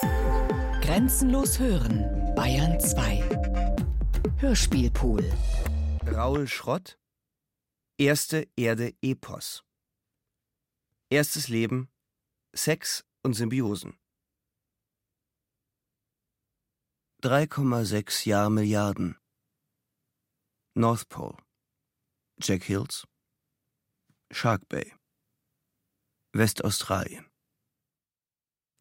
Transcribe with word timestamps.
Grenzenlos 0.00 1.58
hören, 1.58 2.34
Bayern 2.34 2.78
2. 2.80 3.22
Hörspielpool. 4.38 5.24
Raul 6.06 6.46
Schrott. 6.46 6.98
Erste 7.98 8.48
Erde 8.56 8.94
Epos. 9.02 9.64
Erstes 11.10 11.48
Leben. 11.48 11.88
Sex 12.54 13.04
und 13.22 13.34
Symbiosen. 13.34 13.98
3,6 17.22 18.28
Jahr 18.28 18.50
Milliarden. 18.50 19.18
North 20.74 21.08
Pole. 21.08 21.36
Jack 22.38 22.64
Hills. 22.64 23.06
Shark 24.30 24.68
Bay. 24.68 24.92
Westaustralien. 26.32 27.25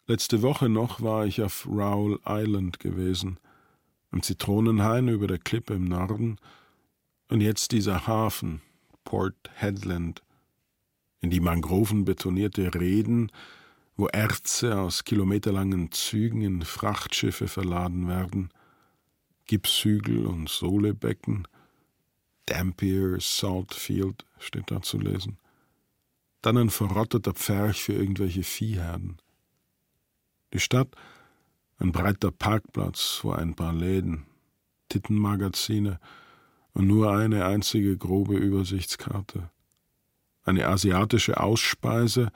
Letzte 0.08 0.44
Woche 0.44 0.70
noch 0.70 1.02
war 1.02 1.26
ich 1.26 1.42
auf 1.42 1.66
Rowell 1.66 2.20
Island 2.28 2.80
gewesen, 2.80 3.40
am 4.12 4.22
Zitronenhain 4.22 5.08
über 5.08 5.26
der 5.26 5.40
Klippe 5.40 5.74
im 5.74 5.86
Norden, 5.86 6.38
und 7.28 7.42
jetzt 7.42 7.72
dieser 7.72 8.06
Hafen, 8.06 8.62
Port 9.04 9.50
Headland, 9.56 10.22
in 11.22 11.32
die 11.32 11.40
Mangroven 11.40 12.06
betonierte 12.06 12.76
Reden, 12.76 13.32
wo 13.98 14.06
Erze 14.06 14.80
aus 14.80 15.06
kilometerlangen 15.06 15.92
Zügen 15.92 16.42
in 16.44 16.62
Frachtschiffe 16.62 17.48
verladen 17.48 18.08
werden, 18.08 18.52
Gipshügel 19.48 20.28
und 20.28 20.50
Sohlebecken, 20.50 21.48
Dampier 22.46 23.18
Saltfield 23.20 24.24
steht 24.38 24.70
da 24.70 24.84
zu 24.84 25.00
lesen. 25.00 25.40
Dann 26.44 26.60
ein 26.60 26.70
verrotteter 26.70 27.34
Pferch 27.34 27.82
für 27.82 27.94
irgendwelche 27.94 28.44
Viehherden. 28.44 29.18
Die 30.56 30.62
Stadt, 30.62 30.88
ein 31.80 31.92
breiter 31.92 32.32
Parkplatz 32.32 33.08
vor 33.08 33.38
ein 33.38 33.56
paar 33.56 33.74
Läden, 33.74 34.26
Tittenmagazine 34.88 36.00
und 36.72 36.88
nur 36.88 37.12
eine 37.12 37.44
einzige 37.44 37.98
grobe 37.98 38.38
Übersichtskarte. 38.38 39.50
Eine 40.44 40.70
asiatische 40.70 41.42
Ausspeise, 41.42 42.32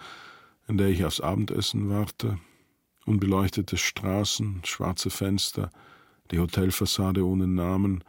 in 0.68 0.78
der 0.78 0.90
ich 0.90 1.06
aufs 1.06 1.22
Abendessen 1.22 1.90
warte, 1.90 2.38
unbeleuchtete 3.06 3.78
Straßen, 3.78 4.66
schwarze 4.66 5.12
Fenster, 5.12 5.72
die 6.32 6.40
Hotelfassade 6.40 7.26
ohne 7.26 7.48
Namen, 7.48 8.04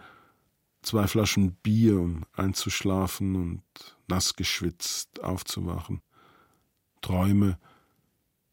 zwei 0.82 1.06
Flaschen 1.06 1.52
Bier, 1.62 2.00
um 2.00 2.24
einzuschlafen 2.32 3.36
und 3.36 3.62
nass 4.08 4.34
geschwitzt 4.34 5.22
aufzuwachen. 5.22 6.02
Träume, 7.00 7.60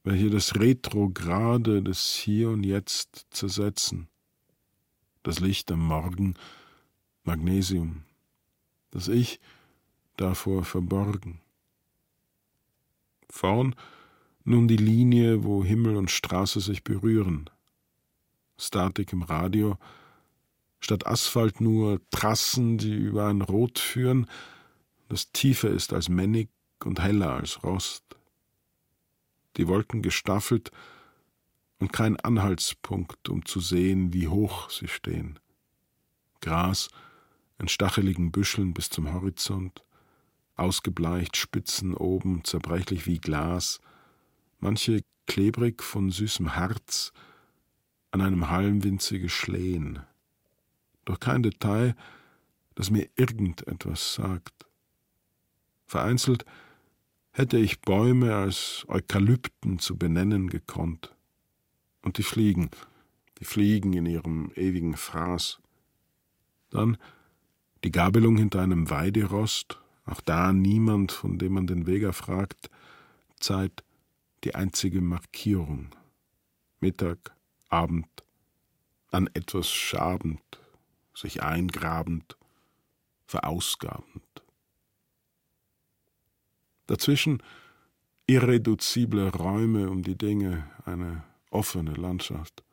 welche 0.07 0.29
das 0.29 0.55
Retrograde 0.55 1.83
des 1.83 2.15
Hier 2.15 2.49
und 2.49 2.63
Jetzt 2.63 3.27
zersetzen. 3.29 4.07
Das 5.21 5.41
Licht 5.41 5.69
am 5.69 5.81
Morgen, 5.81 6.35
Magnesium. 7.25 8.03
Das 8.91 9.09
Ich 9.09 9.41
davor 10.15 10.63
verborgen. 10.63 11.41
Vorn 13.29 13.75
nun 14.45 14.69
die 14.69 14.77
Linie, 14.77 15.43
wo 15.43 15.61
Himmel 15.61 15.97
und 15.97 16.09
Straße 16.09 16.61
sich 16.61 16.85
berühren. 16.85 17.49
Statik 18.57 19.11
im 19.11 19.23
Radio, 19.23 19.77
statt 20.79 21.05
Asphalt 21.05 21.59
nur 21.59 21.99
Trassen, 22.11 22.77
die 22.77 22.95
über 22.95 23.27
ein 23.27 23.41
Rot 23.41 23.77
führen, 23.77 24.25
das 25.09 25.33
tiefer 25.33 25.69
ist 25.69 25.91
als 25.91 26.07
Männig 26.07 26.47
und 26.85 27.01
heller 27.01 27.33
als 27.33 27.61
Rost. 27.61 28.16
Die 29.57 29.67
Wolken 29.67 30.01
gestaffelt 30.01 30.71
und 31.79 31.91
kein 31.91 32.19
Anhaltspunkt, 32.19 33.29
um 33.29 33.45
zu 33.45 33.59
sehen, 33.59 34.13
wie 34.13 34.27
hoch 34.27 34.69
sie 34.69 34.87
stehen. 34.87 35.39
Gras 36.41 36.89
in 37.59 37.67
stacheligen 37.67 38.31
Büscheln 38.31 38.73
bis 38.73 38.89
zum 38.89 39.11
Horizont, 39.11 39.83
ausgebleicht 40.55 41.37
Spitzen 41.37 41.95
oben, 41.95 42.43
zerbrechlich 42.43 43.05
wie 43.07 43.19
Glas, 43.19 43.79
manche 44.59 45.01
klebrig 45.25 45.83
von 45.83 46.09
süßem 46.09 46.55
Harz, 46.55 47.11
an 48.11 48.21
einem 48.21 48.49
Halm 48.49 48.83
winzige 48.83 49.29
Schlehen. 49.29 49.99
Doch 51.05 51.19
kein 51.19 51.43
Detail, 51.43 51.95
das 52.75 52.89
mir 52.89 53.07
irgendetwas 53.15 54.13
sagt. 54.13 54.65
Vereinzelt 55.85 56.45
hätte 57.37 57.59
ich 57.59 57.81
Bäume 57.81 58.35
als 58.35 58.83
Eukalypten 58.87 59.77
zu 59.77 59.95
benennen 59.95 60.49
gekonnt. 60.49 61.15
Und 62.01 62.17
die 62.17 62.23
Fliegen, 62.23 62.71
die 63.39 63.45
Fliegen 63.45 63.93
in 63.93 64.07
ihrem 64.07 64.51
ewigen 64.55 64.97
Fraß. 64.97 65.59
Dann 66.71 66.97
die 67.83 67.91
Gabelung 67.91 68.37
hinter 68.37 68.61
einem 68.61 68.89
Weiderost, 68.89 69.79
auch 70.05 70.19
da 70.21 70.51
niemand, 70.51 71.11
von 71.11 71.37
dem 71.37 71.53
man 71.53 71.67
den 71.67 71.85
Weger 71.85 72.11
fragt, 72.11 72.71
Zeit 73.39 73.83
die 74.43 74.55
einzige 74.55 75.01
Markierung. 75.01 75.89
Mittag, 76.79 77.35
Abend, 77.69 78.07
an 79.11 79.29
etwas 79.35 79.69
schabend, 79.69 80.41
sich 81.13 81.43
eingrabend, 81.43 82.35
verausgabend. 83.27 84.23
Dazwischen 86.87 87.43
irreduzible 88.25 89.29
Räume 89.29 89.89
um 89.89 90.03
die 90.03 90.17
Dinge, 90.17 90.69
eine 90.85 91.23
offene 91.49 91.93
Landschaft. 91.93 92.63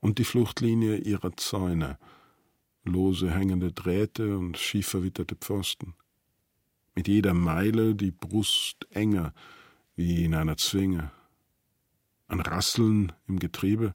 Und 0.00 0.18
die 0.18 0.24
Fluchtlinie 0.24 0.98
ihrer 0.98 1.36
Zäune, 1.36 1.98
lose 2.84 3.30
hängende 3.30 3.72
Drähte 3.72 4.36
und 4.36 4.58
schief 4.58 4.88
verwitterte 4.88 5.36
Pfosten. 5.36 5.94
Mit 6.94 7.08
jeder 7.08 7.34
Meile 7.34 7.94
die 7.94 8.12
Brust 8.12 8.86
enger, 8.90 9.32
wie 9.96 10.24
in 10.24 10.34
einer 10.34 10.56
Zwinge. 10.56 11.10
Ein 12.28 12.40
Rasseln 12.40 13.12
im 13.26 13.38
Getriebe. 13.38 13.94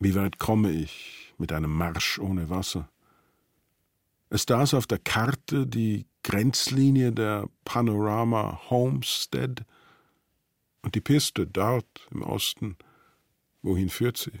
Wie 0.00 0.14
weit 0.14 0.38
komme 0.38 0.72
ich 0.72 1.34
mit 1.38 1.52
einem 1.52 1.72
Marsch 1.72 2.18
ohne 2.18 2.50
Wasser? 2.50 2.88
Es 4.28 4.46
das 4.46 4.74
auf 4.74 4.86
der 4.86 4.98
Karte 4.98 5.66
die 5.66 6.06
Grenzlinie 6.22 7.12
der 7.12 7.48
Panorama 7.64 8.60
Homestead 8.68 9.64
und 10.82 10.94
die 10.94 11.00
Piste 11.00 11.46
dort 11.46 11.86
im 12.10 12.22
Osten. 12.22 12.76
Wohin 13.62 13.88
führt 13.88 14.16
sie? 14.16 14.32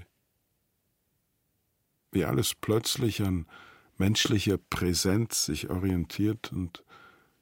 Wie 2.10 2.24
alles 2.24 2.54
plötzlich 2.54 3.22
an 3.22 3.46
menschlicher 3.98 4.58
Präsenz 4.58 5.44
sich 5.44 5.70
orientiert 5.70 6.52
und 6.52 6.84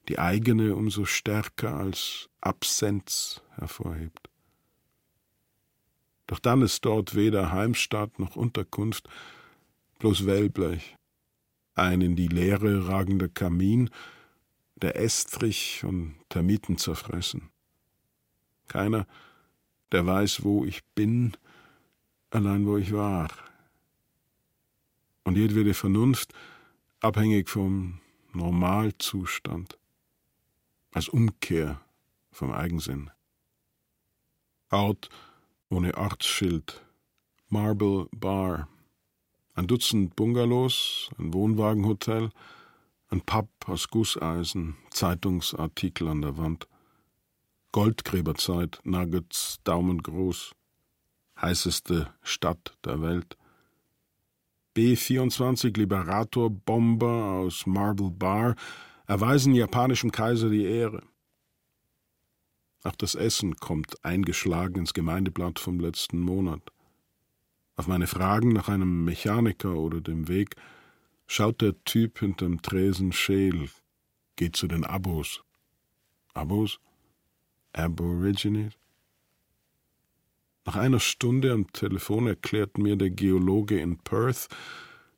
die 0.08 0.18
eigene 0.18 0.76
umso 0.76 1.06
stärker 1.06 1.74
als 1.74 2.28
Absenz 2.40 3.42
hervorhebt. 3.52 4.28
Doch 6.26 6.38
dann 6.38 6.62
ist 6.62 6.84
dort 6.84 7.14
weder 7.14 7.52
Heimstatt 7.52 8.18
noch 8.18 8.36
Unterkunft, 8.36 9.08
bloß 9.98 10.26
Wellblech, 10.26 10.96
ein 11.74 12.00
in 12.00 12.16
die 12.16 12.28
Leere 12.28 12.88
ragender 12.88 13.28
Kamin, 13.28 13.90
der 14.76 14.96
Estrich 14.96 15.84
und 15.84 16.16
Termiten 16.28 16.78
zerfressen. 16.78 17.50
Keiner, 18.68 19.06
der 19.92 20.06
weiß, 20.06 20.44
wo 20.44 20.64
ich 20.64 20.84
bin, 20.94 21.36
allein 22.30 22.66
wo 22.66 22.76
ich 22.76 22.92
war. 22.92 23.28
Und 25.22 25.36
jedwede 25.36 25.74
Vernunft 25.74 26.32
abhängig 27.00 27.48
vom 27.48 28.00
Normalzustand, 28.32 29.78
als 30.92 31.08
Umkehr 31.08 31.80
vom 32.30 32.50
Eigensinn. 32.50 33.10
Ort 34.70 35.08
ohne 35.68 35.96
Ortsschild, 35.96 36.84
Marble 37.48 38.08
Bar, 38.12 38.68
ein 39.54 39.66
Dutzend 39.66 40.16
Bungalows, 40.16 41.10
ein 41.18 41.32
Wohnwagenhotel, 41.32 42.30
ein 43.08 43.20
Pub 43.20 43.48
aus 43.66 43.88
Gusseisen, 43.88 44.76
Zeitungsartikel 44.90 46.08
an 46.08 46.22
der 46.22 46.36
Wand. 46.36 46.68
Goldgräberzeit, 47.72 48.80
Nuggets, 48.84 49.58
daumengroß. 49.64 50.52
Heißeste 51.40 52.12
Stadt 52.22 52.76
der 52.84 53.00
Welt. 53.02 53.36
B-24 54.74 55.76
Liberator 55.76 56.50
Bomber 56.50 57.24
aus 57.40 57.66
Marble 57.66 58.10
Bar 58.10 58.56
erweisen 59.06 59.54
japanischem 59.54 60.10
Kaiser 60.10 60.50
die 60.50 60.64
Ehre. 60.64 61.02
Auch 62.82 62.96
das 62.96 63.14
Essen 63.14 63.56
kommt 63.56 64.04
eingeschlagen 64.04 64.80
ins 64.80 64.94
Gemeindeblatt 64.94 65.58
vom 65.58 65.80
letzten 65.80 66.18
Monat. 66.18 66.73
Auf 67.76 67.88
meine 67.88 68.06
Fragen 68.06 68.52
nach 68.52 68.68
einem 68.68 69.04
Mechaniker 69.04 69.74
oder 69.74 70.00
dem 70.00 70.28
Weg 70.28 70.54
schaut 71.26 71.60
der 71.60 71.82
Typ 71.84 72.20
hinterm 72.20 72.62
Tresen 72.62 73.12
scheel, 73.12 73.68
geht 74.36 74.56
zu 74.56 74.66
den 74.66 74.84
Abos. 74.84 75.42
Abos? 76.34 76.78
Aborigines? 77.72 78.74
Nach 80.64 80.76
einer 80.76 81.00
Stunde 81.00 81.52
am 81.52 81.70
Telefon 81.72 82.26
erklärt 82.26 82.78
mir 82.78 82.96
der 82.96 83.10
Geologe 83.10 83.78
in 83.78 83.98
Perth, 83.98 84.48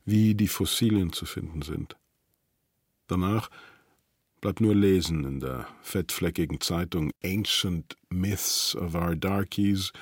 wie 0.05 0.35
die 0.35 0.49
Fossilien 0.49 1.13
zu 1.13 1.27
finden 1.27 1.63
sind. 1.63 1.97
Danach 3.07 3.51
bleibt 4.41 4.61
nur 4.61 4.75
Lesen 4.75 5.25
in 5.25 5.41
der 5.41 5.69
fettfleckigen 5.83 6.61
Zeitung 6.61 7.11
Ancient 7.23 7.97
Myths 8.09 8.75
of 8.75 8.95
Our 8.95 9.15
Darkies, 9.15 9.93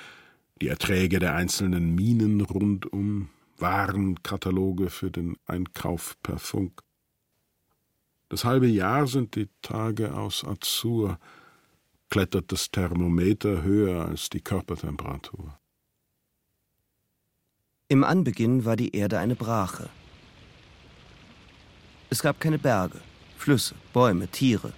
die 0.65 0.71
Erträge 0.71 1.19
der 1.19 1.35
einzelnen 1.35 1.95
Minen 1.95 2.41
rundum, 2.41 3.29
Warenkataloge 3.59 4.89
für 4.89 5.11
den 5.11 5.37
Einkauf 5.45 6.17
per 6.23 6.39
Funk. 6.39 6.81
Das 8.31 8.47
halbe 8.47 8.67
Jahr 8.67 9.07
sind 9.07 9.37
die 9.37 9.51
Tage 9.61 10.15
aus 10.15 10.43
Azur, 10.43 11.19
klettert 12.09 12.51
das 12.51 12.71
Thermometer 12.71 13.63
höher 13.63 14.07
als 14.07 14.31
die 14.31 14.41
Körpertemperatur. 14.41 15.59
Im 17.89 18.03
Anbeginn 18.03 18.65
war 18.65 18.77
die 18.77 18.97
Erde 18.97 19.19
eine 19.19 19.37
Brache. 19.37 19.91
Es 22.09 22.23
gab 22.23 22.41
keine 22.41 22.59
Berge, 22.59 23.03
Flüsse, 23.37 23.75
Bäume, 23.93 24.29
Tiere 24.29 24.73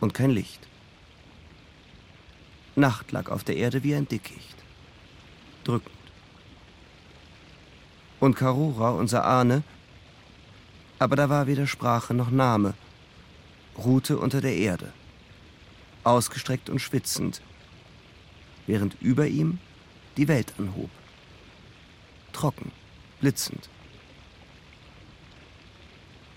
und 0.00 0.14
kein 0.14 0.30
Licht. 0.30 0.66
Nacht 2.74 3.12
lag 3.12 3.30
auf 3.30 3.44
der 3.44 3.56
Erde 3.56 3.84
wie 3.84 3.94
ein 3.94 4.08
Dickicht. 4.08 4.59
Drückend. 5.64 5.96
Und 8.18 8.34
Karura, 8.34 8.90
unser 8.90 9.24
Ahne, 9.24 9.62
aber 10.98 11.16
da 11.16 11.28
war 11.30 11.46
weder 11.46 11.66
Sprache 11.66 12.12
noch 12.12 12.30
Name, 12.30 12.74
ruhte 13.78 14.18
unter 14.18 14.40
der 14.40 14.56
Erde, 14.56 14.92
ausgestreckt 16.04 16.68
und 16.68 16.78
schwitzend, 16.80 17.40
während 18.66 19.00
über 19.00 19.26
ihm 19.26 19.58
die 20.16 20.28
Welt 20.28 20.52
anhob. 20.58 20.90
Trocken, 22.32 22.70
blitzend. 23.20 23.70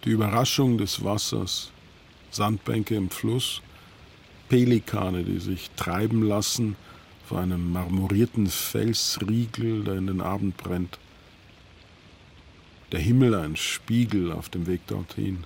Die 0.05 0.11
Überraschung 0.11 0.77
des 0.77 1.03
Wassers, 1.03 1.71
Sandbänke 2.31 2.95
im 2.95 3.09
Fluss, 3.09 3.61
Pelikane, 4.47 5.23
die 5.23 5.39
sich 5.39 5.69
treiben 5.71 6.23
lassen 6.23 6.75
vor 7.27 7.39
einem 7.39 7.71
marmorierten 7.71 8.47
Felsriegel, 8.47 9.83
der 9.83 9.95
in 9.95 10.07
den 10.07 10.21
Abend 10.21 10.57
brennt 10.57 10.99
der 12.93 13.01
Himmel 13.01 13.33
ein 13.33 13.55
Spiegel 13.55 14.31
auf 14.31 14.49
dem 14.49 14.67
Weg 14.67 14.85
dorthin 14.85 15.45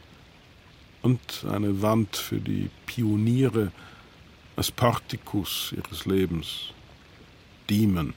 und 1.01 1.45
eine 1.49 1.81
Wand 1.81 2.17
für 2.17 2.41
die 2.41 2.69
Pioniere 2.85 3.71
als 4.57 4.69
Portikus 4.69 5.73
ihres 5.75 6.05
Lebens. 6.05 6.73
Demon, 7.69 8.13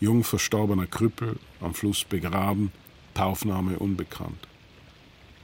jung 0.00 0.24
verstorbener 0.24 0.88
Krüppel, 0.88 1.38
am 1.60 1.74
Fluss 1.74 2.02
begraben, 2.02 2.72
Taufname 3.14 3.78
unbekannt. 3.78 4.48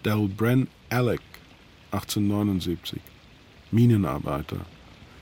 Del 0.05 0.27
Bren 0.27 0.67
Alec, 0.91 1.23
1879, 1.93 3.01
Minenarbeiter, 3.71 4.67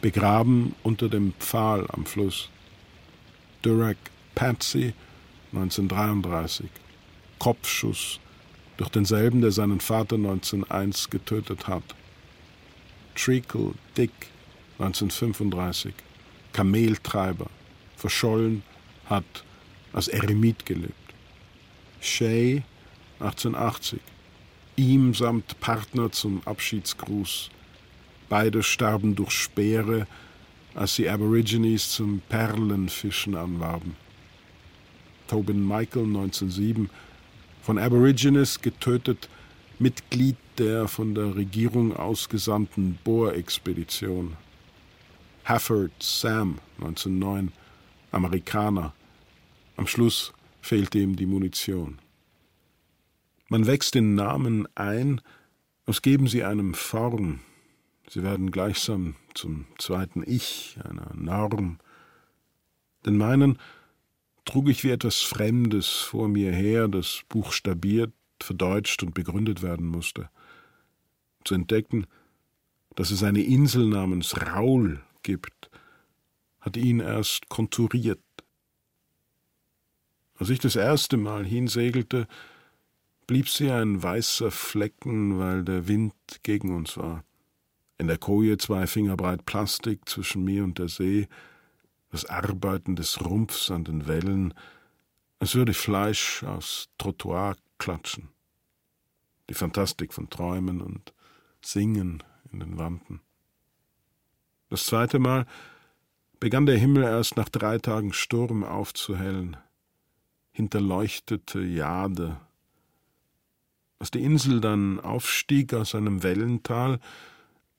begraben 0.00 0.74
unter 0.82 1.08
dem 1.08 1.32
Pfahl 1.38 1.86
am 1.90 2.06
Fluss. 2.06 2.48
Durack 3.62 3.98
Patsy, 4.34 4.94
1933, 5.52 6.70
Kopfschuss 7.38 8.20
durch 8.76 8.90
denselben, 8.90 9.40
der 9.42 9.50
seinen 9.50 9.80
Vater 9.80 10.16
1901 10.16 11.10
getötet 11.10 11.68
hat. 11.68 11.82
Treacle 13.14 13.74
Dick 13.96 14.10
1935, 14.78 15.92
Kameltreiber, 16.54 17.50
verschollen, 17.96 18.62
hat 19.04 19.44
als 19.92 20.08
Eremit 20.08 20.64
gelebt. 20.64 20.94
Shay 22.00 22.62
1880, 23.18 24.00
ihm 24.76 25.12
samt 25.12 25.60
Partner 25.60 26.10
zum 26.10 26.40
Abschiedsgruß. 26.46 27.50
Beide 28.30 28.62
starben 28.62 29.16
durch 29.16 29.32
Speere, 29.32 30.06
als 30.74 30.94
sie 30.94 31.10
Aborigines 31.10 31.90
zum 31.90 32.22
Perlenfischen 32.28 33.34
anwarben. 33.34 33.96
Tobin 35.26 35.66
Michael 35.66 36.04
1907 36.04 36.88
von 37.60 37.76
Aborigines 37.76 38.60
getötet, 38.60 39.28
Mitglied 39.80 40.36
der 40.58 40.86
von 40.86 41.14
der 41.16 41.34
Regierung 41.34 41.96
ausgesandten 41.96 43.00
Bohr-Expedition. 43.02 44.36
Hafford 45.44 45.90
Sam, 46.00 46.60
1909, 46.78 47.50
Amerikaner. 48.12 48.94
Am 49.76 49.88
Schluss 49.88 50.32
fehlte 50.60 51.00
ihm 51.00 51.16
die 51.16 51.26
Munition. 51.26 51.98
Man 53.48 53.66
wächst 53.66 53.96
den 53.96 54.14
Namen 54.14 54.68
ein, 54.76 55.20
als 55.84 56.00
geben 56.00 56.28
sie 56.28 56.44
einem 56.44 56.74
Form. 56.74 57.40
Sie 58.12 58.24
werden 58.24 58.50
gleichsam 58.50 59.14
zum 59.34 59.66
zweiten 59.78 60.24
Ich, 60.26 60.76
einer 60.82 61.14
Norm. 61.14 61.78
Den 63.06 63.16
meinen 63.16 63.56
trug 64.44 64.68
ich 64.68 64.82
wie 64.82 64.90
etwas 64.90 65.20
Fremdes 65.20 65.86
vor 65.86 66.26
mir 66.26 66.50
her, 66.50 66.88
das 66.88 67.20
buchstabiert, 67.28 68.12
verdeutscht 68.42 69.04
und 69.04 69.14
begründet 69.14 69.62
werden 69.62 69.86
musste. 69.86 70.28
Zu 71.44 71.54
entdecken, 71.54 72.08
dass 72.96 73.12
es 73.12 73.22
eine 73.22 73.42
Insel 73.42 73.86
namens 73.86 74.44
Raul 74.44 75.00
gibt, 75.22 75.70
hat 76.60 76.76
ihn 76.76 76.98
erst 76.98 77.48
konturiert. 77.48 78.18
Als 80.34 80.50
ich 80.50 80.58
das 80.58 80.74
erste 80.74 81.16
Mal 81.16 81.44
hinsegelte, 81.46 82.26
blieb 83.28 83.48
sie 83.48 83.70
ein 83.70 84.02
weißer 84.02 84.50
Flecken, 84.50 85.38
weil 85.38 85.62
der 85.62 85.86
Wind 85.86 86.14
gegen 86.42 86.74
uns 86.74 86.96
war. 86.96 87.22
In 88.00 88.06
der 88.06 88.16
Koje 88.16 88.56
zwei 88.56 88.86
Finger 88.86 89.14
breit 89.14 89.44
Plastik 89.44 90.08
zwischen 90.08 90.42
mir 90.42 90.64
und 90.64 90.78
der 90.78 90.88
See, 90.88 91.28
das 92.10 92.24
Arbeiten 92.24 92.96
des 92.96 93.22
Rumpfs 93.22 93.70
an 93.70 93.84
den 93.84 94.06
Wellen, 94.06 94.54
als 95.38 95.54
würde 95.54 95.74
Fleisch 95.74 96.42
aus 96.42 96.88
Trottoir 96.96 97.56
klatschen. 97.76 98.30
Die 99.50 99.54
Fantastik 99.54 100.14
von 100.14 100.30
Träumen 100.30 100.80
und 100.80 101.12
Singen 101.60 102.22
in 102.50 102.60
den 102.60 102.78
Wanden. 102.78 103.20
Das 104.70 104.86
zweite 104.86 105.18
Mal 105.18 105.44
begann 106.38 106.64
der 106.64 106.78
Himmel 106.78 107.02
erst 107.02 107.36
nach 107.36 107.50
drei 107.50 107.76
Tagen 107.76 108.14
Sturm 108.14 108.64
aufzuhellen, 108.64 109.58
hinterleuchtete 110.52 111.60
Jade. 111.60 112.40
Als 113.98 114.10
die 114.10 114.22
Insel 114.22 114.62
dann 114.62 115.00
aufstieg 115.00 115.74
aus 115.74 115.94
einem 115.94 116.22
Wellental, 116.22 116.98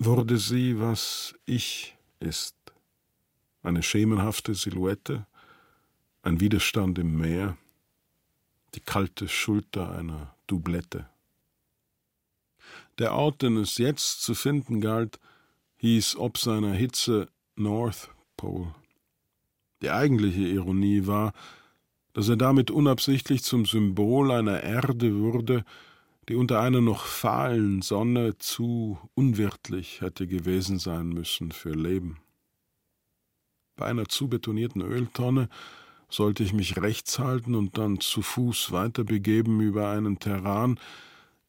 wurde 0.05 0.37
sie, 0.37 0.79
was 0.79 1.35
ich 1.45 1.95
ist 2.19 2.55
eine 3.63 3.83
schemenhafte 3.83 4.55
Silhouette, 4.55 5.27
ein 6.23 6.39
Widerstand 6.39 6.97
im 6.97 7.17
Meer, 7.19 7.57
die 8.73 8.79
kalte 8.79 9.27
Schulter 9.27 9.91
einer 9.91 10.35
Doublette. 10.47 11.07
Der 12.97 13.13
Ort, 13.13 13.43
den 13.43 13.57
es 13.57 13.77
jetzt 13.77 14.23
zu 14.23 14.33
finden 14.33 14.81
galt, 14.81 15.19
hieß 15.77 16.15
ob 16.15 16.37
seiner 16.37 16.73
Hitze 16.73 17.29
North 17.55 18.09
Pole. 18.37 18.73
Die 19.83 19.91
eigentliche 19.91 20.47
Ironie 20.47 21.05
war, 21.05 21.33
dass 22.13 22.27
er 22.27 22.37
damit 22.37 22.71
unabsichtlich 22.71 23.43
zum 23.43 23.65
Symbol 23.65 24.31
einer 24.31 24.63
Erde 24.63 25.15
wurde, 25.19 25.63
die 26.29 26.35
unter 26.35 26.61
einer 26.61 26.81
noch 26.81 27.05
fahlen 27.05 27.81
Sonne 27.81 28.37
zu 28.37 28.99
unwirtlich 29.15 30.01
hätte 30.01 30.27
gewesen 30.27 30.79
sein 30.79 31.09
müssen 31.09 31.51
für 31.51 31.73
Leben. 31.73 32.19
Bei 33.75 33.87
einer 33.87 34.05
zu 34.05 34.27
betonierten 34.27 34.81
Öltonne 34.81 35.49
sollte 36.09 36.43
ich 36.43 36.53
mich 36.53 36.77
rechts 36.77 37.19
halten 37.19 37.55
und 37.55 37.77
dann 37.77 37.99
zu 37.99 38.21
Fuß 38.21 38.71
weiterbegeben 38.71 39.59
über 39.61 39.89
einen 39.89 40.19
Terran, 40.19 40.79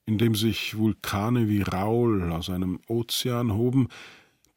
in 0.07 0.19
dem 0.19 0.35
sich 0.35 0.77
Vulkane 0.77 1.49
wie 1.49 1.63
Raul 1.63 2.33
aus 2.33 2.49
einem 2.49 2.81
Ozean 2.87 3.53
hoben, 3.53 3.89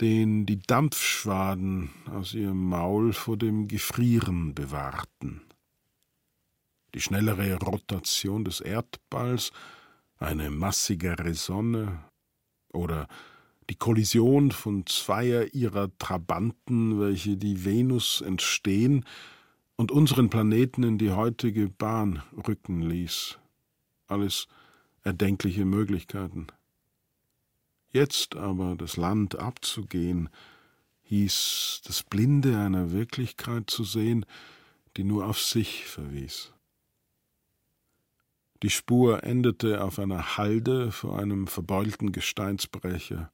den 0.02 0.46
die 0.46 0.60
Dampfschwaden 0.60 1.90
aus 2.12 2.34
ihrem 2.34 2.70
Maul 2.70 3.14
vor 3.14 3.38
dem 3.38 3.68
Gefrieren 3.68 4.54
bewahrten. 4.54 5.42
Die 6.94 7.02
schnellere 7.02 7.56
Rotation 7.56 8.46
des 8.46 8.62
Erdballs, 8.62 9.52
eine 10.20 10.50
massigere 10.50 11.34
Sonne 11.34 12.04
oder 12.74 13.08
die 13.70 13.76
Kollision 13.76 14.52
von 14.52 14.86
zweier 14.86 15.54
ihrer 15.54 15.90
Trabanten, 15.98 17.00
welche 17.00 17.38
die 17.38 17.66
Venus 17.66 18.22
entstehen 18.22 19.06
und 19.76 19.92
unseren 19.92 20.30
Planeten 20.30 20.84
in 20.84 20.98
die 20.98 21.12
heutige 21.12 21.68
Bahn 21.70 22.22
rücken 22.48 22.82
ließ. 22.82 23.40
Alles 24.08 24.48
erdenkliche 25.04 25.66
Möglichkeiten. 25.66 26.48
Jetzt 27.92 28.36
aber 28.36 28.76
das 28.76 28.98
Land 28.98 29.38
abzugehen, 29.38 30.30
hieß 31.04 31.82
das 31.86 32.04
Blinde 32.04 32.58
einer 32.58 32.92
Wirklichkeit 32.92 33.70
zu 33.70 33.84
sehen, 33.84 34.26
die 34.98 35.04
nur 35.04 35.26
auf 35.26 35.40
sich 35.40 35.86
verwies. 35.86 36.52
Die 38.64 38.70
Spur 38.70 39.24
endete 39.24 39.84
auf 39.84 40.00
einer 40.00 40.38
Halde 40.38 40.92
vor 40.92 41.20
einem 41.20 41.48
verbeulten 41.48 42.12
Gesteinsbrecher, 42.12 43.32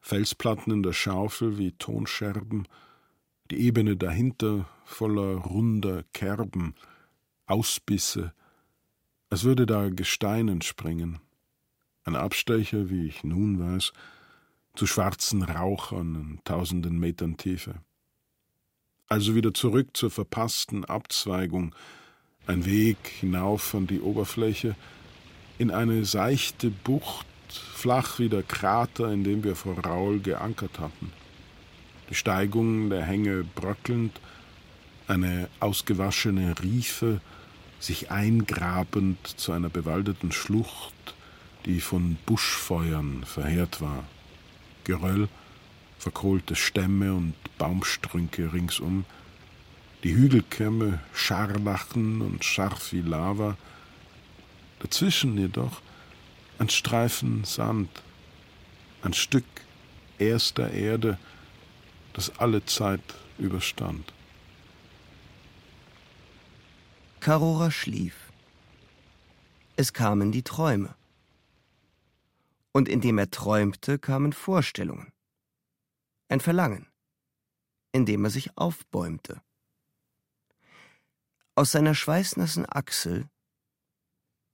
Felsplatten 0.00 0.72
in 0.72 0.82
der 0.82 0.94
Schaufel 0.94 1.58
wie 1.58 1.72
Tonscherben, 1.72 2.66
die 3.50 3.60
Ebene 3.60 3.96
dahinter 3.96 4.66
voller 4.84 5.36
runder 5.36 6.04
Kerben, 6.12 6.74
Ausbisse, 7.46 8.32
als 9.28 9.44
würde 9.44 9.66
da 9.66 9.90
Gestein 9.90 10.48
entspringen. 10.48 11.18
Ein 12.04 12.16
Abstecher, 12.16 12.88
wie 12.88 13.06
ich 13.06 13.22
nun 13.24 13.60
weiß, 13.60 13.92
zu 14.74 14.86
schwarzen 14.86 15.42
Rauchern 15.42 16.14
in 16.14 16.40
tausenden 16.44 16.98
Metern 16.98 17.36
Tiefe. 17.36 17.74
Also 19.06 19.34
wieder 19.34 19.52
zurück 19.52 19.96
zur 19.96 20.10
verpassten 20.10 20.84
Abzweigung, 20.84 21.74
ein 22.46 22.64
Weg 22.64 22.98
hinauf 23.20 23.74
an 23.74 23.86
die 23.86 24.00
Oberfläche, 24.00 24.74
in 25.58 25.70
eine 25.70 26.04
seichte 26.04 26.70
Bucht, 26.70 27.26
flach 27.48 28.18
wie 28.18 28.28
der 28.28 28.42
Krater, 28.42 29.12
in 29.12 29.24
dem 29.24 29.44
wir 29.44 29.56
vor 29.56 29.78
Raul 29.78 30.20
geankert 30.20 30.78
hatten. 30.78 31.12
Die 32.08 32.14
Steigung 32.14 32.90
der 32.90 33.04
Hänge 33.04 33.44
bröckelnd, 33.54 34.20
eine 35.06 35.48
ausgewaschene 35.60 36.54
Riefe, 36.62 37.20
sich 37.78 38.10
eingrabend 38.10 39.18
zu 39.26 39.52
einer 39.52 39.68
bewaldeten 39.68 40.32
Schlucht, 40.32 40.94
die 41.66 41.80
von 41.80 42.16
Buschfeuern 42.26 43.24
verheert 43.24 43.80
war. 43.80 44.04
Geröll, 44.84 45.28
verkohlte 45.98 46.56
Stämme 46.56 47.14
und 47.14 47.34
Baumstrünke 47.58 48.52
ringsum, 48.52 49.04
die 50.02 50.14
Hügelkämme 50.14 51.00
scharlachen 51.12 52.22
und 52.22 52.44
scharf 52.44 52.92
wie 52.92 53.02
Lava, 53.02 53.56
dazwischen 54.78 55.36
jedoch 55.36 55.82
ein 56.58 56.68
Streifen 56.68 57.44
Sand, 57.44 57.90
ein 59.02 59.12
Stück 59.12 59.44
erster 60.18 60.70
Erde, 60.70 61.18
das 62.12 62.38
alle 62.38 62.64
Zeit 62.64 63.02
überstand. 63.38 64.12
Karora 67.20 67.70
schlief. 67.70 68.32
Es 69.76 69.92
kamen 69.92 70.32
die 70.32 70.42
Träume. 70.42 70.94
Und 72.72 72.88
indem 72.88 73.18
er 73.18 73.30
träumte, 73.30 73.98
kamen 73.98 74.32
Vorstellungen. 74.32 75.12
Ein 76.28 76.40
Verlangen, 76.40 76.86
indem 77.92 78.24
er 78.24 78.30
sich 78.30 78.56
aufbäumte. 78.56 79.42
Aus 81.60 81.72
seiner 81.72 81.94
schweißnassen 81.94 82.64
Achsel, 82.66 83.28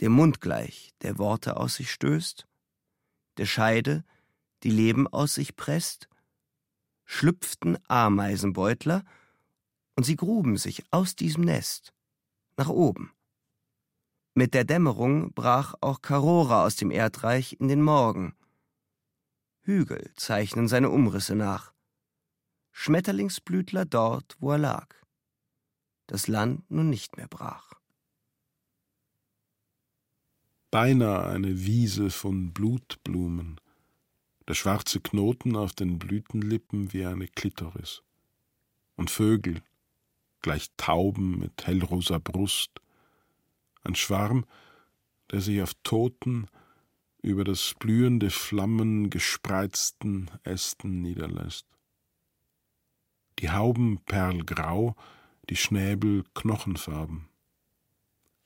der 0.00 0.10
Mund 0.10 0.40
gleich, 0.40 0.90
der 1.02 1.18
Worte 1.18 1.56
aus 1.56 1.76
sich 1.76 1.92
stößt, 1.92 2.48
der 3.36 3.46
Scheide, 3.46 4.04
die 4.64 4.72
Leben 4.72 5.06
aus 5.06 5.34
sich 5.34 5.54
presst, 5.54 6.08
schlüpften 7.04 7.78
Ameisenbeutler, 7.86 9.04
und 9.94 10.02
sie 10.02 10.16
gruben 10.16 10.56
sich 10.56 10.82
aus 10.90 11.14
diesem 11.14 11.44
Nest 11.44 11.94
nach 12.56 12.70
oben. 12.70 13.12
Mit 14.34 14.52
der 14.52 14.64
Dämmerung 14.64 15.32
brach 15.32 15.74
auch 15.80 16.02
Karora 16.02 16.64
aus 16.64 16.74
dem 16.74 16.90
Erdreich 16.90 17.56
in 17.60 17.68
den 17.68 17.82
Morgen. 17.82 18.34
Hügel 19.60 20.12
zeichnen 20.16 20.66
seine 20.66 20.90
Umrisse 20.90 21.36
nach. 21.36 21.72
Schmetterlingsblütler 22.72 23.84
dort, 23.84 24.34
wo 24.40 24.50
er 24.50 24.58
lag. 24.58 25.05
Das 26.06 26.28
Land 26.28 26.70
nun 26.70 26.90
nicht 26.90 27.16
mehr 27.16 27.28
brach. 27.28 27.72
Beinahe 30.70 31.26
eine 31.26 31.64
Wiese 31.64 32.10
von 32.10 32.52
Blutblumen, 32.52 33.60
der 34.48 34.54
schwarze 34.54 35.00
Knoten 35.00 35.56
auf 35.56 35.72
den 35.72 35.98
Blütenlippen 35.98 36.92
wie 36.92 37.06
eine 37.06 37.26
Klitoris. 37.28 38.02
Und 38.96 39.10
Vögel, 39.10 39.62
gleich 40.42 40.70
Tauben 40.76 41.38
mit 41.38 41.66
hellrosa 41.66 42.18
Brust, 42.18 42.70
ein 43.84 43.94
Schwarm, 43.94 44.44
der 45.30 45.40
sich 45.40 45.62
auf 45.62 45.74
toten, 45.82 46.46
über 47.22 47.42
das 47.42 47.74
blühende 47.78 48.30
Flammen 48.30 49.10
gespreizten 49.10 50.30
Ästen 50.44 51.02
niederlässt. 51.02 51.66
Die 53.40 53.50
Hauben 53.50 53.98
perlgrau, 54.06 54.94
die 55.50 55.56
Schnäbel 55.56 56.24
knochenfarben. 56.34 57.28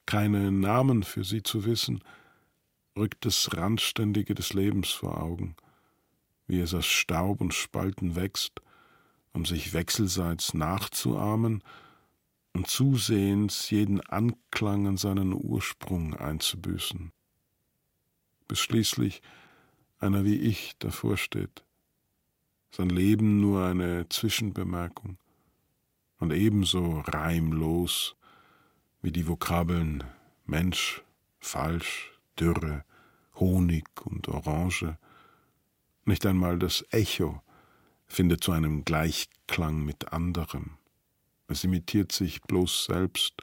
Keine 0.07 0.51
Namen 0.51 1.03
für 1.03 1.25
sie 1.25 1.43
zu 1.43 1.65
wissen, 1.65 2.03
rückt 2.97 3.25
das 3.25 3.57
Randständige 3.57 4.35
des 4.35 4.53
Lebens 4.53 4.91
vor 4.91 5.23
Augen, 5.23 5.57
wie 6.47 6.61
es 6.61 6.75
aus 6.75 6.87
Staub 6.87 7.41
und 7.41 7.55
Spalten 7.55 8.17
wächst, 8.17 8.61
um 9.33 9.45
sich 9.45 9.73
wechselseits 9.73 10.55
nachzuahmen 10.55 11.63
und 12.53 12.67
zusehends 12.67 13.71
jeden 13.71 14.01
Anklang 14.01 14.89
an 14.89 14.97
seinen 14.97 15.33
Ursprung 15.33 16.15
einzubüßen, 16.15 17.13
bis 18.49 18.59
schließlich 18.59 19.23
einer 19.99 20.25
wie 20.25 20.37
ich 20.37 20.75
davor 20.79 21.17
steht, 21.17 21.65
sein 22.73 22.91
Leben 22.91 23.41
nur 23.41 23.65
eine 23.65 24.09
Zwischenbemerkung 24.09 25.19
und 26.21 26.33
ebenso 26.33 27.01
reimlos 27.01 28.15
wie 29.03 29.11
die 29.11 29.27
Vokabeln 29.27 30.05
Mensch, 30.47 31.03
falsch, 31.41 32.13
Dürre, 32.39 32.85
Honig 33.35 33.89
und 34.05 34.29
Orange, 34.29 34.99
nicht 36.05 36.27
einmal 36.27 36.59
das 36.59 36.85
Echo 36.91 37.43
findet 38.07 38.45
zu 38.45 38.53
einem 38.53 38.85
Gleichklang 38.85 39.85
mit 39.85 40.13
anderem. 40.13 40.77
Es 41.49 41.65
imitiert 41.65 42.13
sich 42.13 42.43
bloß 42.43 42.85
selbst, 42.85 43.43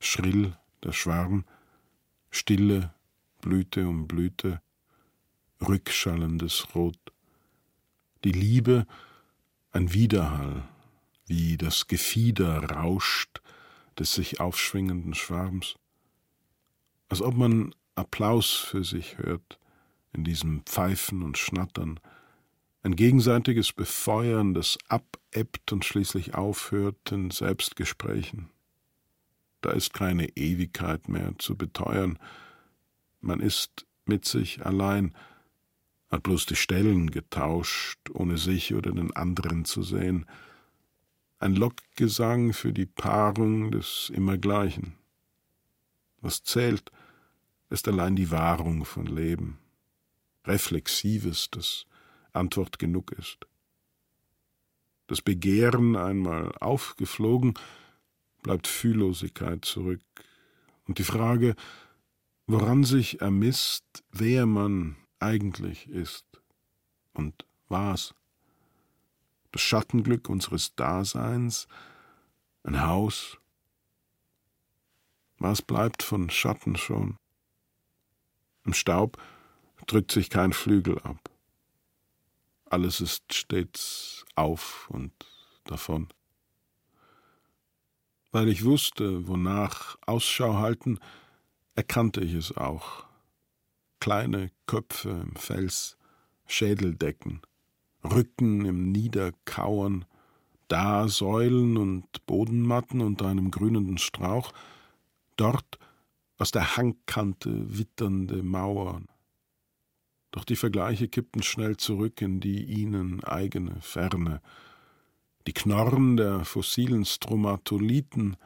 schrill 0.00 0.56
der 0.82 0.92
Schwarm, 0.92 1.44
stille 2.30 2.92
Blüte 3.40 3.86
um 3.86 4.08
Blüte, 4.08 4.60
rückschallendes 5.66 6.74
Rot. 6.74 6.98
Die 8.24 8.32
Liebe 8.32 8.86
ein 9.70 9.92
Widerhall, 9.92 10.64
wie 11.26 11.56
das 11.56 11.86
Gefieder 11.86 12.64
rauscht 12.64 13.40
des 13.98 14.12
sich 14.12 14.40
aufschwingenden 14.40 15.14
Schwarms, 15.14 15.76
als 17.08 17.22
ob 17.22 17.36
man 17.36 17.74
Applaus 17.94 18.52
für 18.52 18.84
sich 18.84 19.18
hört 19.18 19.58
in 20.12 20.24
diesem 20.24 20.62
Pfeifen 20.62 21.22
und 21.22 21.38
Schnattern, 21.38 22.00
ein 22.82 22.96
gegenseitiges 22.96 23.72
Befeuern, 23.72 24.52
das 24.52 24.78
abebbt 24.88 25.72
und 25.72 25.84
schließlich 25.84 26.34
aufhört 26.34 27.12
in 27.12 27.30
Selbstgesprächen. 27.30 28.50
Da 29.62 29.70
ist 29.70 29.94
keine 29.94 30.28
Ewigkeit 30.36 31.08
mehr 31.08 31.32
zu 31.38 31.56
beteuern. 31.56 32.18
Man 33.22 33.40
ist 33.40 33.86
mit 34.04 34.26
sich 34.26 34.66
allein, 34.66 35.14
hat 36.10 36.24
bloß 36.24 36.44
die 36.44 36.56
Stellen 36.56 37.10
getauscht, 37.10 37.98
ohne 38.12 38.36
sich 38.36 38.74
oder 38.74 38.92
den 38.92 39.16
anderen 39.16 39.64
zu 39.64 39.82
sehen. 39.82 40.26
Ein 41.44 41.56
Lockgesang 41.56 42.54
für 42.54 42.72
die 42.72 42.86
Paarung 42.86 43.70
des 43.70 44.10
Immergleichen. 44.14 44.94
Was 46.22 46.42
zählt, 46.42 46.90
ist 47.68 47.86
allein 47.86 48.16
die 48.16 48.30
Wahrung 48.30 48.86
von 48.86 49.04
Leben. 49.04 49.58
Reflexives, 50.46 51.50
das 51.50 51.84
Antwort 52.32 52.78
genug 52.78 53.12
ist. 53.12 53.46
Das 55.06 55.20
Begehren 55.20 55.96
einmal 55.96 56.50
aufgeflogen, 56.60 57.52
bleibt 58.42 58.66
Fühllosigkeit 58.66 59.66
zurück. 59.66 60.00
Und 60.86 60.96
die 60.98 61.04
Frage, 61.04 61.56
woran 62.46 62.84
sich 62.84 63.20
ermisst, 63.20 64.02
wer 64.10 64.46
man 64.46 64.96
eigentlich 65.18 65.90
ist 65.90 66.24
und 67.12 67.44
was. 67.68 68.14
Das 69.54 69.62
Schattenglück 69.62 70.28
unseres 70.28 70.74
Daseins, 70.74 71.66
ein 72.62 72.86
Haus. 72.86 73.38
Was 75.38 75.62
bleibt 75.62 76.02
von 76.02 76.28
Schatten 76.28 76.76
schon? 76.76 77.16
Im 78.64 78.74
Staub 78.74 79.16
drückt 79.86 80.12
sich 80.12 80.28
kein 80.28 80.52
Flügel 80.52 80.98
ab 81.00 81.30
alles 82.74 83.00
ist 83.00 83.32
stets 83.32 84.24
auf 84.34 84.90
und 84.90 85.12
davon. 85.62 86.08
Weil 88.32 88.48
ich 88.48 88.64
wusste, 88.64 89.28
wonach 89.28 89.96
Ausschau 90.06 90.54
halten, 90.54 90.98
erkannte 91.76 92.20
ich 92.20 92.34
es 92.34 92.56
auch. 92.56 93.06
Kleine 94.00 94.50
Köpfe 94.66 95.10
im 95.10 95.36
Fels, 95.36 95.96
Schädeldecken, 96.46 97.42
Rücken 98.04 98.64
im 98.64 98.92
Niederkauern, 98.92 100.04
da 100.68 101.08
Säulen 101.08 101.76
und 101.76 102.26
Bodenmatten 102.26 103.00
unter 103.00 103.26
einem 103.26 103.50
grünenden 103.50 103.98
Strauch, 103.98 104.52
dort 105.36 105.78
aus 106.38 106.50
der 106.50 106.76
Hangkante 106.76 107.78
witternde 107.78 108.42
Mauern. 108.42 109.08
Doch 110.30 110.44
die 110.44 110.56
Vergleiche 110.56 111.08
kippten 111.08 111.42
schnell 111.42 111.76
zurück 111.76 112.20
in 112.20 112.40
die 112.40 112.64
ihnen 112.64 113.22
eigene 113.22 113.80
Ferne. 113.80 114.40
Die 115.46 115.52
Knorren 115.52 116.16
der 116.16 116.44
fossilen 116.44 117.04
Stromatolithen, 117.04 118.36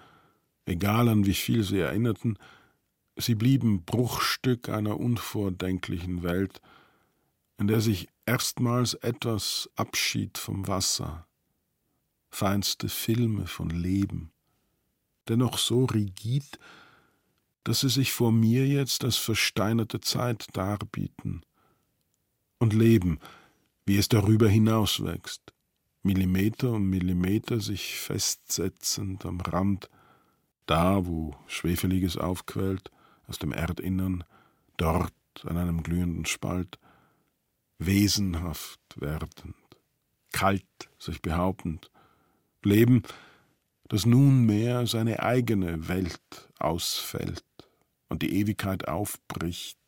egal 0.67 1.09
an 1.09 1.25
wie 1.25 1.35
viel 1.35 1.63
sie 1.63 1.79
erinnerten, 1.79 2.37
sie 3.17 3.35
blieben 3.35 3.85
Bruchstück 3.85 4.69
einer 4.69 5.01
unvordenklichen 5.01 6.23
Welt, 6.23 6.61
in 7.59 7.67
der 7.67 7.81
sich 7.81 8.09
erstmals 8.25 8.95
etwas 8.95 9.69
abschied 9.77 10.39
vom 10.39 10.67
Wasser, 10.69 11.27
feinste 12.31 12.89
Filme 12.89 13.47
von 13.47 13.71
Leben, 13.71 14.31
dennoch 15.29 15.59
so 15.59 15.85
rigid, 15.85 16.59
dass 17.65 17.81
sie 17.81 17.89
sich 17.89 18.13
vor 18.13 18.33
mir 18.33 18.67
jetzt 18.67 19.05
als 19.05 19.17
versteinerte 19.17 20.01
Zeit 20.01 20.47
darbieten, 20.55 21.43
und 22.61 22.73
Leben, 22.73 23.21
wie 23.87 23.97
es 23.99 24.09
darüber 24.09 24.49
hinaus 24.49 25.05
wächst, 25.05 25.53
Millimeter 26.03 26.73
um 26.73 26.89
Millimeter 26.89 27.61
sich 27.61 27.99
festsetzend 27.99 29.25
am 29.27 29.41
Rand, 29.41 29.89
da, 30.67 31.07
wo 31.07 31.37
Schwefeliges 31.47 32.17
aufquellt 32.17 32.91
aus 33.27 33.39
dem 33.39 33.53
Erdinnern, 33.53 34.25
dort 34.77 35.13
an 35.45 35.57
einem 35.57 35.83
glühenden 35.83 36.27
Spalt, 36.27 36.79
wesenhaft 37.79 38.81
werdend, 38.97 39.57
kalt 40.33 40.65
sich 40.99 41.23
behauptend, 41.23 41.91
Leben, 42.63 43.03
das 43.89 44.05
nunmehr 44.05 44.87
seine 44.87 45.23
eigene 45.23 45.89
Welt 45.89 46.51
ausfällt 46.59 47.45
und 48.09 48.23
die 48.23 48.39
Ewigkeit 48.41 48.89
aufbricht, 48.89 49.79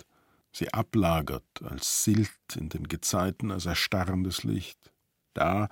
sie 0.53 0.73
ablagert 0.73 1.45
als 1.63 2.05
Silt 2.05 2.31
in 2.57 2.69
den 2.69 2.89
Gezeiten, 2.89 3.51
als 3.51 3.67
erstarrendes 3.67 4.45
Licht. 4.45 4.93
Da 5.35 5.69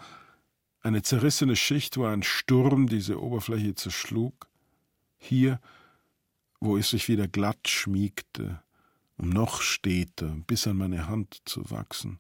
eine 0.80 1.02
zerrissene 1.02 1.56
Schicht, 1.56 1.96
wo 1.96 2.04
ein 2.04 2.22
Sturm 2.22 2.86
diese 2.86 3.20
Oberfläche 3.20 3.74
zerschlug, 3.74 4.48
hier, 5.16 5.60
wo 6.60 6.76
es 6.76 6.90
sich 6.90 7.08
wieder 7.08 7.28
glatt 7.28 7.68
schmiegte, 7.68 8.62
um 9.18 9.28
noch 9.28 9.60
steter 9.60 10.36
bis 10.46 10.66
an 10.66 10.78
meine 10.78 11.08
Hand 11.08 11.42
zu 11.44 11.70
wachsen. 11.70 12.18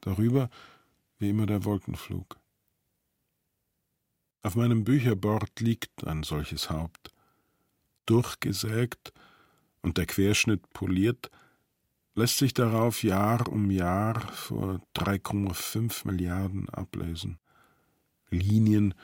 Darüber 0.00 0.50
wie 1.18 1.30
immer 1.30 1.46
der 1.46 1.64
Wolkenflug. 1.64 2.38
Auf 4.42 4.56
meinem 4.56 4.84
Bücherbord 4.84 5.60
liegt 5.60 6.06
ein 6.06 6.22
solches 6.22 6.70
Haupt, 6.70 7.12
durchgesägt 8.06 9.12
und 9.82 9.98
der 9.98 10.06
Querschnitt 10.06 10.70
poliert, 10.72 11.30
lässt 12.14 12.38
sich 12.38 12.54
darauf 12.54 13.02
Jahr 13.02 13.48
um 13.48 13.70
Jahr 13.70 14.20
vor 14.32 14.80
3,5 14.96 16.06
Milliarden 16.06 16.68
ablesen. 16.70 17.38
Linien 18.30 18.94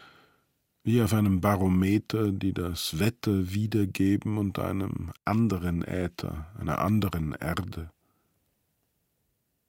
wie 0.84 1.00
auf 1.00 1.14
einem 1.14 1.40
Barometer, 1.40 2.30
die 2.30 2.52
das 2.52 2.98
Wetter 2.98 3.52
wiedergeben 3.52 4.36
und 4.36 4.58
einem 4.58 5.12
anderen 5.24 5.82
Äther, 5.82 6.46
einer 6.58 6.78
anderen 6.78 7.32
Erde. 7.32 7.90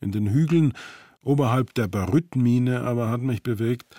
In 0.01 0.11
den 0.11 0.29
Hügeln 0.29 0.73
oberhalb 1.21 1.73
der 1.73 1.87
Barytmine 1.87 2.81
aber 2.81 3.09
hat 3.09 3.21
mich 3.21 3.41
bewegt, 3.43 3.95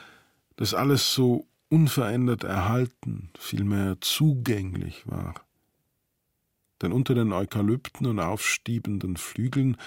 dass 0.56 0.74
alles 0.74 1.14
so 1.14 1.46
unverändert 1.70 2.44
erhalten, 2.44 3.30
vielmehr 3.38 3.96
zugänglich 4.00 5.06
war. 5.06 5.34
Denn 6.82 6.92
unter 6.92 7.14
den 7.14 7.32
Eukalypten 7.32 8.06
und 8.06 8.20
aufstiebenden 8.20 9.16
Flügeln 9.16 9.78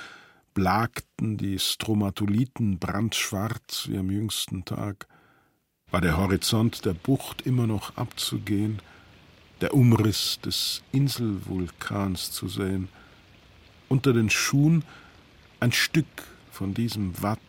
blagten 0.56 1.38
die 1.38 1.60
Stromatolithen 1.60 2.80
brandschwarz 2.80 3.88
wie 3.88 4.00
am 4.00 4.10
jüngsten 4.10 4.66
Tag, 4.66 5.08
war 5.92 6.02
der 6.02 6.18
Horizont 6.18 6.86
der 6.86 6.94
Bucht 6.94 7.42
immer 7.42 7.68
noch 7.68 7.98
abzugehen, 7.98 8.82
der 9.62 9.74
Umriss 9.74 10.40
des 10.42 10.84
Inselvulkans 10.92 12.32
zu 12.32 12.48
sehen, 12.48 12.90
unter 13.88 14.14
den 14.14 14.30
Schuhen 14.30 14.84
ein 15.60 15.72
Stück 15.72 16.06
von 16.52 16.74
diesem 16.74 17.22
Watt 17.22 17.40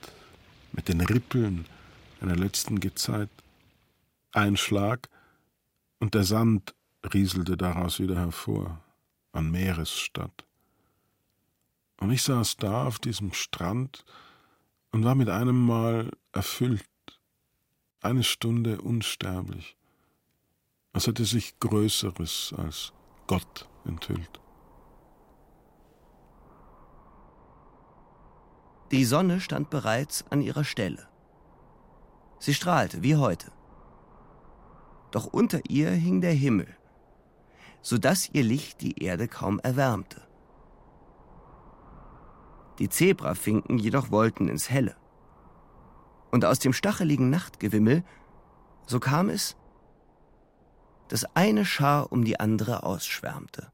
mit 0.72 0.88
den 0.88 1.00
Rippeln 1.00 1.66
einer 2.20 2.36
letzten 2.36 2.80
Gezeit. 2.80 3.30
Ein 4.32 4.56
Schlag, 4.56 5.08
und 6.00 6.14
der 6.14 6.24
Sand 6.24 6.74
rieselte 7.12 7.56
daraus 7.56 8.00
wieder 8.00 8.16
hervor, 8.16 8.80
an 9.32 9.50
Meeresstadt. 9.50 10.44
Und 12.00 12.10
ich 12.10 12.22
saß 12.22 12.56
da 12.56 12.86
auf 12.86 12.98
diesem 12.98 13.34
Strand 13.34 14.04
und 14.90 15.04
war 15.04 15.14
mit 15.14 15.28
einem 15.28 15.66
Mal 15.66 16.10
erfüllt 16.32 16.84
eine 18.02 18.22
Stunde 18.22 18.80
unsterblich, 18.80 19.76
als 20.92 21.06
hätte 21.06 21.24
sich 21.24 21.58
Größeres 21.60 22.54
als 22.56 22.92
Gott 23.26 23.68
enthüllt. 23.84 24.40
Die 28.90 29.04
Sonne 29.04 29.40
stand 29.40 29.70
bereits 29.70 30.24
an 30.30 30.40
ihrer 30.40 30.64
Stelle. 30.64 31.08
Sie 32.38 32.54
strahlte 32.54 33.02
wie 33.02 33.16
heute. 33.16 33.52
Doch 35.10 35.26
unter 35.26 35.60
ihr 35.68 35.90
hing 35.90 36.20
der 36.20 36.32
Himmel, 36.32 36.74
so 37.82 37.98
dass 37.98 38.30
ihr 38.30 38.42
Licht 38.42 38.80
die 38.80 39.02
Erde 39.02 39.28
kaum 39.28 39.60
erwärmte. 39.60 40.22
Die 42.78 42.88
Zebrafinken 42.88 43.78
jedoch 43.78 44.10
wollten 44.10 44.48
ins 44.48 44.70
Helle 44.70 44.96
und 46.30 46.44
aus 46.44 46.58
dem 46.58 46.72
stacheligen 46.72 47.30
Nachtgewimmel, 47.30 48.04
so 48.86 49.00
kam 49.00 49.28
es, 49.28 49.56
dass 51.08 51.24
eine 51.36 51.64
Schar 51.64 52.12
um 52.12 52.24
die 52.24 52.38
andere 52.38 52.84
ausschwärmte. 52.84 53.72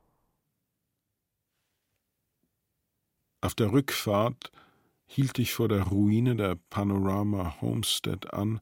Auf 3.43 3.55
der 3.55 3.73
Rückfahrt 3.73 4.51
hielt 5.07 5.39
ich 5.39 5.53
vor 5.53 5.69
der 5.69 5.85
Ruine 5.85 6.35
der 6.35 6.57
Panorama 6.71 7.61
Homestead 7.61 8.33
an 8.33 8.61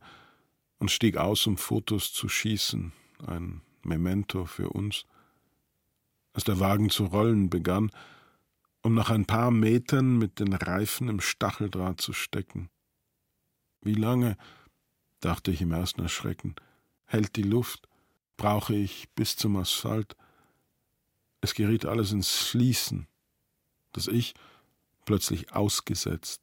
und 0.78 0.90
stieg 0.90 1.16
aus, 1.16 1.46
um 1.46 1.56
Fotos 1.56 2.12
zu 2.12 2.28
schießen, 2.28 2.92
ein 3.26 3.62
Memento 3.82 4.44
für 4.44 4.68
uns. 4.70 5.06
Als 6.32 6.44
der 6.44 6.58
Wagen 6.58 6.90
zu 6.90 7.06
rollen 7.06 7.48
begann, 7.48 7.90
um 8.82 8.94
nach 8.94 9.08
ein 9.10 9.24
paar 9.24 9.50
Metern 9.50 10.18
mit 10.18 10.40
den 10.40 10.52
Reifen 10.52 11.08
im 11.08 11.20
Stacheldraht 11.20 12.00
zu 12.00 12.12
stecken. 12.12 12.68
Wie 13.84 13.94
lange, 13.94 14.36
dachte 15.20 15.50
ich 15.50 15.60
im 15.60 15.72
ersten 15.72 16.00
Erschrecken, 16.00 16.56
hält 17.04 17.36
die 17.36 17.42
Luft, 17.42 17.86
brauche 18.36 18.74
ich 18.74 19.10
bis 19.10 19.36
zum 19.36 19.56
Asphalt. 19.56 20.16
Es 21.42 21.54
geriet 21.54 21.84
alles 21.84 22.10
ins 22.10 22.48
Schließen, 22.48 23.06
das 23.92 24.08
Ich 24.08 24.34
plötzlich 25.04 25.52
ausgesetzt. 25.52 26.40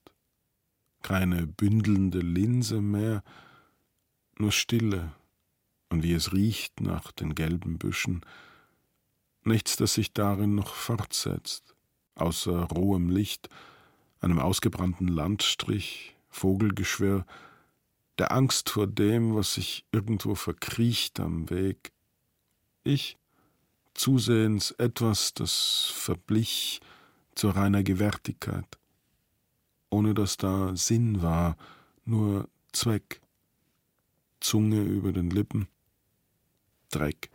Keine 1.01 1.47
bündelnde 1.47 2.19
Linse 2.19 2.79
mehr, 2.79 3.23
nur 4.37 4.51
Stille 4.51 5.11
und 5.89 6.03
wie 6.03 6.13
es 6.13 6.31
riecht 6.31 6.79
nach 6.79 7.11
den 7.11 7.33
gelben 7.33 7.79
Büschen, 7.79 8.23
nichts, 9.43 9.75
das 9.77 9.95
sich 9.95 10.13
darin 10.13 10.53
noch 10.53 10.75
fortsetzt, 10.75 11.75
außer 12.13 12.65
rohem 12.65 13.09
Licht, 13.09 13.49
einem 14.19 14.37
ausgebrannten 14.37 15.07
Landstrich, 15.07 16.15
Vogelgeschwirr, 16.31 17.25
der 18.17 18.31
Angst 18.31 18.69
vor 18.69 18.87
dem, 18.87 19.35
was 19.35 19.53
sich 19.53 19.85
irgendwo 19.91 20.35
verkriecht 20.35 21.19
am 21.19 21.49
Weg. 21.49 21.91
Ich, 22.83 23.17
zusehends 23.93 24.71
etwas, 24.71 25.33
das 25.33 25.91
verblich 25.93 26.81
zur 27.35 27.55
reiner 27.55 27.83
Gewärtigkeit, 27.83 28.65
ohne 29.89 30.13
dass 30.13 30.37
da 30.37 30.75
Sinn 30.75 31.21
war, 31.21 31.57
nur 32.05 32.49
Zweck, 32.71 33.21
Zunge 34.39 34.81
über 34.81 35.11
den 35.11 35.29
Lippen, 35.29 35.67
Dreck. 36.89 37.29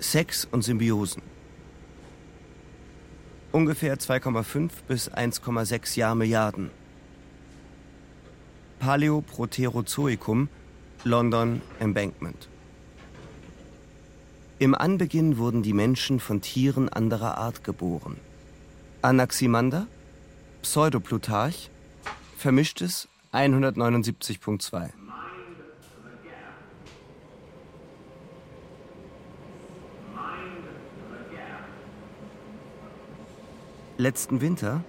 Sex 0.00 0.44
und 0.50 0.62
Symbiosen 0.62 1.31
ungefähr 3.52 3.96
2,5 3.98 4.70
bis 4.88 5.10
1,6 5.10 5.98
Jahrmilliarden. 5.98 6.70
Paleoproterozoikum, 8.78 10.48
London 11.04 11.60
Embankment. 11.78 12.48
Im 14.58 14.74
Anbeginn 14.74 15.38
wurden 15.38 15.62
die 15.62 15.72
Menschen 15.72 16.20
von 16.20 16.40
Tieren 16.40 16.88
anderer 16.88 17.38
Art 17.38 17.64
geboren. 17.64 18.16
Anaximander, 19.02 19.86
Pseudoplutarch, 20.62 21.70
vermischtes 22.36 23.08
179.2. 23.32 24.90
Letzten 34.02 34.40
Winter, 34.40 34.82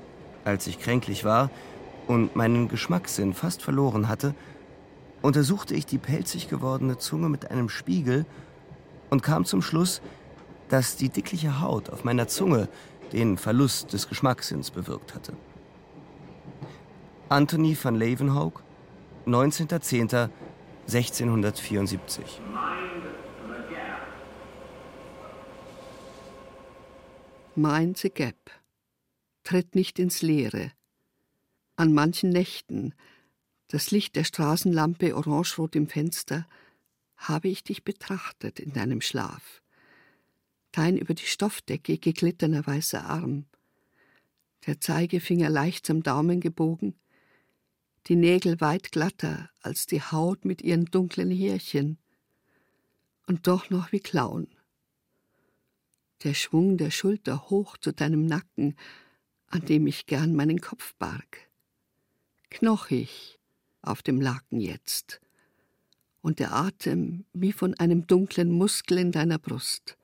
als 0.44 0.66
ich 0.66 0.80
kränklich 0.80 1.24
war 1.24 1.52
und 2.08 2.36
meinen 2.36 2.68
Geschmackssinn 2.68 3.36
fast 3.36 3.62
verloren 3.62 4.10
hatte, 4.10 4.34
untersuchte 5.22 5.76
ich 5.76 5.86
die 5.86 6.00
pelzig 6.00 6.50
gewordene 6.50 6.98
Zunge 6.98 7.30
mit 7.30 7.52
einem 7.52 7.70
Spiegel 7.70 8.26
und 9.12 9.22
kam 9.22 9.46
zum 9.46 9.62
Schluss, 9.62 10.02
dass 10.70 10.96
die 10.96 11.10
dickliche 11.10 11.62
Haut 11.62 11.92
auf 11.92 12.04
meiner 12.04 12.28
Zunge 12.28 12.70
den 13.12 13.38
Verlust 13.38 13.94
des 13.94 14.10
Geschmackssinns 14.10 14.72
bewirkt 14.72 15.14
hatte. 15.14 15.34
Anthony 17.30 17.78
van 17.80 17.94
Leeuwenhoek, 17.94 18.64
19.10.1674 19.28 22.22
Mind 27.56 28.00
the 28.00 28.10
Gap. 28.10 28.63
Tritt 29.44 29.76
nicht 29.76 30.00
ins 30.00 30.22
Leere. 30.22 30.72
An 31.76 31.94
manchen 31.94 32.30
Nächten, 32.30 32.94
das 33.68 33.92
Licht 33.92 34.16
der 34.16 34.24
Straßenlampe 34.24 35.16
orangerot 35.16 35.76
im 35.76 35.88
Fenster, 35.88 36.48
habe 37.18 37.50
ich 37.50 37.64
dich 37.64 37.84
betrachtet 37.84 38.60
in 38.60 38.74
deinem 38.74 39.02
Schlaf. 39.02 39.62
Dein 40.72 40.98
über 40.98 41.14
die 41.14 41.26
Stoffdecke 41.26 41.98
geglitterner 41.98 42.66
weißer 42.66 43.06
Arm, 43.06 43.46
der 44.66 44.80
Zeigefinger 44.80 45.50
leicht 45.50 45.86
zum 45.86 46.04
Daumen 46.04 46.40
gebogen, 46.40 46.96
die 48.08 48.16
Nägel 48.16 48.60
weit 48.62 48.92
glatter 48.92 49.50
als 49.62 49.86
die 49.86 50.02
Haut 50.02 50.46
mit 50.46 50.62
ihren 50.62 50.86
dunklen 50.86 51.32
Härchen 51.32 51.98
und 53.28 53.48
doch 53.48 53.70
noch 53.70 53.92
wie 53.92 54.00
Klauen. 54.00 54.48
Der 56.24 56.34
Schwung 56.34 56.78
der 56.78 56.92
Schulter 56.92 57.50
hoch 57.50 57.78
zu 57.78 57.92
deinem 57.92 58.26
Nacken, 58.26 58.76
an 59.54 59.62
dem 59.62 59.86
ich 59.86 60.08
gern 60.08 60.36
meinen 60.36 60.62
Kopf 60.62 60.96
barg. 60.96 61.48
Knochig 62.50 63.38
auf 63.84 64.02
dem 64.02 64.20
Laken 64.20 64.60
jetzt 64.60 65.22
und 66.22 66.40
der 66.40 66.56
Atem 66.56 67.26
wie 67.34 67.52
von 67.52 67.76
einem 67.76 68.08
dunklen 68.08 68.52
Muskel 68.52 68.98
in 68.98 69.12
deiner 69.12 69.38
Brust, 69.38 69.96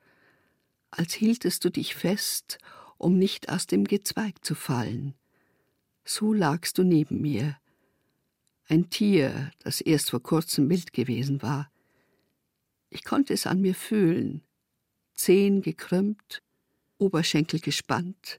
als 0.92 1.14
hieltest 1.14 1.64
du 1.64 1.70
dich 1.70 1.96
fest, 1.96 2.58
um 2.96 3.18
nicht 3.18 3.48
aus 3.48 3.66
dem 3.66 3.86
Gezweig 3.86 4.44
zu 4.44 4.54
fallen. 4.54 5.14
So 6.04 6.32
lagst 6.32 6.78
du 6.78 6.84
neben 6.84 7.20
mir, 7.20 7.56
ein 8.68 8.88
Tier, 8.88 9.50
das 9.58 9.80
erst 9.80 10.10
vor 10.10 10.22
kurzem 10.22 10.70
wild 10.70 10.92
gewesen 10.92 11.42
war. 11.42 11.72
Ich 12.88 13.02
konnte 13.02 13.34
es 13.34 13.48
an 13.48 13.60
mir 13.60 13.74
fühlen, 13.74 14.44
Zehen 15.14 15.60
gekrümmt, 15.60 16.40
Oberschenkel 16.98 17.58
gespannt, 17.58 18.38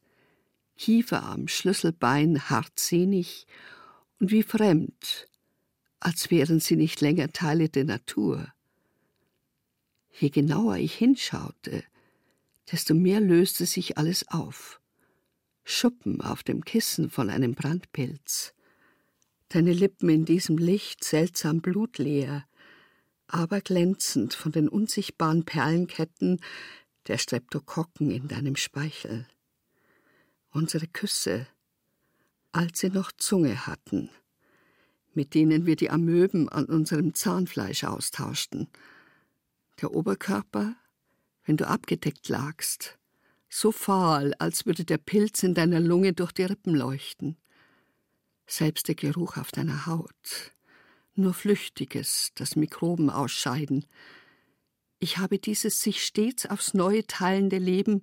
Kiefer 0.81 1.21
am 1.21 1.47
Schlüsselbein 1.47 2.49
hartsehnig 2.49 3.45
und 4.19 4.31
wie 4.31 4.41
fremd, 4.41 5.27
als 5.99 6.31
wären 6.31 6.59
sie 6.59 6.75
nicht 6.75 7.01
länger 7.01 7.31
Teile 7.31 7.69
der 7.69 7.83
Natur. 7.83 8.51
Je 10.19 10.29
genauer 10.29 10.77
ich 10.77 10.95
hinschaute, 10.95 11.83
desto 12.71 12.95
mehr 12.95 13.19
löste 13.19 13.67
sich 13.67 13.99
alles 13.99 14.27
auf. 14.29 14.81
Schuppen 15.63 16.19
auf 16.19 16.41
dem 16.41 16.65
Kissen 16.65 17.11
von 17.11 17.29
einem 17.29 17.53
Brandpilz, 17.53 18.55
deine 19.49 19.73
Lippen 19.73 20.09
in 20.09 20.25
diesem 20.25 20.57
Licht 20.57 21.03
seltsam 21.03 21.61
blutleer, 21.61 22.43
aber 23.27 23.61
glänzend 23.61 24.33
von 24.33 24.51
den 24.51 24.67
unsichtbaren 24.67 25.45
Perlenketten 25.45 26.41
der 27.05 27.19
Streptokokken 27.19 28.09
in 28.09 28.27
deinem 28.27 28.55
Speichel. 28.55 29.27
Unsere 30.51 30.87
Küsse, 30.87 31.47
als 32.51 32.79
sie 32.79 32.89
noch 32.89 33.11
Zunge 33.11 33.65
hatten, 33.65 34.09
mit 35.13 35.33
denen 35.33 35.65
wir 35.65 35.75
die 35.75 35.89
Amöben 35.89 36.49
an 36.49 36.65
unserem 36.65 37.13
Zahnfleisch 37.13 37.83
austauschten. 37.83 38.69
Der 39.81 39.93
Oberkörper, 39.93 40.75
wenn 41.45 41.57
du 41.57 41.67
abgedeckt 41.67 42.29
lagst, 42.29 42.97
so 43.49 43.71
fahl, 43.71 44.33
als 44.39 44.65
würde 44.65 44.85
der 44.85 44.97
Pilz 44.97 45.43
in 45.43 45.53
deiner 45.53 45.79
Lunge 45.79 46.13
durch 46.13 46.31
die 46.31 46.43
Rippen 46.43 46.75
leuchten 46.75 47.37
selbst 48.51 48.87
der 48.87 48.95
Geruch 48.95 49.37
auf 49.37 49.51
deiner 49.51 49.85
Haut, 49.85 50.53
nur 51.15 51.33
Flüchtiges, 51.33 52.31
das 52.35 52.55
Mikroben 52.55 53.09
ausscheiden. 53.09 53.85
Ich 54.99 55.17
habe 55.17 55.39
dieses 55.39 55.81
sich 55.81 56.05
stets 56.05 56.45
aufs 56.45 56.73
Neue 56.73 57.05
teilende 57.07 57.57
Leben 57.57 58.01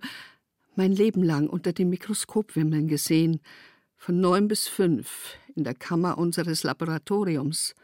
mein 0.78 0.92
Leben 0.92 1.24
lang 1.24 1.48
unter 1.48 1.72
den 1.72 1.90
Mikroskopwimmeln 1.90 2.86
gesehen, 2.86 3.40
von 3.96 4.20
neun 4.20 4.46
bis 4.46 4.68
fünf 4.68 5.34
in 5.56 5.64
der 5.64 5.74
Kammer 5.74 6.18
unseres 6.18 6.62
Laboratoriums, 6.62 7.74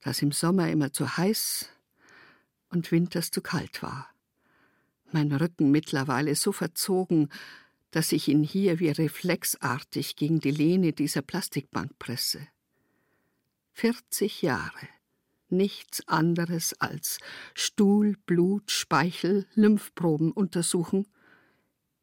das 0.00 0.22
im 0.22 0.30
Sommer 0.30 0.70
immer 0.70 0.92
zu 0.92 1.16
heiß 1.16 1.68
und 2.68 2.92
winters 2.92 3.32
zu 3.32 3.42
kalt 3.42 3.82
war. 3.82 4.08
Mein 5.10 5.32
Rücken 5.32 5.72
mittlerweile 5.72 6.36
so 6.36 6.52
verzogen, 6.52 7.30
dass 7.90 8.12
ich 8.12 8.28
ihn 8.28 8.44
hier 8.44 8.78
wie 8.78 8.90
reflexartig 8.90 10.14
gegen 10.14 10.38
die 10.38 10.52
Lehne 10.52 10.92
dieser 10.92 11.22
Plastikbank 11.22 11.98
presse. 11.98 12.46
Vierzig 13.72 14.40
Jahre, 14.40 14.88
nichts 15.48 16.06
anderes 16.06 16.80
als 16.80 17.18
Stuhl, 17.54 18.16
Blut, 18.24 18.70
Speichel, 18.70 19.46
Lymphproben 19.56 20.30
untersuchen, 20.30 21.08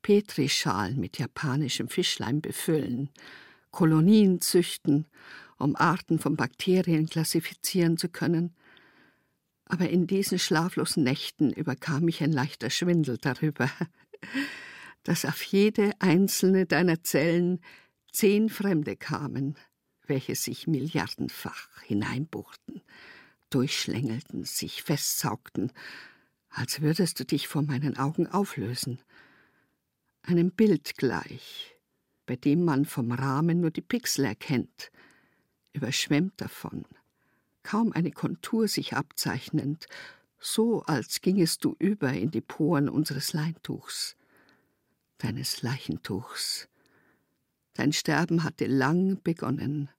Petrischalen 0.02 1.00
mit 1.00 1.18
japanischem 1.18 1.88
Fischleim 1.88 2.42
befüllen, 2.42 3.10
Kolonien 3.72 4.42
züchten, 4.42 5.06
um 5.58 5.76
Arten 5.76 6.20
von 6.20 6.36
Bakterien 6.36 7.08
klassifizieren 7.08 7.98
zu 7.98 8.10
können, 8.10 8.56
aber 9.66 9.90
in 9.90 10.06
diesen 10.06 10.38
schlaflosen 10.38 11.04
Nächten 11.04 11.54
überkam 11.54 12.04
mich 12.04 12.22
ein 12.22 12.34
leichter 12.34 12.70
Schwindel 12.70 13.18
darüber, 13.18 13.70
dass 15.04 15.24
auf 15.24 15.42
jede 15.44 15.92
einzelne 16.00 16.66
deiner 16.66 17.04
Zellen 17.04 17.62
zehn 18.12 18.50
Fremde 18.50 18.98
kamen, 18.98 19.56
welche 20.06 20.36
sich 20.36 20.68
milliardenfach 20.68 21.82
hineinbuchten, 21.84 22.82
durchschlängelten, 23.50 24.44
sich 24.44 24.84
festsaugten, 24.84 25.72
als 26.50 26.82
würdest 26.82 27.20
du 27.20 27.26
dich 27.26 27.48
vor 27.48 27.62
meinen 27.62 27.98
Augen 27.98 28.28
auflösen. 28.28 29.00
Einem 30.24 30.52
Bild 30.52 30.98
gleich, 30.98 31.76
bei 32.26 32.36
dem 32.36 32.64
man 32.64 32.86
vom 32.86 33.12
Rahmen 33.12 33.60
nur 33.60 33.72
die 33.72 33.82
Pixel 33.82 34.26
erkennt, 34.26 34.92
überschwemmt 35.74 36.40
davon, 36.40 36.86
kaum 37.64 37.92
eine 37.92 38.12
Kontur 38.12 38.68
sich 38.68 38.94
abzeichnend, 38.94 39.88
so 40.40 40.84
als 40.84 41.22
gingest 41.22 41.64
du 41.64 41.76
über 41.80 42.14
in 42.14 42.32
die 42.32 42.42
Poren 42.42 42.90
unseres 42.90 43.34
Leintuchs 43.34 44.16
deines 45.22 45.62
Leichentuchs. 45.62 46.68
Dein 47.74 47.94
Sterben 47.94 48.44
hatte 48.44 48.66
lang 48.66 49.22
begonnen. 49.24 49.90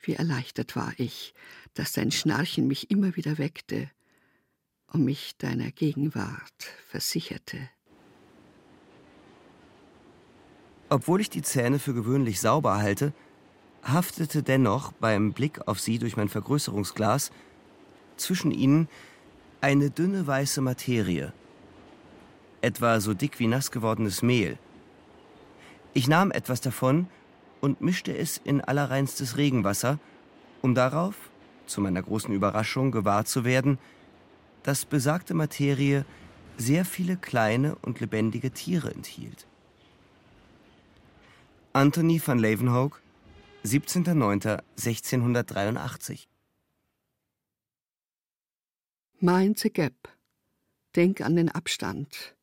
Wie 0.00 0.14
erleichtert 0.14 0.76
war 0.76 0.92
ich, 0.96 1.34
dass 1.74 1.92
dein 1.92 2.10
Schnarchen 2.10 2.66
mich 2.66 2.90
immer 2.90 3.16
wieder 3.16 3.38
weckte 3.38 3.90
und 4.86 5.04
mich 5.04 5.36
deiner 5.36 5.72
Gegenwart 5.72 6.62
versicherte. 6.86 7.68
Obwohl 10.90 11.20
ich 11.20 11.28
die 11.30 11.42
Zähne 11.42 11.78
für 11.78 11.92
gewöhnlich 11.92 12.40
sauber 12.40 12.78
halte, 12.78 13.12
haftete 13.82 14.42
dennoch 14.42 14.92
beim 14.92 15.32
Blick 15.32 15.66
auf 15.66 15.80
sie 15.80 15.98
durch 15.98 16.16
mein 16.16 16.28
Vergrößerungsglas 16.28 17.30
zwischen 18.16 18.50
ihnen 18.50 18.88
eine 19.60 19.90
dünne 19.90 20.26
weiße 20.26 20.60
Materie, 20.60 21.32
etwa 22.60 23.00
so 23.00 23.12
dick 23.14 23.38
wie 23.38 23.46
nass 23.46 23.70
gewordenes 23.70 24.22
Mehl. 24.22 24.58
Ich 25.94 26.08
nahm 26.08 26.30
etwas 26.30 26.60
davon 26.60 27.06
und 27.60 27.80
mischte 27.80 28.16
es 28.16 28.40
in 28.42 28.60
allerreinstes 28.60 29.36
Regenwasser, 29.36 29.98
um 30.62 30.74
darauf, 30.74 31.16
zu 31.66 31.80
meiner 31.80 32.02
großen 32.02 32.32
Überraschung, 32.32 32.92
gewahr 32.92 33.24
zu 33.24 33.44
werden, 33.44 33.78
dass 34.62 34.84
besagte 34.84 35.34
Materie 35.34 36.04
sehr 36.56 36.84
viele 36.84 37.16
kleine 37.16 37.76
und 37.82 38.00
lebendige 38.00 38.50
Tiere 38.50 38.92
enthielt. 38.92 39.46
Anthony 41.72 42.20
van 42.24 42.38
Leeuwenhoek, 42.38 43.02
17.09.1683 43.64 46.26
Mind 49.20 49.58
the 49.58 49.70
Gap. 49.70 50.08
Denk 50.96 51.20
an 51.20 51.36
den 51.36 51.50
Abstand 51.50 52.34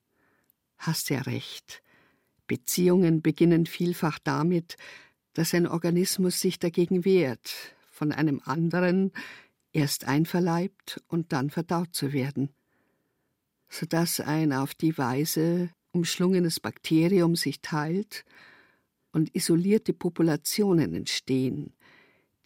hast 0.77 1.09
ja 1.09 1.21
recht. 1.21 1.81
Beziehungen 2.45 3.23
beginnen 3.23 3.65
vielfach 3.65 4.19
damit, 4.19 4.77
dass 5.33 5.55
ein 5.55 5.65
Organismus 5.67 6.39
sich 6.39 6.59
dagegen 6.59 7.03
wehrt, 7.03 7.75
von 7.89 8.11
einem 8.11 8.43
anderen 8.45 9.11
erst 9.73 10.05
einverleibt 10.05 11.01
und 11.07 11.33
dann 11.33 11.49
verdaut 11.49 11.95
zu 11.95 12.13
werden, 12.13 12.53
sodass 13.69 14.19
ein 14.19 14.53
auf 14.53 14.75
die 14.75 14.99
Weise 14.99 15.71
umschlungenes 15.91 16.59
Bakterium 16.59 17.35
sich 17.35 17.61
teilt 17.61 18.23
und 19.15 19.33
isolierte 19.33 19.93
Populationen 19.93 20.93
entstehen, 20.93 21.73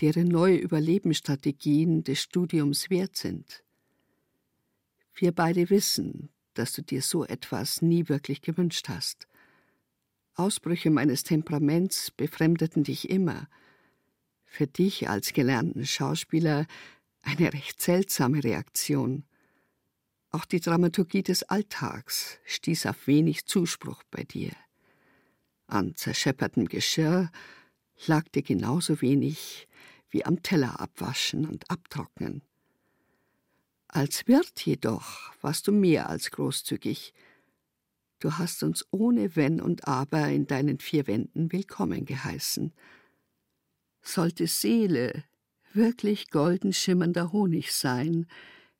deren 0.02 0.28
neue 0.28 0.58
Überlebensstrategien 0.58 2.04
des 2.04 2.22
Studiums 2.22 2.92
wert 2.92 3.16
sind. 3.16 3.64
Wir 5.16 5.32
beide 5.32 5.72
wissen, 5.72 6.30
dass 6.54 6.74
du 6.74 6.84
dir 6.84 7.02
so 7.02 7.26
etwas 7.26 7.82
nie 7.82 8.08
wirklich 8.08 8.44
gewünscht 8.44 8.88
hast. 8.88 9.28
Ausbrüche 10.36 10.92
meines 10.92 11.24
Temperaments 11.24 12.12
befremdeten 12.12 12.84
dich 12.84 13.10
immer. 13.10 13.50
Für 14.46 14.68
dich 14.68 15.10
als 15.10 15.34
gelernten 15.34 15.88
Schauspieler 15.88 16.68
eine 17.24 17.52
recht 17.52 17.82
seltsame 17.82 18.44
Reaktion. 18.44 19.26
Auch 20.30 20.46
die 20.46 20.60
Dramaturgie 20.60 21.24
des 21.24 21.42
Alltags 21.42 22.38
stieß 22.46 22.86
auf 22.86 23.08
wenig 23.08 23.48
Zuspruch 23.48 24.04
bei 24.12 24.24
dir. 24.24 24.52
An 25.70 25.96
zerscheppertem 25.96 26.68
Geschirr 26.68 27.32
lag 28.08 28.28
dir 28.30 28.42
genauso 28.42 29.02
wenig 29.02 29.68
wie 30.10 30.26
am 30.26 30.42
Teller 30.42 30.80
abwaschen 30.80 31.46
und 31.46 31.70
abtrocknen. 31.70 32.42
Als 33.88 34.28
Wirt 34.28 34.66
jedoch 34.66 35.32
warst 35.42 35.68
du 35.68 35.72
mehr 35.72 36.10
als 36.10 36.32
großzügig. 36.32 37.14
Du 38.20 38.38
hast 38.38 38.64
uns 38.64 38.86
ohne 38.92 39.36
Wenn 39.36 39.62
und 39.62 39.88
Aber 39.88 40.28
in 40.28 40.48
deinen 40.48 40.80
vier 40.80 41.06
Wänden 41.06 41.52
willkommen 41.52 42.06
geheißen. 42.06 42.74
Sollte 44.02 44.48
Seele 44.48 45.24
wirklich 45.74 46.32
golden 46.32 46.74
schimmernder 46.74 47.32
Honig 47.32 47.72
sein, 47.74 48.26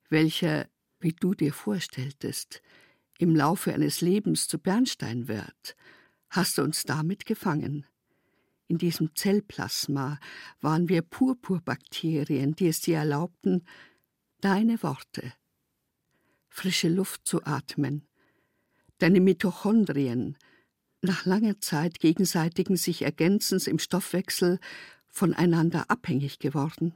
welcher, 0.10 0.68
wie 1.00 1.14
du 1.14 1.36
dir 1.36 1.54
vorstelltest, 1.54 2.64
im 3.20 3.36
Laufe 3.36 3.74
eines 3.74 4.02
Lebens 4.02 4.48
zu 4.48 4.58
Bernstein 4.58 5.28
wird, 5.28 5.76
hast 6.30 6.58
du 6.58 6.64
uns 6.64 6.84
damit 6.84 7.26
gefangen. 7.26 7.86
In 8.68 8.78
diesem 8.78 9.16
Zellplasma 9.16 10.20
waren 10.62 10.90
wir 10.90 11.02
Purpurbakterien, 11.02 12.56
die 12.56 12.68
es 12.68 12.82
dir 12.82 12.98
erlaubten, 12.98 13.66
deine 14.42 14.82
Worte, 14.84 15.34
frische 16.50 16.88
Luft 16.88 17.28
zu 17.28 17.44
atmen, 17.46 18.08
deine 19.00 19.22
Mitochondrien, 19.22 20.38
nach 21.02 21.26
langer 21.26 21.60
Zeit 21.62 22.00
gegenseitigen 22.00 22.76
sich 22.76 23.04
Ergänzens 23.04 23.68
im 23.68 23.80
Stoffwechsel 23.80 24.60
voneinander 25.08 25.90
abhängig 25.90 26.40
geworden, 26.40 26.94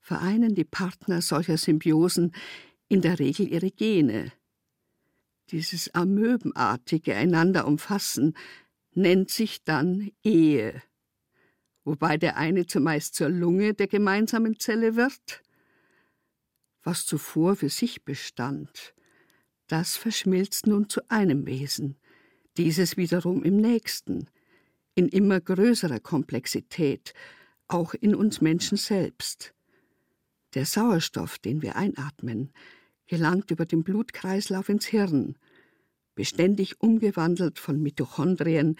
vereinen 0.00 0.54
die 0.54 0.64
Partner 0.64 1.20
solcher 1.20 1.58
Symbiosen 1.58 2.32
in 2.88 3.02
der 3.02 3.18
Regel 3.18 3.46
ihre 3.46 3.70
Gene. 3.70 4.32
Dieses 5.50 5.92
amöbenartige 5.94 7.16
einander 7.16 7.66
umfassen 7.66 8.36
nennt 8.94 9.30
sich 9.30 9.64
dann 9.64 10.10
Ehe, 10.22 10.80
wobei 11.84 12.16
der 12.16 12.36
eine 12.36 12.66
zumeist 12.66 13.14
zur 13.14 13.28
Lunge 13.28 13.74
der 13.74 13.88
gemeinsamen 13.88 14.58
Zelle 14.60 14.94
wird, 14.94 15.42
was 16.82 17.04
zuvor 17.04 17.56
für 17.56 17.68
sich 17.68 18.04
bestand, 18.04 18.94
das 19.66 19.96
verschmilzt 19.96 20.66
nun 20.66 20.88
zu 20.88 21.00
einem 21.08 21.46
Wesen, 21.46 21.96
dieses 22.56 22.96
wiederum 22.96 23.42
im 23.42 23.56
nächsten, 23.56 24.28
in 24.94 25.08
immer 25.08 25.40
größerer 25.40 26.00
Komplexität, 26.00 27.12
auch 27.68 27.94
in 27.94 28.14
uns 28.14 28.40
Menschen 28.40 28.76
selbst. 28.76 29.54
Der 30.54 30.66
Sauerstoff, 30.66 31.38
den 31.38 31.62
wir 31.62 31.76
einatmen, 31.76 32.52
gelangt 33.10 33.50
über 33.50 33.66
den 33.66 33.82
Blutkreislauf 33.82 34.68
ins 34.68 34.86
Hirn, 34.86 35.36
beständig 36.14 36.80
umgewandelt 36.80 37.58
von 37.58 37.82
Mitochondrien, 37.82 38.76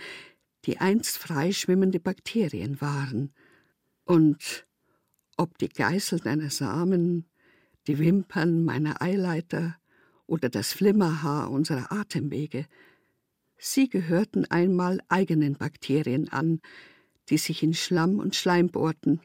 die 0.67 0.79
einst 0.79 1.19
freischwimmende 1.19 1.99
Bakterien 1.99 2.81
waren. 2.81 3.35
Und 4.05 4.69
ob 5.37 5.59
die 5.59 5.69
Geißel 5.69 6.21
deiner 6.21 6.51
Samen, 6.51 7.29
die 7.89 7.99
Wimpern 7.99 8.63
meiner 8.65 9.03
Eileiter 9.03 9.77
oder 10.27 10.49
das 10.49 10.73
Flimmerhaar 10.73 11.51
unserer 11.51 11.91
Atemwege, 11.91 12.67
sie 13.59 13.89
gehörten 13.89 14.45
einmal 14.45 15.01
eigenen 15.09 15.57
Bakterien 15.57 16.29
an, 16.29 16.61
die 17.31 17.39
sich 17.39 17.65
in 17.65 17.75
Schlamm 17.75 18.21
und 18.21 18.37
Schleim 18.37 18.69
bohrten. 18.69 19.21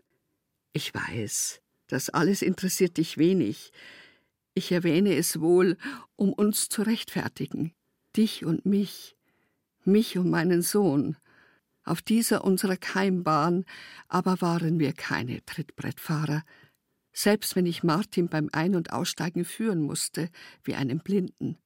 Ich 0.73 0.95
weiß, 0.95 1.61
das 1.85 2.09
alles 2.09 2.41
interessiert 2.41 2.97
dich 2.97 3.19
wenig. 3.19 3.71
Ich 4.57 4.71
erwähne 4.71 5.15
es 5.15 5.41
wohl, 5.41 5.77
um 6.15 6.31
uns 6.31 6.69
zu 6.69 6.81
rechtfertigen. 6.81 7.73
Dich 8.15 8.45
und 8.45 8.65
mich, 8.65 9.17
mich 9.83 10.17
und 10.17 10.29
meinen 10.29 10.61
Sohn. 10.61 11.17
Auf 11.83 12.01
dieser 12.01 12.45
unserer 12.45 12.77
Keimbahn 12.77 13.65
aber 14.07 14.39
waren 14.39 14.79
wir 14.79 14.93
keine 14.93 15.45
Trittbrettfahrer, 15.45 16.43
selbst 17.11 17.57
wenn 17.57 17.65
ich 17.65 17.83
Martin 17.83 18.29
beim 18.29 18.49
Ein- 18.53 18.75
und 18.75 18.93
Aussteigen 18.93 19.43
führen 19.43 19.81
musste, 19.81 20.29
wie 20.63 20.75
einen 20.75 20.99
Blinden. 20.99 21.57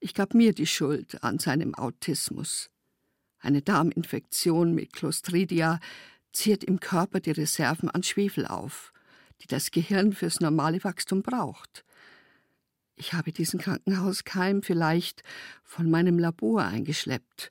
Ich 0.00 0.12
gab 0.12 0.34
mir 0.34 0.52
die 0.52 0.66
Schuld 0.66 1.22
an 1.22 1.38
seinem 1.38 1.76
Autismus. 1.76 2.70
Eine 3.38 3.62
Darminfektion 3.62 4.74
mit 4.74 4.92
Clostridia 4.92 5.78
ziert 6.32 6.64
im 6.64 6.80
Körper 6.80 7.20
die 7.20 7.30
Reserven 7.30 7.88
an 7.88 8.02
Schwefel 8.02 8.46
auf, 8.46 8.92
die 9.42 9.46
das 9.46 9.70
Gehirn 9.70 10.12
fürs 10.12 10.40
normale 10.40 10.82
Wachstum 10.82 11.22
braucht. 11.22 11.84
Ich 13.00 13.14
habe 13.14 13.32
diesen 13.32 13.58
Krankenhauskeim 13.58 14.62
vielleicht 14.62 15.22
von 15.64 15.90
meinem 15.90 16.18
Labor 16.18 16.64
eingeschleppt. 16.64 17.48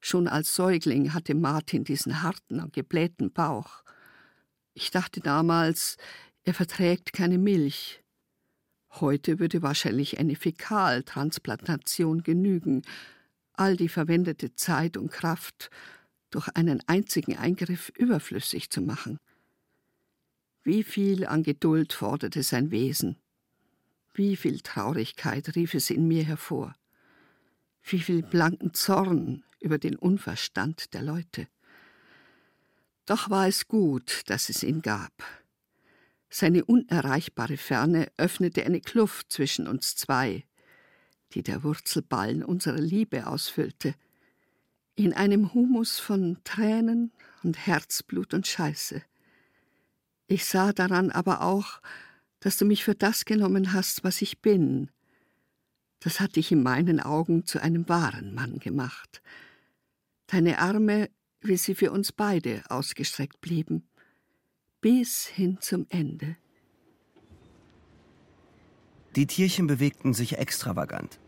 Schon 0.00 0.26
als 0.26 0.56
Säugling 0.56 1.14
hatte 1.14 1.36
Martin 1.36 1.84
diesen 1.84 2.20
harten 2.20 2.58
und 2.58 2.72
geblähten 2.72 3.32
Bauch. 3.32 3.84
Ich 4.74 4.90
dachte 4.90 5.20
damals, 5.20 5.98
er 6.42 6.52
verträgt 6.52 7.12
keine 7.12 7.38
Milch. 7.38 8.02
Heute 8.90 9.38
würde 9.38 9.62
wahrscheinlich 9.62 10.18
eine 10.18 10.34
Fäkaltransplantation 10.34 12.24
genügen, 12.24 12.82
all 13.52 13.76
die 13.76 13.88
verwendete 13.88 14.56
Zeit 14.56 14.96
und 14.96 15.12
Kraft 15.12 15.70
durch 16.30 16.48
einen 16.56 16.82
einzigen 16.88 17.36
Eingriff 17.36 17.92
überflüssig 17.96 18.68
zu 18.70 18.80
machen. 18.80 19.20
Wie 20.64 20.82
viel 20.82 21.24
an 21.24 21.44
Geduld 21.44 21.92
forderte 21.92 22.42
sein 22.42 22.72
Wesen, 22.72 23.22
wie 24.14 24.36
viel 24.36 24.60
Traurigkeit 24.60 25.54
rief 25.56 25.74
es 25.74 25.90
in 25.90 26.08
mir 26.08 26.24
hervor, 26.24 26.74
wie 27.82 28.00
viel 28.00 28.22
blanken 28.22 28.74
Zorn 28.74 29.44
über 29.60 29.78
den 29.78 29.96
Unverstand 29.96 30.94
der 30.94 31.02
Leute. 31.02 31.48
Doch 33.06 33.30
war 33.30 33.48
es 33.48 33.68
gut, 33.68 34.22
dass 34.26 34.48
es 34.48 34.62
ihn 34.62 34.82
gab, 34.82 35.12
seine 36.34 36.64
unerreichbare 36.64 37.58
Ferne 37.58 38.10
öffnete 38.16 38.64
eine 38.64 38.80
Kluft 38.80 39.30
zwischen 39.30 39.68
uns 39.68 39.96
zwei, 39.96 40.46
die 41.34 41.42
der 41.42 41.62
Wurzelballen 41.62 42.42
unserer 42.42 42.80
Liebe 42.80 43.26
ausfüllte, 43.26 43.94
in 44.94 45.12
einem 45.12 45.52
Humus 45.52 45.98
von 45.98 46.38
Tränen 46.42 47.12
und 47.42 47.66
Herzblut 47.66 48.32
und 48.32 48.46
Scheiße. 48.46 49.02
Ich 50.26 50.46
sah 50.46 50.72
daran 50.72 51.10
aber 51.10 51.42
auch, 51.42 51.82
dass 52.42 52.56
du 52.56 52.64
mich 52.64 52.82
für 52.82 52.96
das 52.96 53.24
genommen 53.24 53.72
hast, 53.72 54.02
was 54.02 54.20
ich 54.20 54.40
bin. 54.40 54.90
Das 56.00 56.18
hat 56.18 56.34
dich 56.34 56.50
in 56.50 56.62
meinen 56.62 56.98
Augen 56.98 57.46
zu 57.46 57.62
einem 57.62 57.88
wahren 57.88 58.34
Mann 58.34 58.58
gemacht. 58.58 59.22
Deine 60.26 60.58
Arme, 60.58 61.08
wie 61.40 61.56
sie 61.56 61.76
für 61.76 61.92
uns 61.92 62.10
beide 62.10 62.62
ausgestreckt 62.68 63.40
blieben, 63.40 63.88
bis 64.80 65.26
hin 65.26 65.58
zum 65.60 65.86
Ende. 65.88 66.36
Die 69.14 69.26
Tierchen 69.28 69.68
bewegten 69.68 70.12
sich 70.12 70.38
extravagant. 70.38 71.20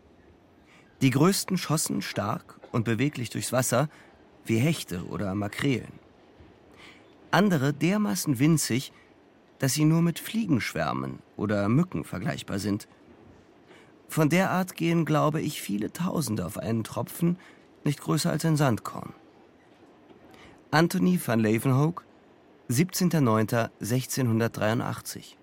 Die 1.01 1.11
größten 1.11 1.59
schossen 1.59 2.03
stark 2.03 2.59
und 2.73 2.85
beweglich 2.85 3.31
durchs 3.31 3.53
Wasser, 3.53 3.89
wie 4.47 4.57
Hechte 4.57 5.05
oder 5.07 5.33
Makrelen. 5.37 5.93
Andere 7.31 7.73
dermaßen 7.73 8.41
winzig, 8.41 8.93
dass 9.65 9.73
sie 9.73 9.87
nur 9.87 10.03
mit 10.03 10.19
Fliegenschwärmen 10.19 11.21
oder 11.39 11.71
Mücken 11.71 12.05
vergleichbar 12.05 12.59
sind. 12.59 12.87
Von 14.09 14.29
der 14.29 14.51
Art 14.51 14.77
gehen, 14.77 15.07
glaube 15.07 15.41
ich, 15.41 15.63
viele 15.63 15.91
Tausende 15.91 16.45
auf 16.45 16.59
einen 16.59 16.85
Tropfen, 16.85 17.39
nicht 17.83 18.03
größer 18.03 18.31
als 18.31 18.45
ein 18.45 18.59
Sandkorn. 18.59 19.15
Anthony 20.71 21.19
van 21.25 21.41
Leeuwenhoek 21.41 22.05
17.09.1683 22.69 25.37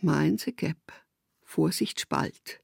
Mainze 0.00 0.52
Gap, 0.52 0.94
Vorsicht 1.42 2.00
Spalt. 2.00 2.62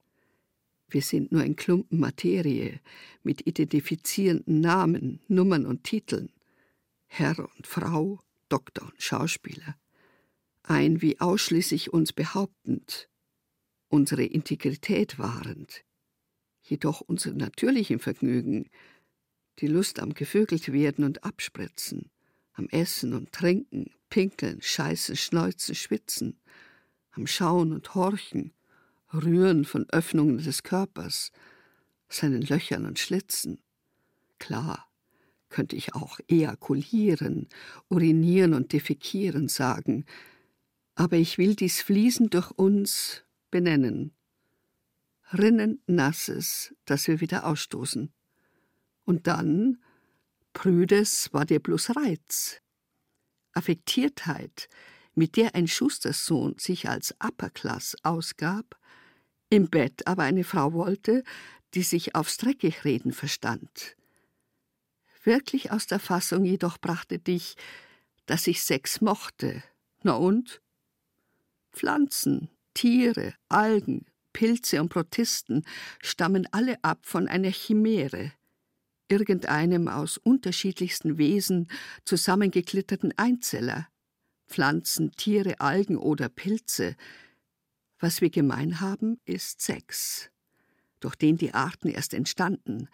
Wir 0.88 1.02
sind 1.02 1.30
nur 1.30 1.42
ein 1.42 1.56
Klumpen 1.56 2.00
Materie 2.00 2.80
mit 3.22 3.46
identifizierenden 3.46 4.62
Namen, 4.62 5.20
Nummern 5.28 5.66
und 5.66 5.84
Titeln. 5.84 6.30
Herr 7.06 7.38
und 7.38 7.66
Frau, 7.66 8.18
Doktor 8.52 8.84
und 8.84 9.00
Schauspieler. 9.00 9.76
Ein 10.62 11.00
wie 11.00 11.18
ausschließlich 11.18 11.90
uns 11.90 12.12
behauptend, 12.12 13.08
unsere 13.88 14.24
Integrität 14.24 15.18
wahrend, 15.18 15.84
jedoch 16.60 17.00
unser 17.00 17.32
natürlichen 17.32 17.98
Vergnügen, 17.98 18.68
die 19.60 19.68
Lust 19.68 20.00
am 20.00 20.12
gevögelt 20.12 20.70
werden 20.70 21.06
und 21.06 21.24
abspritzen, 21.24 22.10
am 22.52 22.68
Essen 22.68 23.14
und 23.14 23.32
Trinken, 23.32 23.90
Pinkeln, 24.10 24.60
Scheißen, 24.60 25.16
Schneuzen, 25.16 25.74
Schwitzen, 25.74 26.38
am 27.12 27.26
Schauen 27.26 27.72
und 27.72 27.94
Horchen, 27.94 28.52
Rühren 29.14 29.64
von 29.64 29.88
Öffnungen 29.88 30.36
des 30.36 30.62
Körpers, 30.62 31.32
seinen 32.10 32.42
Löchern 32.42 32.84
und 32.84 32.98
Schlitzen. 32.98 33.62
Klar, 34.38 34.91
könnte 35.52 35.76
ich 35.76 35.94
auch 35.94 36.18
ejakulieren, 36.26 37.48
urinieren 37.88 38.54
und 38.54 38.72
defekieren 38.72 39.48
sagen, 39.48 40.04
aber 40.94 41.16
ich 41.16 41.38
will 41.38 41.54
dies 41.54 41.82
Fließen 41.82 42.30
durch 42.30 42.50
uns 42.50 43.22
benennen. 43.50 44.12
Rinnend 45.32 45.80
Nasses, 45.86 46.74
das 46.84 47.06
wir 47.06 47.20
wieder 47.20 47.46
ausstoßen. 47.46 48.12
Und 49.04 49.26
dann, 49.26 49.78
Prüdes 50.52 51.32
war 51.32 51.44
dir 51.44 51.60
bloß 51.60 51.96
Reiz. 51.96 52.60
Affektiertheit, 53.52 54.68
mit 55.14 55.36
der 55.36 55.54
ein 55.54 55.68
Schusterssohn 55.68 56.56
sich 56.58 56.88
als 56.88 57.14
Upperclass 57.22 57.96
ausgab, 58.02 58.78
im 59.50 59.68
Bett 59.68 60.06
aber 60.06 60.22
eine 60.22 60.44
Frau 60.44 60.72
wollte, 60.72 61.24
die 61.74 61.82
sich 61.82 62.14
aufs 62.14 62.38
Dreckichreden 62.38 63.12
verstand. 63.12 63.96
Wirklich 65.22 65.70
aus 65.70 65.86
der 65.86 66.00
Fassung 66.00 66.44
jedoch 66.44 66.78
brachte 66.78 67.18
dich, 67.18 67.56
dass 68.26 68.46
ich 68.46 68.62
Sex 68.62 69.00
mochte. 69.00 69.62
Na 70.02 70.14
und? 70.14 70.60
Pflanzen, 71.72 72.48
Tiere, 72.74 73.34
Algen, 73.48 74.06
Pilze 74.32 74.80
und 74.80 74.88
Protisten 74.88 75.64
stammen 76.00 76.48
alle 76.50 76.82
ab 76.82 77.06
von 77.06 77.28
einer 77.28 77.50
Chimäre, 77.50 78.32
irgendeinem 79.08 79.88
aus 79.88 80.18
unterschiedlichsten 80.18 81.18
Wesen 81.18 81.68
zusammengeklitterten 82.04 83.16
Einzeller. 83.16 83.88
Pflanzen, 84.48 85.12
Tiere, 85.12 85.60
Algen 85.60 85.96
oder 85.96 86.28
Pilze. 86.28 86.96
Was 87.98 88.20
wir 88.20 88.30
gemein 88.30 88.80
haben, 88.80 89.20
ist 89.24 89.60
Sex, 89.60 90.30
durch 91.00 91.14
den 91.14 91.36
die 91.36 91.54
Arten 91.54 91.88
erst 91.88 92.12
entstanden, 92.12 92.88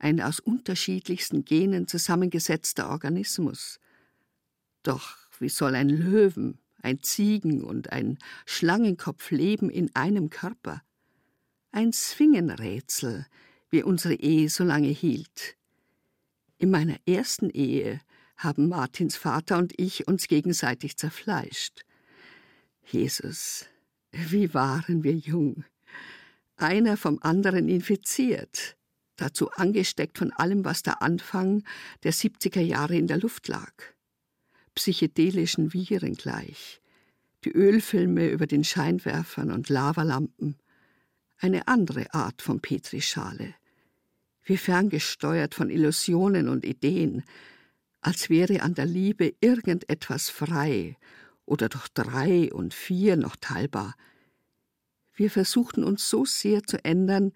ein 0.00 0.20
aus 0.20 0.40
unterschiedlichsten 0.40 1.44
Genen 1.44 1.86
zusammengesetzter 1.86 2.90
Organismus. 2.90 3.78
Doch 4.82 5.16
wie 5.38 5.48
soll 5.48 5.74
ein 5.74 5.88
Löwen, 5.88 6.58
ein 6.82 7.02
Ziegen 7.02 7.62
und 7.62 7.92
ein 7.92 8.18
Schlangenkopf 8.46 9.30
leben 9.30 9.70
in 9.70 9.94
einem 9.94 10.30
Körper? 10.30 10.82
Ein 11.70 11.92
Zwingenrätsel, 11.92 13.26
wie 13.68 13.82
unsere 13.82 14.14
Ehe 14.14 14.48
so 14.48 14.64
lange 14.64 14.88
hielt. 14.88 15.56
In 16.58 16.70
meiner 16.70 16.96
ersten 17.06 17.50
Ehe 17.50 18.00
haben 18.36 18.68
Martins 18.68 19.16
Vater 19.16 19.58
und 19.58 19.78
ich 19.78 20.08
uns 20.08 20.26
gegenseitig 20.26 20.96
zerfleischt. 20.96 21.84
Jesus, 22.84 23.66
wie 24.12 24.52
waren 24.54 25.04
wir 25.04 25.14
jung. 25.14 25.64
Einer 26.56 26.96
vom 26.96 27.18
anderen 27.22 27.68
infiziert, 27.68 28.76
dazu 29.20 29.50
angesteckt 29.52 30.18
von 30.18 30.32
allem, 30.32 30.64
was 30.64 30.82
der 30.82 31.02
Anfang 31.02 31.62
der 32.02 32.12
70er 32.12 32.60
Jahre 32.60 32.96
in 32.96 33.06
der 33.06 33.18
Luft 33.18 33.48
lag. 33.48 33.72
Psychedelischen 34.74 35.72
Viren 35.72 36.14
gleich, 36.14 36.80
die 37.44 37.52
Ölfilme 37.52 38.28
über 38.28 38.46
den 38.46 38.64
Scheinwerfern 38.64 39.50
und 39.50 39.68
Lavalampen, 39.68 40.56
eine 41.38 41.68
andere 41.68 42.12
Art 42.14 42.42
von 42.42 42.60
Petrischale, 42.60 43.54
wie 44.44 44.56
ferngesteuert 44.56 45.54
von 45.54 45.70
Illusionen 45.70 46.48
und 46.48 46.64
Ideen, 46.64 47.24
als 48.00 48.30
wäre 48.30 48.62
an 48.62 48.74
der 48.74 48.86
Liebe 48.86 49.34
irgendetwas 49.40 50.30
frei 50.30 50.96
oder 51.44 51.68
doch 51.68 51.88
drei 51.88 52.52
und 52.52 52.72
vier 52.72 53.16
noch 53.16 53.36
teilbar. 53.36 53.94
Wir 55.14 55.30
versuchten 55.30 55.84
uns 55.84 56.08
so 56.08 56.24
sehr 56.24 56.62
zu 56.62 56.82
ändern, 56.84 57.32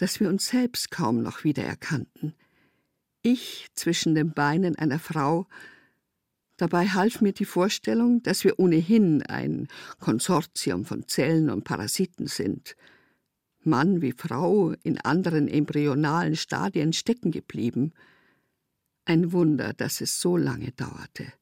dass 0.00 0.20
wir 0.20 0.28
uns 0.28 0.46
selbst 0.46 0.90
kaum 0.90 1.22
noch 1.22 1.44
wiedererkannten. 1.44 2.34
Ich 3.22 3.68
zwischen 3.74 4.14
den 4.14 4.32
Beinen 4.32 4.76
einer 4.76 4.98
Frau, 4.98 5.46
dabei 6.56 6.88
half 6.88 7.20
mir 7.20 7.32
die 7.32 7.44
Vorstellung, 7.44 8.22
dass 8.22 8.44
wir 8.44 8.58
ohnehin 8.58 9.22
ein 9.22 9.68
Konsortium 9.98 10.84
von 10.84 11.06
Zellen 11.06 11.50
und 11.50 11.64
Parasiten 11.64 12.26
sind, 12.26 12.76
Mann 13.62 14.00
wie 14.00 14.12
Frau 14.12 14.72
in 14.82 14.98
anderen 14.98 15.48
embryonalen 15.48 16.36
Stadien 16.36 16.92
stecken 16.92 17.30
geblieben– 17.30 17.92
ein 19.10 19.32
Wunder, 19.32 19.72
dass 19.72 20.00
es 20.00 20.20
so 20.20 20.36
lange 20.36 20.72
dauerte. 20.72 21.32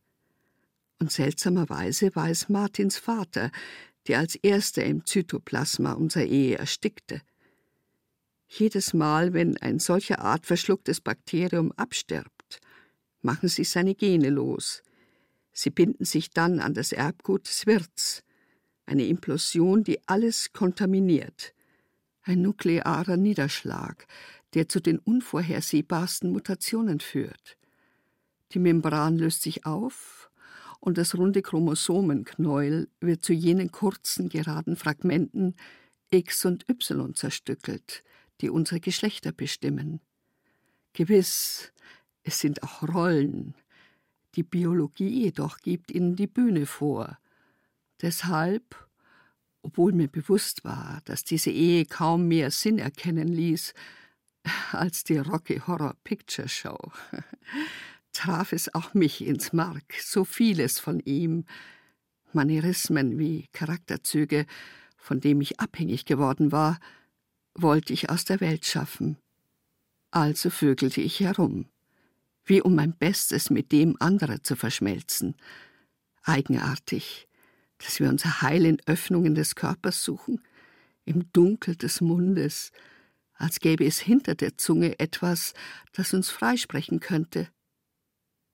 Und 0.98 1.12
seltsamerweise 1.12 2.14
war 2.16 2.30
es 2.30 2.48
Martins 2.48 2.98
Vater, 2.98 3.50
der 4.06 4.20
als 4.20 4.36
erster 4.36 4.84
im 4.84 5.04
Zytoplasma 5.04 5.92
unserer 5.92 6.24
Ehe 6.24 6.56
erstickte. 6.56 7.20
Jedes 8.48 8.94
Mal, 8.94 9.34
wenn 9.34 9.58
ein 9.58 9.78
solcher 9.78 10.20
Art 10.20 10.46
verschlucktes 10.46 11.00
Bakterium 11.00 11.70
abstirbt, 11.72 12.60
machen 13.20 13.48
sich 13.48 13.68
seine 13.68 13.94
Gene 13.94 14.30
los. 14.30 14.82
Sie 15.52 15.70
binden 15.70 16.04
sich 16.04 16.30
dann 16.30 16.58
an 16.58 16.72
das 16.72 16.92
Erbgut 16.92 17.46
des 17.46 17.66
Wirts. 17.66 18.22
Eine 18.86 19.06
Implosion, 19.06 19.84
die 19.84 20.00
alles 20.08 20.52
kontaminiert. 20.52 21.52
Ein 22.22 22.42
nuklearer 22.42 23.16
Niederschlag, 23.18 24.06
der 24.54 24.68
zu 24.68 24.80
den 24.80 24.98
unvorhersehbarsten 24.98 26.32
Mutationen 26.32 27.00
führt. 27.00 27.58
Die 28.52 28.58
Membran 28.58 29.18
löst 29.18 29.42
sich 29.42 29.66
auf 29.66 30.30
und 30.80 30.96
das 30.96 31.16
runde 31.16 31.42
Chromosomenknäuel 31.42 32.88
wird 33.00 33.24
zu 33.24 33.34
jenen 33.34 33.72
kurzen, 33.72 34.30
geraden 34.30 34.76
Fragmenten 34.76 35.54
X 36.10 36.46
und 36.46 36.66
Y 36.70 37.14
zerstückelt, 37.14 38.02
die 38.40 38.50
unsere 38.50 38.80
Geschlechter 38.80 39.32
bestimmen. 39.32 40.00
Gewiss, 40.92 41.72
es 42.22 42.40
sind 42.40 42.62
auch 42.62 42.82
Rollen. 42.82 43.54
Die 44.34 44.42
Biologie 44.42 45.24
jedoch 45.24 45.58
gibt 45.58 45.90
ihnen 45.90 46.16
die 46.16 46.26
Bühne 46.26 46.66
vor. 46.66 47.18
Deshalb, 48.00 48.88
obwohl 49.62 49.92
mir 49.92 50.08
bewusst 50.08 50.64
war, 50.64 51.00
dass 51.04 51.24
diese 51.24 51.50
Ehe 51.50 51.84
kaum 51.86 52.28
mehr 52.28 52.50
Sinn 52.50 52.78
erkennen 52.78 53.28
ließ 53.28 53.74
als 54.72 55.04
die 55.04 55.18
Rocky 55.18 55.60
Horror 55.66 55.94
Picture 56.04 56.48
Show, 56.48 56.78
traf 58.12 58.52
es 58.52 58.74
auch 58.74 58.94
mich 58.94 59.24
ins 59.24 59.52
Mark, 59.52 59.94
so 60.00 60.24
vieles 60.24 60.78
von 60.78 61.00
ihm, 61.00 61.44
Manierismen 62.32 63.18
wie 63.18 63.48
Charakterzüge, 63.52 64.46
von 64.96 65.20
dem 65.20 65.40
ich 65.40 65.60
abhängig 65.60 66.04
geworden 66.04 66.52
war, 66.52 66.78
wollte 67.54 67.92
ich 67.92 68.10
aus 68.10 68.24
der 68.24 68.40
Welt 68.40 68.64
schaffen. 68.64 69.16
Also 70.10 70.50
vögelte 70.50 71.00
ich 71.00 71.20
herum, 71.20 71.66
wie 72.44 72.62
um 72.62 72.74
mein 72.74 72.96
Bestes 72.96 73.50
mit 73.50 73.72
dem 73.72 73.96
anderer 74.00 74.42
zu 74.42 74.56
verschmelzen. 74.56 75.36
Eigenartig, 76.22 77.28
dass 77.78 78.00
wir 78.00 78.08
unser 78.08 78.42
Heil 78.42 78.64
in 78.64 78.78
Öffnungen 78.86 79.34
des 79.34 79.54
Körpers 79.54 80.02
suchen, 80.02 80.42
im 81.04 81.30
Dunkel 81.32 81.76
des 81.76 82.00
Mundes, 82.00 82.72
als 83.34 83.60
gäbe 83.60 83.84
es 83.84 84.00
hinter 84.00 84.34
der 84.34 84.58
Zunge 84.58 84.98
etwas, 84.98 85.54
das 85.92 86.12
uns 86.12 86.30
freisprechen 86.30 87.00
könnte. 87.00 87.48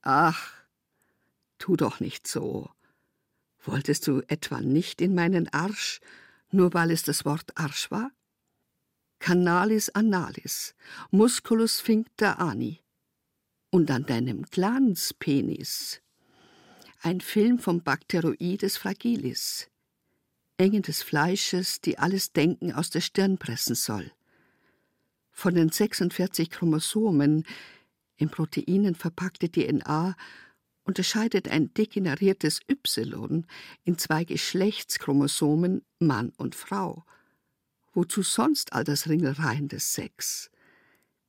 Ach, 0.03 0.53
tu 1.59 1.77
doch 1.77 2.01
nicht 2.01 2.29
so. 2.29 2.71
Wolltest 3.63 4.07
du 4.07 4.21
etwa 4.29 4.61
nicht 4.61 5.01
in 5.01 5.15
meinen 5.15 5.49
Arsch, 5.49 6.01
nur 6.51 6.75
weil 6.75 6.91
es 6.91 7.03
das 7.03 7.25
Wort 7.25 7.57
Arsch 7.57 7.91
war? 7.91 8.11
Canalis 9.25 9.89
analis, 9.95 10.75
Musculus 11.11 11.81
fincta 11.81 12.33
ani. 12.35 12.83
Und 13.71 13.91
an 13.91 14.05
deinem 14.05 14.43
Glanzpenis. 14.43 16.03
Ein 17.01 17.23
Film 17.23 17.59
vom 17.59 17.83
Bacteroides 17.83 18.77
fragilis. 18.77 19.71
Enge 20.59 20.83
des 20.83 21.03
Fleisches, 21.03 21.81
die 21.81 21.97
alles 21.99 22.35
Denken 22.35 22.75
aus 22.75 22.91
der 22.91 23.01
Stirn 23.01 23.39
pressen 23.39 23.75
soll. 23.75 24.13
Von 25.31 25.55
den 25.55 25.71
46 25.71 26.51
Chromosomen, 26.51 27.47
in 28.17 28.29
Proteinen 28.29 28.95
verpackte 28.95 29.51
DNA 29.51 30.17
unterscheidet 30.85 31.49
ein 31.49 31.73
degeneriertes 31.73 32.61
Y 32.71 33.47
in 33.85 33.97
zwei 33.97 34.25
Geschlechtschromosomen 34.25 35.83
Mann 35.99 36.35
und 36.37 36.55
Frau. 36.55 37.07
Wozu 37.95 38.23
sonst 38.23 38.73
all 38.73 38.83
das 38.83 39.09
Ringelreihen 39.09 39.69
des 39.69 39.95
Sex? 39.95 40.51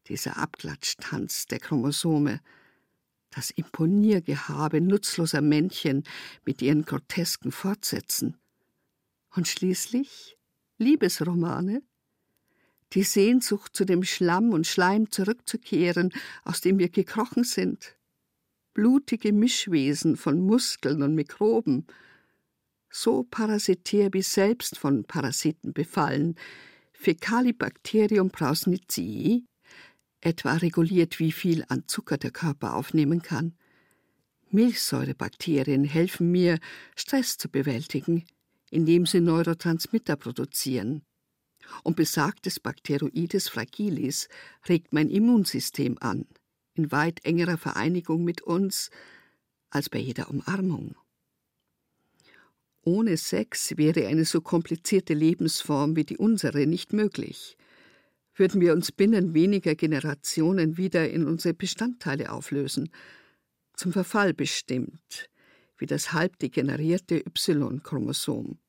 Dieser 0.08 0.38
Abklatschtanz 0.38 1.46
der 1.46 1.60
Chromosome, 1.60 2.42
das 3.30 3.52
Imponiergehabe 3.52 4.82
nutzloser 4.82 5.42
Männchen 5.42 6.04
mit 6.44 6.64
ihren 6.64 6.84
grotesken 6.84 7.52
Fortsätzen. 7.52 8.38
Und 9.36 9.48
schließlich 9.48 10.38
Liebesromane? 10.80 11.84
Die 12.94 13.04
Sehnsucht, 13.04 13.76
zu 13.76 13.86
dem 13.86 14.04
Schlamm 14.04 14.52
und 14.52 14.66
Schleim 14.66 15.12
zurückzukehren, 15.12 16.14
aus 16.44 16.62
dem 16.62 16.80
wir 16.80 16.90
gekrochen 16.90 17.44
sind. 17.44 17.96
Blutige 18.74 19.34
Mischwesen 19.34 20.18
von 20.18 20.42
Muskeln 20.42 21.04
und 21.04 21.14
Mikroben, 21.14 21.86
so 22.96 23.24
parasitär 23.24 24.14
wie 24.14 24.22
selbst 24.22 24.78
von 24.78 25.04
Parasiten 25.04 25.74
befallen. 25.74 26.36
Fecalibacterium 26.94 28.32
prausnitzii, 28.32 29.44
etwa 30.22 30.54
reguliert, 30.54 31.20
wie 31.20 31.34
viel 31.34 31.66
an 31.68 31.84
Zucker 31.88 32.18
der 32.18 32.32
Körper 32.32 32.74
aufnehmen 32.74 33.22
kann. 33.22 33.54
Milchsäurebakterien 34.50 35.84
helfen 35.84 36.32
mir, 36.32 36.58
Stress 36.96 37.38
zu 37.38 37.50
bewältigen, 37.50 38.24
indem 38.72 39.06
sie 39.06 39.20
Neurotransmitter 39.20 40.16
produzieren. 40.16 41.04
Und 41.84 41.98
besagtes 41.98 42.62
Bacteroides 42.62 43.50
fragilis 43.50 44.30
regt 44.70 44.94
mein 44.94 45.10
Immunsystem 45.10 45.98
an, 46.00 46.26
in 46.76 46.92
weit 46.94 47.26
engerer 47.26 47.58
Vereinigung 47.58 48.24
mit 48.24 48.42
uns 48.42 48.90
als 49.70 49.90
bei 49.90 50.00
jeder 50.00 50.30
Umarmung. 50.30 50.96
Ohne 52.88 53.18
Sex 53.18 53.78
wäre 53.78 54.06
eine 54.06 54.26
so 54.26 54.42
komplizierte 54.42 55.16
Lebensform 55.16 55.96
wie 55.96 56.04
die 56.04 56.18
unsere 56.18 56.68
nicht 56.68 56.94
möglich. 56.94 57.58
Würden 58.36 58.62
wir 58.62 58.74
uns 58.74 58.92
binnen 58.92 59.34
weniger 59.34 59.74
Generationen 59.74 60.78
wieder 60.78 61.10
in 61.10 61.26
unsere 61.26 61.56
Bestandteile 61.56 62.32
auflösen, 62.32 62.92
zum 63.74 63.92
Verfall 63.92 64.36
bestimmt, 64.36 65.32
wie 65.80 65.88
das 65.88 66.14
halb 66.14 66.38
degenerierte 66.38 67.18
Y-Chromosom. 67.18 68.60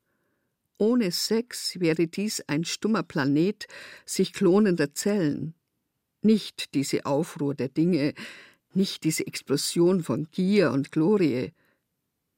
Ohne 0.79 1.13
Sex 1.13 1.79
wäre 1.79 2.07
dies 2.07 2.41
ein 2.47 2.65
stummer 2.65 3.03
Planet 3.03 3.67
sich 4.07 4.33
klonender 4.33 4.95
Zellen. 4.95 5.55
Nicht 6.23 6.75
diese 6.75 7.05
Aufruhr 7.05 7.55
der 7.55 7.69
Dinge, 7.69 8.15
nicht 8.73 9.05
diese 9.05 9.27
Explosion 9.27 10.03
von 10.03 10.27
Gier 10.31 10.71
und 10.71 10.91
Glorie, 10.91 11.53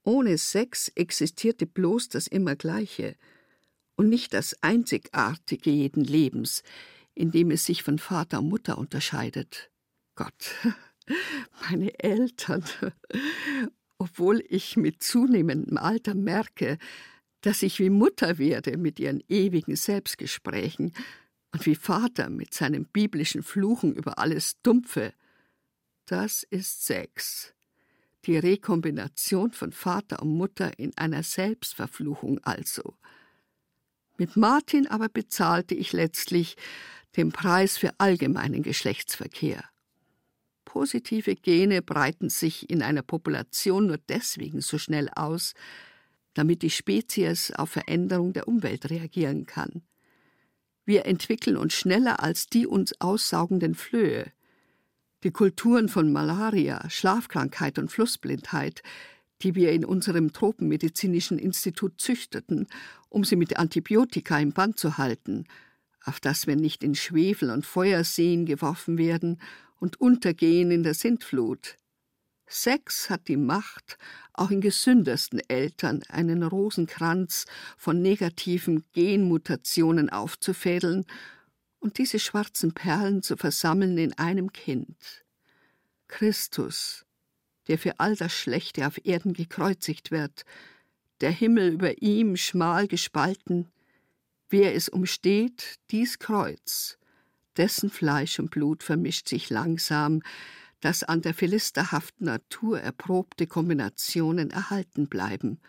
ohne 0.03 0.37
Sex 0.37 0.89
existierte 0.95 1.65
bloß 1.65 2.09
das 2.09 2.27
Immergleiche 2.27 3.15
und 3.95 4.09
nicht 4.09 4.33
das 4.33 4.55
Einzigartige 4.61 5.69
jeden 5.69 6.03
Lebens, 6.03 6.63
in 7.13 7.31
dem 7.31 7.51
es 7.51 7.65
sich 7.65 7.83
von 7.83 7.99
Vater 7.99 8.39
und 8.39 8.49
Mutter 8.49 8.77
unterscheidet. 8.77 9.69
Gott, 10.15 10.55
meine 11.69 11.97
Eltern, 11.99 12.63
obwohl 13.97 14.43
ich 14.47 14.77
mit 14.77 15.03
zunehmendem 15.03 15.77
Alter 15.77 16.15
merke, 16.15 16.77
dass 17.41 17.63
ich 17.63 17.79
wie 17.79 17.89
Mutter 17.89 18.37
werde 18.37 18.77
mit 18.77 18.99
ihren 18.99 19.23
ewigen 19.27 19.75
Selbstgesprächen 19.75 20.93
und 21.51 21.65
wie 21.65 21.75
Vater 21.75 22.29
mit 22.29 22.53
seinen 22.53 22.85
biblischen 22.85 23.43
Fluchen 23.43 23.93
über 23.93 24.19
alles 24.19 24.61
Dumpfe. 24.61 25.13
Das 26.05 26.43
ist 26.43 26.85
Sex 26.85 27.53
die 28.25 28.37
Rekombination 28.37 29.51
von 29.51 29.71
Vater 29.71 30.21
und 30.21 30.35
Mutter 30.35 30.77
in 30.77 30.95
einer 30.97 31.23
Selbstverfluchung 31.23 32.39
also. 32.43 32.95
Mit 34.17 34.35
Martin 34.35 34.87
aber 34.87 35.07
bezahlte 35.07 35.75
ich 35.75 35.93
letztlich 35.93 36.57
den 37.15 37.31
Preis 37.31 37.77
für 37.77 37.91
allgemeinen 37.97 38.63
Geschlechtsverkehr. 38.63 39.63
Positive 40.65 41.35
Gene 41.35 41.81
breiten 41.81 42.29
sich 42.29 42.69
in 42.69 42.83
einer 42.83 43.01
Population 43.01 43.87
nur 43.87 43.97
deswegen 43.97 44.61
so 44.61 44.77
schnell 44.77 45.09
aus, 45.15 45.53
damit 46.33 46.61
die 46.61 46.69
Spezies 46.69 47.51
auf 47.51 47.71
Veränderung 47.71 48.33
der 48.33 48.47
Umwelt 48.47 48.89
reagieren 48.89 49.45
kann. 49.45 49.81
Wir 50.85 51.05
entwickeln 51.05 51.57
uns 51.57 51.73
schneller 51.73 52.21
als 52.21 52.47
die 52.47 52.67
uns 52.67 52.99
aussaugenden 52.99 53.73
Flöhe. 53.73 54.31
Die 55.23 55.31
Kulturen 55.31 55.89
von 55.89 56.13
Malaria, 56.13 56.89
Schlafkrankheit 56.89 57.77
und 57.77 57.91
Flussblindheit, 57.91 58.81
die 59.41 59.53
wir 59.53 59.73
in 59.73 59.83
unserem 59.83 60.31
Tropenmedizinischen 60.31 61.37
Institut 61.37 61.99
züchteten, 61.99 62.67
um 63.09 63.25
sie 63.25 63.35
mit 63.35 63.57
Antibiotika 63.57 64.39
im 64.39 64.53
Band 64.53 64.79
zu 64.79 64.97
halten, 64.97 65.43
auf 66.05 66.21
dass 66.21 66.47
wir 66.47 66.55
nicht 66.55 66.85
in 66.85 66.95
Schwefel 66.95 67.49
und 67.49 67.65
Feuerseen 67.65 68.45
geworfen 68.45 68.97
werden 68.97 69.41
und 69.77 69.99
untergehen 69.99 70.71
in 70.71 70.83
der 70.83 70.93
Sintflut. 70.93 71.75
Sex 72.47 73.09
hat 73.09 73.27
die 73.27 73.37
Macht, 73.37 73.97
auch 74.33 74.51
in 74.51 74.61
gesündesten 74.61 75.41
Eltern 75.49 76.01
einen 76.07 76.43
Rosenkranz 76.43 77.45
von 77.77 78.01
negativen 78.01 78.85
Genmutationen 78.93 80.09
aufzufädeln 80.09 81.05
und 81.79 81.97
diese 81.97 82.19
schwarzen 82.19 82.73
Perlen 82.73 83.21
zu 83.21 83.37
versammeln 83.37 83.97
in 83.97 84.13
einem 84.17 84.51
Kind. 84.53 85.25
Christus, 86.07 87.05
der 87.67 87.77
für 87.77 87.99
all 87.99 88.15
das 88.15 88.33
Schlechte 88.33 88.85
auf 88.85 89.03
Erden 89.05 89.33
gekreuzigt 89.33 90.11
wird, 90.11 90.43
der 91.21 91.31
Himmel 91.31 91.73
über 91.73 92.01
ihm 92.01 92.35
schmal 92.37 92.87
gespalten, 92.87 93.69
wer 94.49 94.75
es 94.75 94.89
umsteht, 94.89 95.79
dies 95.91 96.19
Kreuz, 96.19 96.97
dessen 97.57 97.89
Fleisch 97.89 98.39
und 98.39 98.51
Blut 98.51 98.83
vermischt 98.83 99.27
sich 99.27 99.49
langsam, 99.49 100.21
dass 100.79 101.03
an 101.03 101.21
der 101.21 101.33
philisterhaften 101.33 102.25
Natur 102.25 102.79
erprobte 102.79 103.47
Kombinationen 103.47 104.49
erhalten 104.49 105.07
bleiben, 105.07 105.59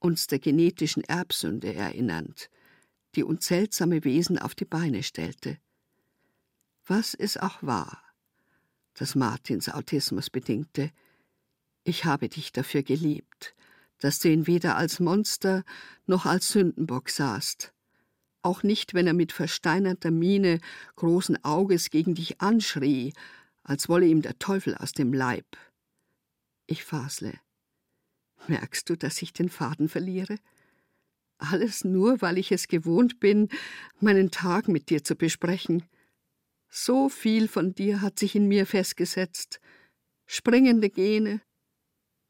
uns 0.00 0.26
der 0.26 0.38
genetischen 0.40 1.04
Erbsünde 1.04 1.74
erinnernd, 1.74 2.50
die 3.18 3.24
uns 3.24 3.46
seltsame 3.46 4.04
Wesen 4.04 4.38
auf 4.38 4.54
die 4.54 4.64
Beine 4.64 5.02
stellte. 5.02 5.58
Was 6.86 7.14
es 7.14 7.36
auch 7.36 7.64
war, 7.64 8.00
das 8.94 9.16
Martins 9.16 9.68
Autismus 9.68 10.30
bedingte, 10.30 10.92
ich 11.82 12.04
habe 12.04 12.28
dich 12.28 12.52
dafür 12.52 12.84
geliebt, 12.84 13.56
dass 13.98 14.20
du 14.20 14.30
ihn 14.30 14.46
weder 14.46 14.76
als 14.76 15.00
Monster 15.00 15.64
noch 16.06 16.26
als 16.26 16.50
Sündenbock 16.50 17.10
sahst, 17.10 17.72
auch 18.42 18.62
nicht, 18.62 18.94
wenn 18.94 19.08
er 19.08 19.14
mit 19.14 19.32
versteinerter 19.32 20.12
Miene 20.12 20.60
großen 20.94 21.44
Auges 21.44 21.90
gegen 21.90 22.14
dich 22.14 22.40
anschrie, 22.40 23.14
als 23.64 23.88
wolle 23.88 24.06
ihm 24.06 24.22
der 24.22 24.38
Teufel 24.38 24.76
aus 24.76 24.92
dem 24.92 25.12
Leib. 25.12 25.56
Ich 26.68 26.84
fasle. 26.84 27.32
Merkst 28.46 28.88
du, 28.88 28.96
dass 28.96 29.20
ich 29.22 29.32
den 29.32 29.48
Faden 29.48 29.88
verliere? 29.88 30.36
Alles 31.38 31.84
nur, 31.84 32.20
weil 32.20 32.36
ich 32.36 32.50
es 32.52 32.68
gewohnt 32.68 33.20
bin, 33.20 33.48
meinen 34.00 34.30
Tag 34.30 34.68
mit 34.68 34.90
dir 34.90 35.04
zu 35.04 35.14
besprechen. 35.14 35.84
So 36.68 37.08
viel 37.08 37.48
von 37.48 37.74
dir 37.74 38.02
hat 38.02 38.18
sich 38.18 38.34
in 38.34 38.48
mir 38.48 38.66
festgesetzt. 38.66 39.60
Springende 40.26 40.90
Gene. 40.90 41.40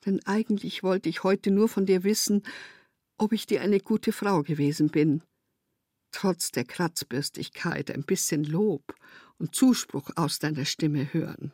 Denn 0.07 0.21
eigentlich 0.27 0.83
wollte 0.83 1.09
ich 1.09 1.25
heute 1.25 1.51
nur 1.51 1.69
von 1.69 1.87
dir 1.87 2.05
wissen, 2.05 2.43
ob 3.17 3.33
ich 3.33 3.47
dir 3.47 3.63
eine 3.63 3.81
gute 3.81 4.13
Frau 4.13 4.43
gewesen 4.43 4.91
bin. 4.91 5.23
Trotz 6.13 6.53
der 6.53 6.65
Kratzbürstigkeit 6.65 7.91
ein 7.91 8.05
bisschen 8.05 8.45
Lob 8.45 8.95
und 9.39 9.55
Zuspruch 9.55 10.11
aus 10.17 10.39
deiner 10.39 10.65
Stimme 10.65 11.13
hören. 11.13 11.53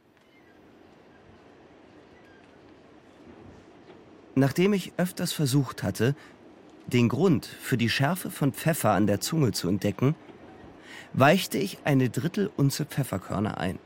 Nachdem 4.35 4.73
ich 4.73 4.93
öfters 4.97 5.33
versucht 5.33 5.83
hatte, 5.83 6.17
den 6.87 7.09
Grund 7.09 7.47
für 7.47 7.77
die 7.77 7.89
Schärfe 7.89 8.31
von 8.31 8.53
Pfeffer 8.53 8.93
an 8.93 9.07
der 9.07 9.21
Zunge 9.21 9.53
zu 9.53 9.69
entdecken, 9.69 10.15
weichte 11.13 11.59
ich 11.59 11.79
eine 11.85 12.11
Drittelunze 12.11 12.85
Pfefferkörner 12.85 13.59
ein. 13.59 13.79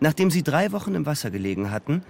Nachdem 0.00 0.30
sie 0.30 0.42
drei 0.42 0.72
Wochen 0.72 0.94
im 0.94 1.06
Wasser 1.06 1.30
gelegen 1.30 1.70
hatten, 1.70 2.02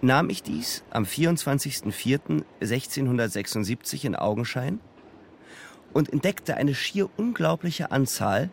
nahm 0.00 0.30
ich 0.30 0.42
dies 0.42 0.82
am 0.90 1.04
24.04.1676 1.04 4.04
in 4.04 4.16
Augenschein 4.16 4.80
und 5.92 6.12
entdeckte 6.12 6.56
eine 6.56 6.74
schier 6.74 7.08
unglaubliche 7.16 7.90
Anzahl 7.90 8.50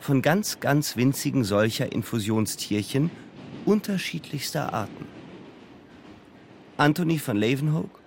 von 0.00 0.22
ganz, 0.22 0.60
ganz 0.60 0.96
winzigen 0.96 1.44
solcher 1.44 1.92
Infusionstierchen 1.92 3.10
unterschiedlichster 3.64 4.74
Arten. 4.74 5.06
Anthony 6.76 7.20
van 7.24 7.36
Leeuwenhoek 7.36 8.03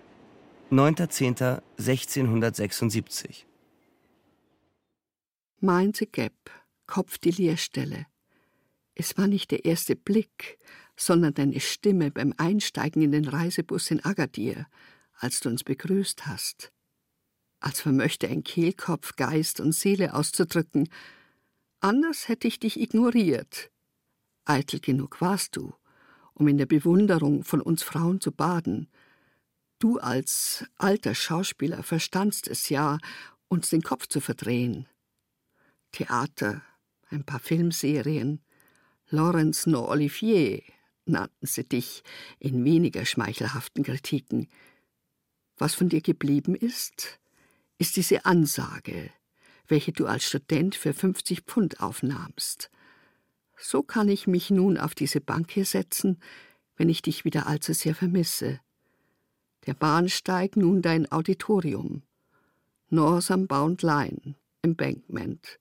9.10.1676 0.72 3.45
Meinte 5.61 6.07
Gap, 6.07 6.34
Kopf 6.86 7.18
die 7.20 7.32
Leerstelle. 7.32 8.05
Es 8.93 9.18
war 9.18 9.28
nicht 9.28 9.51
der 9.51 9.63
erste 9.63 9.95
Blick, 9.95 10.59
sondern 10.97 11.34
deine 11.34 11.61
Stimme 11.61 12.11
beim 12.11 12.34
Einsteigen 12.36 13.01
in 13.01 13.13
den 13.13 13.30
Reisebus 13.30 13.89
in 13.91 14.03
Agadir, 14.03 14.68
als 15.13 15.39
du 15.39 15.47
uns 15.47 15.63
begrüßt 15.63 16.28
hast. 16.28 16.74
als 17.61 17.80
vermöchte 17.80 18.28
ein 18.28 18.43
Kehlkopf 18.43 19.15
Geist 19.15 19.61
und 19.61 19.74
Seele 19.74 20.13
auszudrücken. 20.13 20.89
Anders 21.80 22.28
hätte 22.28 22.49
ich 22.49 22.59
dich 22.59 22.78
ignoriert. 22.80 23.72
Eitel 24.43 24.82
genug 24.82 25.22
warst 25.22 25.55
du, 25.55 25.74
um 26.34 26.49
in 26.49 26.57
der 26.57 26.65
Bewunderung 26.65 27.45
von 27.45 27.61
uns 27.61 27.84
Frauen 27.84 28.20
zu 28.20 28.34
baden. 28.34 28.89
Du 29.80 29.99
als 29.99 30.65
alter 30.78 31.13
Schauspieler 31.13 31.84
verstandst 31.84 32.47
es 32.47 32.69
ja, 32.69 32.97
uns 33.47 33.69
den 33.69 33.84
Kopf 33.84 34.07
zu 34.07 34.19
verdrehen. 34.21 34.88
Theater, 35.91 36.63
ein 37.09 37.23
paar 37.23 37.39
Filmserien, 37.39 38.41
Laurence 39.09 39.67
no 39.67 39.88
Olivier 39.88 40.63
nannten 41.05 41.45
sie 41.45 41.63
dich 41.63 42.03
in 42.39 42.65
weniger 42.65 43.05
schmeichelhaften 43.05 43.84
Kritiken. 43.84 44.49
Was 45.57 45.75
von 45.75 45.89
dir 45.89 46.01
geblieben 46.01 46.55
ist, 46.55 47.19
ist 47.78 47.95
diese 47.95 48.25
Ansage, 48.25 49.11
welche 49.67 49.93
du 49.93 50.07
als 50.07 50.25
Student 50.25 50.75
für 50.75 50.93
50 50.93 51.41
Pfund 51.41 51.80
aufnahmst. 51.80 52.69
So 53.57 53.84
kann 53.84 54.09
ich 54.09 54.28
mich 54.28 54.49
nun 54.49 54.78
auf 54.78 54.93
diese 54.93 55.21
Bank 55.21 55.51
hier 55.51 55.65
setzen, 55.65 56.19
wenn 56.75 56.89
ich 56.89 57.01
dich 57.01 57.25
wieder 57.25 57.47
allzu 57.47 57.73
sehr 57.73 57.95
vermisse. 57.95 58.59
Der 59.68 59.74
Bahnsteig 59.74 60.55
nun 60.55 60.82
dein 60.82 61.11
Auditorium. 61.11 62.01
Northern 62.89 63.47
Bound 63.47 63.82
Line, 63.82 64.36
Embankment. 64.61 65.59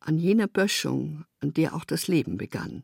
An 0.00 0.18
jener 0.18 0.48
Böschung, 0.48 1.24
an 1.38 1.54
der 1.54 1.76
auch 1.76 1.84
das 1.84 2.08
Leben 2.08 2.36
begann. 2.36 2.82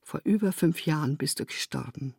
Vor 0.00 0.22
über 0.24 0.52
fünf 0.52 0.86
Jahren 0.86 1.18
bist 1.18 1.40
du 1.40 1.44
gestorben. 1.44 2.14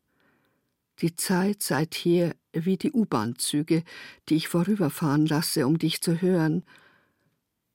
Die 0.99 1.15
Zeit 1.15 1.63
seither 1.63 2.35
wie 2.53 2.77
die 2.77 2.91
U-Bahn-Züge, 2.91 3.83
die 4.29 4.35
ich 4.35 4.47
vorüberfahren 4.47 5.25
lasse, 5.25 5.65
um 5.65 5.79
dich 5.79 5.99
zu 5.99 6.21
hören. 6.21 6.63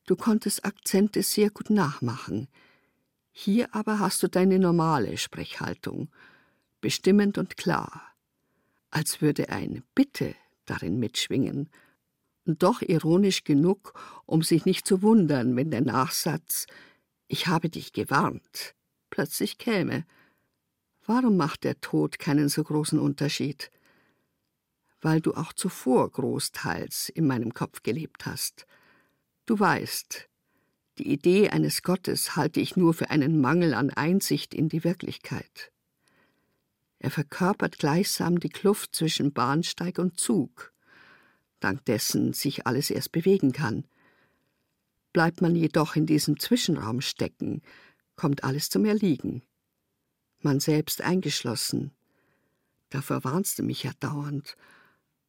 Du 0.06 0.14
konntest 0.14 0.64
Akzente 0.64 1.24
sehr 1.24 1.50
gut 1.50 1.70
nachmachen. 1.70 2.46
Hier 3.32 3.74
aber 3.74 3.98
hast 3.98 4.22
du 4.22 4.28
deine 4.28 4.60
normale 4.60 5.18
Sprechhaltung, 5.18 6.08
bestimmend 6.80 7.38
und 7.38 7.56
klar, 7.56 8.02
als 8.90 9.20
würde 9.20 9.48
ein 9.50 9.82
Bitte 9.94 10.34
darin 10.66 10.98
mitschwingen, 10.98 11.68
und 12.46 12.62
doch 12.62 12.82
ironisch 12.82 13.44
genug, 13.44 13.94
um 14.26 14.42
sich 14.42 14.64
nicht 14.64 14.86
zu 14.86 15.02
wundern, 15.02 15.56
wenn 15.56 15.70
der 15.70 15.82
Nachsatz 15.82 16.66
Ich 17.28 17.46
habe 17.46 17.68
dich 17.68 17.92
gewarnt 17.92 18.74
plötzlich 19.10 19.58
käme. 19.58 20.06
Warum 21.04 21.36
macht 21.36 21.64
der 21.64 21.80
Tod 21.80 22.18
keinen 22.18 22.48
so 22.48 22.62
großen 22.62 22.98
Unterschied? 22.98 23.70
Weil 25.00 25.20
du 25.20 25.34
auch 25.34 25.52
zuvor 25.52 26.10
großteils 26.10 27.08
in 27.08 27.26
meinem 27.26 27.52
Kopf 27.52 27.82
gelebt 27.82 28.26
hast. 28.26 28.66
Du 29.46 29.58
weißt, 29.58 30.28
die 30.98 31.12
Idee 31.12 31.50
eines 31.50 31.82
Gottes 31.82 32.36
halte 32.36 32.60
ich 32.60 32.76
nur 32.76 32.94
für 32.94 33.10
einen 33.10 33.40
Mangel 33.40 33.74
an 33.74 33.90
Einsicht 33.90 34.54
in 34.54 34.68
die 34.68 34.84
Wirklichkeit. 34.84 35.72
Er 37.00 37.10
verkörpert 37.10 37.78
gleichsam 37.78 38.38
die 38.38 38.48
Kluft 38.48 38.94
zwischen 38.94 39.32
Bahnsteig 39.32 39.98
und 39.98 40.20
Zug, 40.20 40.72
dank 41.58 41.84
dessen 41.86 42.32
sich 42.32 42.66
alles 42.66 42.90
erst 42.90 43.10
bewegen 43.10 43.52
kann. 43.52 43.84
Bleibt 45.12 45.42
man 45.42 45.56
jedoch 45.56 45.96
in 45.96 46.06
diesem 46.06 46.38
Zwischenraum 46.38 47.00
stecken, 47.00 47.62
kommt 48.14 48.44
alles 48.44 48.70
zum 48.70 48.84
Erliegen 48.84 49.42
man 50.42 50.60
selbst 50.60 51.02
eingeschlossen. 51.02 51.92
Davor 52.90 53.24
warnst 53.24 53.58
du 53.58 53.62
mich 53.62 53.82
ja 53.82 53.92
dauernd. 54.00 54.56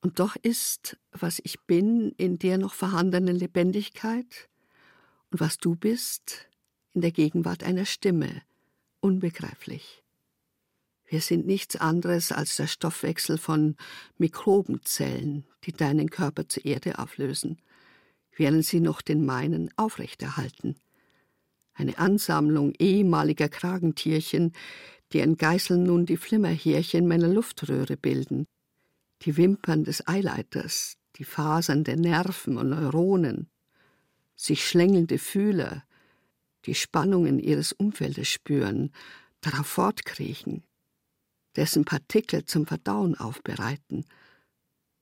Und 0.02 0.20
doch 0.20 0.36
ist, 0.36 0.98
was 1.12 1.40
ich 1.44 1.60
bin, 1.62 2.12
in 2.18 2.40
der 2.40 2.58
noch 2.58 2.74
vorhandenen 2.74 3.36
Lebendigkeit 3.36 4.50
und 5.30 5.40
was 5.40 5.58
du 5.58 5.76
bist, 5.76 6.50
in 6.94 7.02
der 7.02 7.12
Gegenwart 7.12 7.64
einer 7.64 7.86
Stimme, 7.86 8.42
unbegreiflich. 9.00 10.01
Wir 11.12 11.20
sind 11.20 11.46
nichts 11.46 11.76
anderes 11.76 12.32
als 12.32 12.56
der 12.56 12.68
Stoffwechsel 12.68 13.38
von 13.38 13.76
Mikrobenzellen, 14.18 15.44
die 15.66 15.74
deinen 15.74 16.10
Körper 16.10 16.48
zur 16.48 16.64
Erde 16.64 17.00
auflösen, 17.00 17.58
während 18.38 18.66
sie 18.66 18.80
noch 18.80 19.02
den 19.02 19.26
meinen 19.26 19.70
aufrechterhalten. 19.76 20.78
Eine 21.74 21.98
Ansammlung 21.98 22.72
ehemaliger 22.80 23.50
Kragentierchen, 23.50 24.54
deren 25.12 25.36
Geißeln 25.36 25.84
nun 25.84 26.06
die 26.06 26.16
Flimmerhärchen 26.16 27.06
meiner 27.10 27.28
Luftröhre 27.28 27.98
bilden, 27.98 28.46
die 29.24 29.36
Wimpern 29.36 29.84
des 29.84 30.08
Eileiters, 30.08 30.96
die 31.18 31.26
Fasern 31.26 31.84
der 31.84 31.98
Nerven 31.98 32.56
und 32.56 32.70
Neuronen, 32.70 33.50
sich 34.38 34.66
schlängelnde 34.66 35.18
Fühler, 35.18 35.84
die 36.64 36.74
Spannungen 36.74 37.38
ihres 37.38 37.74
Umfeldes 37.74 38.30
spüren, 38.30 38.94
darauf 39.42 39.68
fortkriechen, 39.68 40.64
dessen 41.56 41.86
Partikel 41.86 42.46
zum 42.46 42.66
Verdauen 42.66 43.16
aufbereiten. 43.16 44.06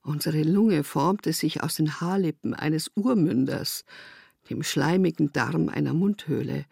Unsere 0.02 0.42
Lunge 0.42 0.84
formte 0.84 1.32
sich 1.32 1.62
aus 1.62 1.76
den 1.76 2.00
Haarlippen 2.00 2.54
eines 2.54 2.90
Urmünders, 2.94 3.84
dem 4.48 4.62
schleimigen 4.62 5.32
Darm 5.32 5.68
einer 5.68 5.94
Mundhöhle, 5.94 6.64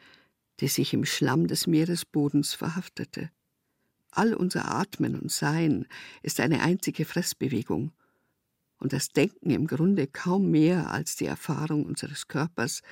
die 0.60 0.68
sich 0.68 0.92
im 0.94 1.04
Schlamm 1.04 1.46
des 1.46 1.66
Meeresbodens 1.66 2.54
verhaftete. 2.54 3.30
All 4.10 4.34
unser 4.34 4.70
Atmen 4.70 5.14
und 5.14 5.30
Sein 5.30 5.86
ist 6.22 6.40
eine 6.40 6.62
einzige 6.62 7.04
Fressbewegung, 7.04 7.92
und 8.80 8.92
das 8.92 9.10
Denken 9.10 9.50
im 9.50 9.66
Grunde 9.66 10.06
kaum 10.06 10.50
mehr 10.50 10.90
als 10.90 11.16
die 11.16 11.26
Erfahrung 11.26 11.84
unseres 11.84 12.28
Körpers 12.28 12.82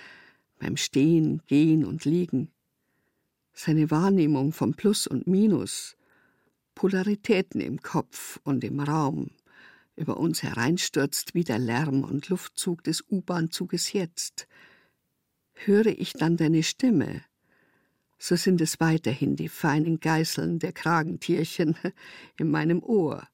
beim 0.59 0.77
Stehen, 0.77 1.43
Gehen 1.47 1.85
und 1.85 2.05
Liegen. 2.05 2.51
Seine 3.53 3.91
Wahrnehmung 3.91 4.53
von 4.53 4.75
Plus 4.75 5.07
und 5.07 5.27
Minus, 5.27 5.97
Polaritäten 6.77 7.63
im 7.63 7.81
Kopf 7.81 8.39
und 8.45 8.63
im 8.63 8.81
Raum, 8.81 9.31
über 9.97 10.19
uns 10.19 10.43
hereinstürzt 10.43 11.35
wie 11.35 11.43
der 11.43 11.59
Lärm 11.59 12.05
und 12.05 12.29
Luftzug 12.29 12.85
des 12.85 13.03
U-Bahn-Zuges 13.11 13.95
jetzt. 13.95 14.47
Höre 15.55 15.87
ich 15.87 16.13
dann 16.13 16.37
deine 16.37 16.63
Stimme, 16.63 17.23
so 18.19 18.37
sind 18.37 18.61
es 18.61 18.79
weiterhin 18.79 19.37
die 19.37 19.49
feinen 19.49 20.01
Geißeln 20.01 20.59
der 20.59 20.73
Kragentierchen 20.73 21.77
in 22.39 22.51
meinem 22.51 22.83
Ohr, 22.83 23.27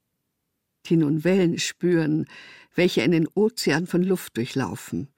die 0.86 0.97
nun 0.97 1.24
Wellen 1.24 1.59
spüren, 1.59 2.26
welche 2.76 3.03
einen 3.03 3.26
Ozean 3.34 3.88
von 3.88 4.05
Luft 4.05 4.36
durchlaufen, 4.36 5.09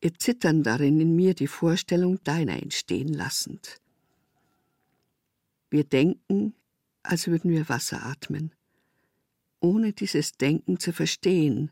ihr 0.00 0.14
Zittern 0.14 0.62
darin 0.62 0.98
in 0.98 1.14
mir 1.14 1.34
die 1.34 1.46
Vorstellung 1.46 2.24
deiner 2.24 2.62
entstehen 2.62 3.12
lassend. 3.12 3.82
Wir 5.68 5.84
denken, 5.84 6.54
als 7.08 7.26
würden 7.26 7.50
wir 7.50 7.68
Wasser 7.68 8.04
atmen, 8.04 8.54
ohne 9.60 9.92
dieses 9.92 10.32
Denken 10.32 10.78
zu 10.78 10.92
verstehen. 10.92 11.70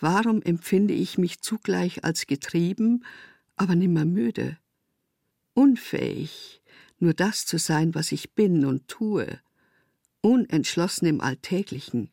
Warum 0.00 0.42
empfinde 0.42 0.94
ich 0.94 1.18
mich 1.18 1.40
zugleich 1.40 2.04
als 2.04 2.26
getrieben, 2.26 3.04
aber 3.56 3.74
nimmer 3.74 4.04
müde? 4.04 4.58
unfähig, 5.54 6.62
nur 6.98 7.14
das 7.14 7.46
zu 7.46 7.58
sein, 7.58 7.94
was 7.94 8.12
ich 8.12 8.32
bin 8.32 8.64
und 8.64 8.88
tue, 8.88 9.40
unentschlossen 10.20 11.06
im 11.06 11.20
Alltäglichen, 11.20 12.10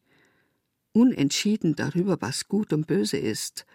unentschieden 0.92 1.76
darüber, 1.76 2.22
was 2.22 2.48
gut 2.48 2.74
und 2.74 2.88
böse 2.88 3.18
ist, 3.18 3.66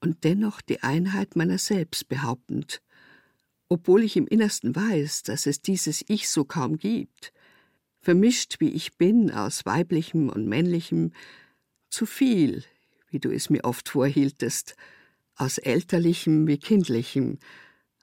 und 0.00 0.24
dennoch 0.24 0.60
die 0.60 0.82
Einheit 0.82 1.36
meiner 1.36 1.58
selbst 1.58 2.08
behauptend, 2.08 2.82
obwohl 3.68 4.04
ich 4.04 4.16
im 4.16 4.26
Innersten 4.26 4.76
weiß, 4.76 5.24
dass 5.24 5.46
es 5.46 5.62
dieses 5.62 6.04
Ich 6.06 6.28
so 6.28 6.44
kaum 6.44 6.78
gibt, 6.78 7.32
vermischt 8.06 8.60
wie 8.60 8.68
ich 8.68 8.96
bin 8.98 9.32
aus 9.32 9.66
weiblichem 9.66 10.28
und 10.28 10.46
männlichem, 10.46 11.10
zu 11.88 12.06
viel, 12.06 12.62
wie 13.10 13.18
du 13.18 13.32
es 13.32 13.50
mir 13.50 13.64
oft 13.64 13.88
vorhieltest, 13.88 14.76
aus 15.34 15.58
elterlichem 15.58 16.46
wie 16.46 16.56
kindlichem, 16.56 17.40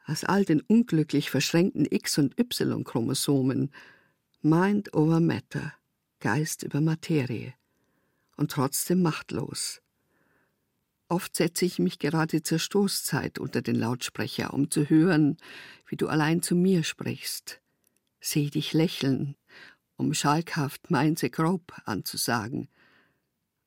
aus 0.05 0.25
all 0.25 0.43
den 0.43 0.59
unglücklich 0.59 1.29
verschränkten 1.29 1.87
X- 1.89 2.17
und 2.17 2.37
Y-Chromosomen, 2.37 3.71
Mind 4.41 4.93
over 4.93 5.21
Matter, 5.21 5.73
Geist 6.19 6.63
über 6.63 6.81
Materie, 6.81 7.53
und 8.35 8.51
trotzdem 8.51 9.01
machtlos. 9.01 9.81
Oft 11.07 11.33
setze 11.33 11.63
ich 11.63 11.79
mich 11.79 11.97
gerade 11.97 12.43
zur 12.43 12.59
Stoßzeit 12.59 13.39
unter 13.39 13.61
den 13.61 13.75
Lautsprecher, 13.75 14.53
um 14.53 14.69
zu 14.69 14.89
hören, 14.89 15.37
wie 15.87 15.95
du 15.95 16.09
allein 16.09 16.41
zu 16.41 16.55
mir 16.55 16.83
sprichst. 16.83 17.61
Seh 18.19 18.49
dich 18.49 18.73
lächeln, 18.73 19.37
um 20.03 20.13
schalkhaft 20.13 20.91
Mainze 20.91 21.29
grob 21.29 21.73
anzusagen. 21.85 22.67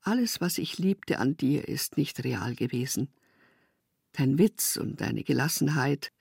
Alles, 0.02 0.40
was 0.40 0.58
ich 0.58 0.78
liebte 0.78 1.18
an 1.18 1.36
dir, 1.36 1.66
ist 1.68 1.96
nicht 1.96 2.22
real 2.24 2.54
gewesen. 2.54 3.08
Dein 4.12 4.38
Witz 4.38 4.76
und 4.76 5.00
deine 5.00 5.24
Gelassenheit 5.24 6.12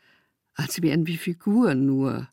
als 0.56 0.82
wären 0.82 1.06
wir 1.06 1.20
Figuren 1.20 1.86
nur, 1.86 2.30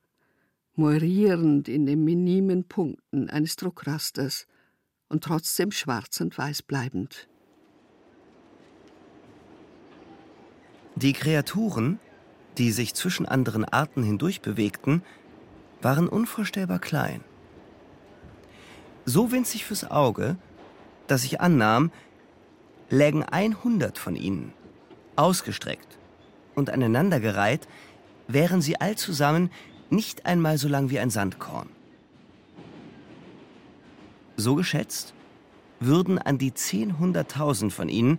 moirierend 0.74 1.68
in 1.68 1.86
den 1.86 2.04
minimen 2.04 2.64
Punkten 2.64 3.28
eines 3.28 3.56
Druckrasters 3.56 4.46
und 5.08 5.24
trotzdem 5.24 5.72
schwarz 5.72 6.20
und 6.20 6.38
weiß 6.38 6.62
bleibend. 6.62 7.28
Die 10.94 11.12
Kreaturen, 11.12 11.98
die 12.58 12.70
sich 12.70 12.94
zwischen 12.94 13.26
anderen 13.26 13.64
Arten 13.64 14.04
hindurch 14.04 14.40
bewegten, 14.40 15.02
waren 15.80 16.08
unvorstellbar 16.08 16.78
klein 16.78 17.24
so 19.04 19.32
winzig 19.32 19.64
fürs 19.64 19.90
Auge, 19.90 20.36
dass 21.06 21.24
ich 21.24 21.40
annahm, 21.40 21.90
lägen 22.88 23.24
100 23.24 23.98
von 23.98 24.16
ihnen, 24.16 24.52
ausgestreckt 25.16 25.98
und 26.54 26.70
aneinandergereiht, 26.70 27.66
wären 28.28 28.60
sie 28.60 28.80
allzusammen 28.80 29.50
nicht 29.90 30.26
einmal 30.26 30.58
so 30.58 30.68
lang 30.68 30.90
wie 30.90 30.98
ein 30.98 31.10
Sandkorn. 31.10 31.68
So 34.36 34.54
geschätzt 34.54 35.14
würden 35.80 36.18
an 36.18 36.38
die 36.38 36.52
10.000 36.52 37.70
von 37.70 37.88
ihnen 37.88 38.18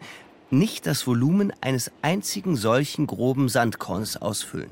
nicht 0.51 0.86
das 0.86 1.07
Volumen 1.07 1.51
eines 1.61 1.91
einzigen 2.01 2.55
solchen 2.55 3.07
groben 3.07 3.49
Sandkorns 3.49 4.17
ausfüllen. 4.17 4.69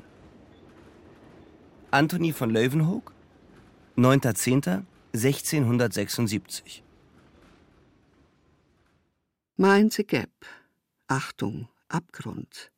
Anthony 1.90 2.32
von 2.32 2.50
Löwenhoek, 2.50 3.12
9.10. 3.96 4.82
1676. 5.14 6.82
Mind 9.56 9.92
the 9.92 10.06
Gap. 10.06 10.30
Achtung, 11.06 11.68
Abgrund. 11.88 12.70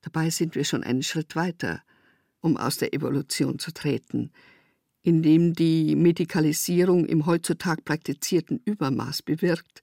Dabei 0.00 0.30
sind 0.30 0.56
wir 0.56 0.64
schon 0.64 0.82
einen 0.82 1.04
Schritt 1.04 1.36
weiter, 1.36 1.84
um 2.40 2.56
aus 2.56 2.78
der 2.78 2.92
Evolution 2.92 3.60
zu 3.60 3.72
treten, 3.72 4.32
indem 5.02 5.52
die 5.52 5.94
Medikalisierung 5.94 7.06
im 7.06 7.24
heutzutage 7.24 7.82
praktizierten 7.82 8.60
Übermaß 8.64 9.22
bewirkt, 9.22 9.80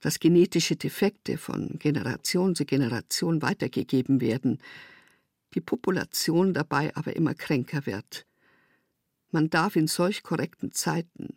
dass 0.00 0.20
genetische 0.20 0.76
Defekte 0.76 1.38
von 1.38 1.78
Generation 1.78 2.54
zu 2.54 2.66
Generation 2.66 3.40
weitergegeben 3.40 4.20
werden, 4.20 4.58
die 5.54 5.62
Population 5.62 6.52
dabei 6.52 6.94
aber 6.94 7.16
immer 7.16 7.32
kränker 7.32 7.86
wird 7.86 8.27
man 9.30 9.50
darf 9.50 9.76
in 9.76 9.86
solch 9.86 10.22
korrekten 10.22 10.72
Zeiten, 10.72 11.36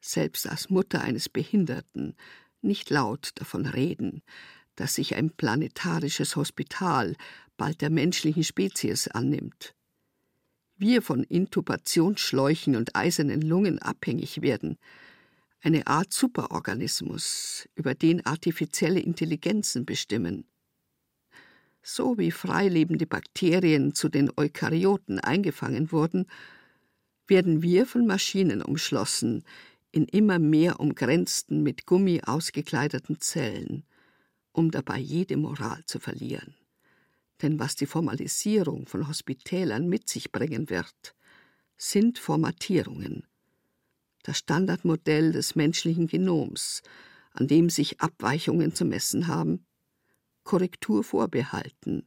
selbst 0.00 0.48
als 0.48 0.70
Mutter 0.70 1.02
eines 1.02 1.28
Behinderten, 1.28 2.14
nicht 2.60 2.90
laut 2.90 3.30
davon 3.36 3.66
reden, 3.66 4.22
dass 4.76 4.94
sich 4.94 5.14
ein 5.16 5.30
planetarisches 5.30 6.36
Hospital 6.36 7.16
bald 7.56 7.80
der 7.80 7.90
menschlichen 7.90 8.44
Spezies 8.44 9.08
annimmt 9.08 9.74
wir 10.82 11.00
von 11.00 11.22
Intubationsschläuchen 11.22 12.76
und 12.76 12.94
eisernen 12.96 13.40
Lungen 13.40 13.78
abhängig 13.78 14.42
werden, 14.42 14.78
eine 15.62 15.86
Art 15.86 16.12
Superorganismus, 16.12 17.68
über 17.76 17.94
den 17.94 18.26
artifizielle 18.26 18.98
Intelligenzen 18.98 19.86
bestimmen. 19.86 20.44
So 21.82 22.18
wie 22.18 22.32
freilebende 22.32 23.06
Bakterien 23.06 23.94
zu 23.94 24.08
den 24.08 24.30
Eukaryoten 24.36 25.20
eingefangen 25.20 25.92
wurden, 25.92 26.26
werden 27.32 27.62
wir 27.62 27.86
von 27.86 28.06
Maschinen 28.06 28.60
umschlossen, 28.60 29.42
in 29.90 30.04
immer 30.04 30.38
mehr 30.38 30.80
umgrenzten, 30.80 31.62
mit 31.62 31.86
Gummi 31.86 32.20
ausgekleideten 32.22 33.20
Zellen, 33.20 33.84
um 34.52 34.70
dabei 34.70 34.98
jede 34.98 35.38
Moral 35.38 35.82
zu 35.86 35.98
verlieren. 35.98 36.54
Denn 37.40 37.58
was 37.58 37.74
die 37.74 37.86
Formalisierung 37.86 38.86
von 38.86 39.08
Hospitälern 39.08 39.88
mit 39.88 40.10
sich 40.10 40.30
bringen 40.30 40.68
wird, 40.68 41.14
sind 41.78 42.18
Formatierungen. 42.18 43.26
Das 44.24 44.36
Standardmodell 44.36 45.32
des 45.32 45.54
menschlichen 45.54 46.08
Genoms, 46.08 46.82
an 47.32 47.48
dem 47.48 47.70
sich 47.70 47.98
Abweichungen 48.02 48.74
zu 48.74 48.84
messen 48.84 49.26
haben, 49.26 49.64
Korrektur 50.44 51.02
vorbehalten. 51.02 52.06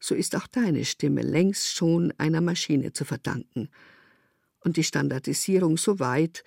So 0.00 0.16
ist 0.16 0.34
auch 0.34 0.48
deine 0.48 0.84
Stimme 0.84 1.22
längst 1.22 1.76
schon 1.76 2.12
einer 2.18 2.40
Maschine 2.40 2.92
zu 2.92 3.04
verdanken 3.04 3.68
und 4.60 4.76
die 4.76 4.84
Standardisierung 4.84 5.76
so 5.76 5.98
weit, 5.98 6.44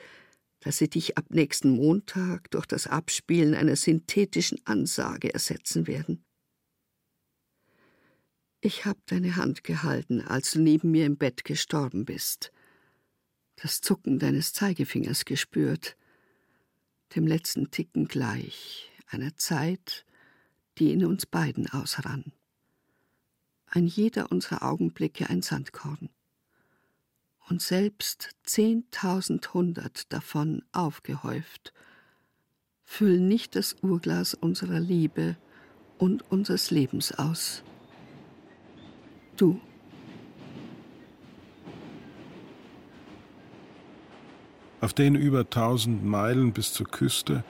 dass 0.59 0.77
sie 0.77 0.89
dich 0.89 1.17
ab 1.17 1.25
nächsten 1.29 1.71
Montag 1.71 2.49
durch 2.51 2.65
das 2.65 2.87
Abspielen 2.87 3.53
einer 3.53 3.75
synthetischen 3.75 4.59
Ansage 4.65 5.33
ersetzen 5.33 5.87
werden. 5.87 6.23
Ich 8.61 8.85
hab 8.85 9.05
deine 9.07 9.35
Hand 9.35 9.65
gehalten, 9.65 10.21
als 10.21 10.51
du 10.51 10.61
neben 10.61 10.91
mir 10.91 11.05
im 11.05 11.17
Bett 11.17 11.43
gestorben 11.43 12.05
bist. 12.05 12.53
Das 13.57 13.81
Zucken 13.81 14.19
deines 14.19 14.53
Zeigefingers 14.53 15.25
gespürt. 15.25 15.97
Dem 17.13 17.27
letzten 17.27 17.71
Ticken 17.71 18.07
gleich, 18.07 18.89
einer 19.07 19.35
Zeit, 19.35 20.05
die 20.77 20.93
in 20.93 21.03
uns 21.05 21.25
beiden 21.25 21.69
ausrann. 21.69 22.31
Ein 23.65 23.85
jeder 23.85 24.31
unserer 24.31 24.63
Augenblicke 24.63 25.29
ein 25.29 25.41
Sandkorn. 25.41 26.09
Und 27.49 27.61
selbst 27.61 28.29
zehntausend 28.43 29.53
hundert 29.53 30.11
davon 30.13 30.63
aufgehäuft, 30.71 31.73
füllen 32.83 33.27
nicht 33.27 33.55
das 33.55 33.75
Urglas 33.81 34.33
unserer 34.33 34.79
Liebe 34.79 35.35
und 35.97 36.29
unseres 36.31 36.71
Lebens 36.71 37.11
aus. 37.11 37.63
Du. 39.35 39.59
Auf 44.79 44.93
den 44.93 45.15
über 45.15 45.49
tausend 45.49 46.03
Meilen 46.03 46.53
bis 46.53 46.73
zur 46.73 46.87
Küste, 46.87 47.43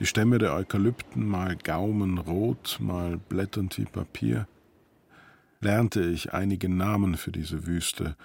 die 0.00 0.06
Stämme 0.06 0.38
der 0.38 0.54
Eukalypten 0.54 1.26
mal 1.26 1.56
gaumenrot, 1.56 2.78
mal 2.80 3.16
blätternd 3.16 3.78
wie 3.78 3.84
Papier, 3.84 4.48
lernte 5.60 6.02
ich 6.04 6.32
einige 6.32 6.68
Namen 6.68 7.16
für 7.16 7.32
diese 7.32 7.66
Wüste, 7.66 8.16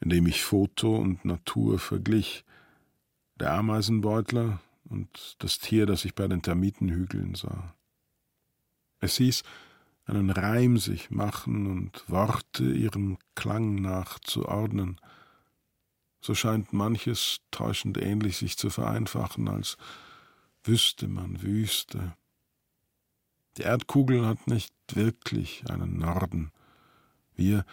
indem 0.00 0.26
ich 0.26 0.42
Foto 0.42 0.96
und 0.96 1.24
Natur 1.24 1.78
verglich, 1.78 2.44
der 3.38 3.52
Ameisenbeutler 3.52 4.60
und 4.84 5.36
das 5.38 5.58
Tier, 5.58 5.86
das 5.86 6.04
ich 6.04 6.14
bei 6.14 6.26
den 6.26 6.42
Termitenhügeln 6.42 7.34
sah. 7.34 7.74
Es 8.98 9.16
hieß, 9.16 9.42
einen 10.06 10.30
Reim 10.30 10.76
sich 10.76 11.10
machen 11.10 11.66
und 11.66 12.08
Worte 12.08 12.64
ihrem 12.64 13.18
Klang 13.34 13.76
nach 13.76 14.18
zu 14.18 14.46
ordnen. 14.46 15.00
So 16.20 16.34
scheint 16.34 16.72
manches 16.72 17.40
täuschend 17.50 17.96
ähnlich 17.96 18.36
sich 18.36 18.58
zu 18.58 18.70
vereinfachen, 18.70 19.48
als 19.48 19.76
wüsste 20.64 21.08
man 21.08 21.40
Wüste. 21.42 22.14
Die 23.56 23.62
Erdkugel 23.62 24.26
hat 24.26 24.46
nicht 24.46 24.74
wirklich 24.92 25.64
einen 25.70 25.98
Norden. 25.98 26.50
Wir 27.34 27.64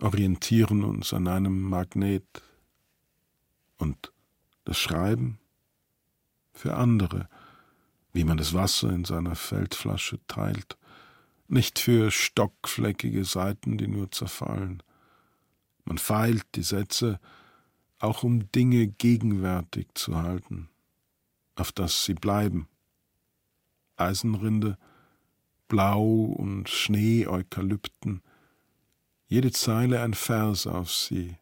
orientieren 0.00 0.84
uns 0.84 1.12
an 1.12 1.28
einem 1.28 1.60
Magnet. 1.62 2.42
Und 3.78 4.12
das 4.64 4.78
Schreiben 4.78 5.38
für 6.52 6.74
andere, 6.74 7.28
wie 8.12 8.24
man 8.24 8.36
das 8.36 8.54
Wasser 8.54 8.90
in 8.90 9.04
seiner 9.04 9.34
Feldflasche 9.34 10.18
teilt 10.26 10.76
nicht 11.48 11.78
für 11.78 12.10
stockfleckige 12.10 13.24
Seiten, 13.24 13.78
die 13.78 13.86
nur 13.86 14.10
zerfallen. 14.10 14.82
Man 15.84 15.98
feilt 15.98 16.44
die 16.54 16.62
Sätze, 16.62 17.20
auch 17.98 18.22
um 18.22 18.50
Dinge 18.52 18.88
gegenwärtig 18.88 19.86
zu 19.94 20.16
halten, 20.16 20.68
auf 21.54 21.72
dass 21.72 22.04
sie 22.04 22.14
bleiben. 22.14 22.68
Eisenrinde, 23.96 24.76
Blau 25.68 26.04
und 26.04 26.68
Schnee, 26.68 27.26
Eukalypten, 27.26 28.22
jede 29.28 29.50
Zeile 29.50 30.00
ein 30.02 30.14
Vers 30.14 30.66
auf 30.66 30.92
sie, 30.92 31.36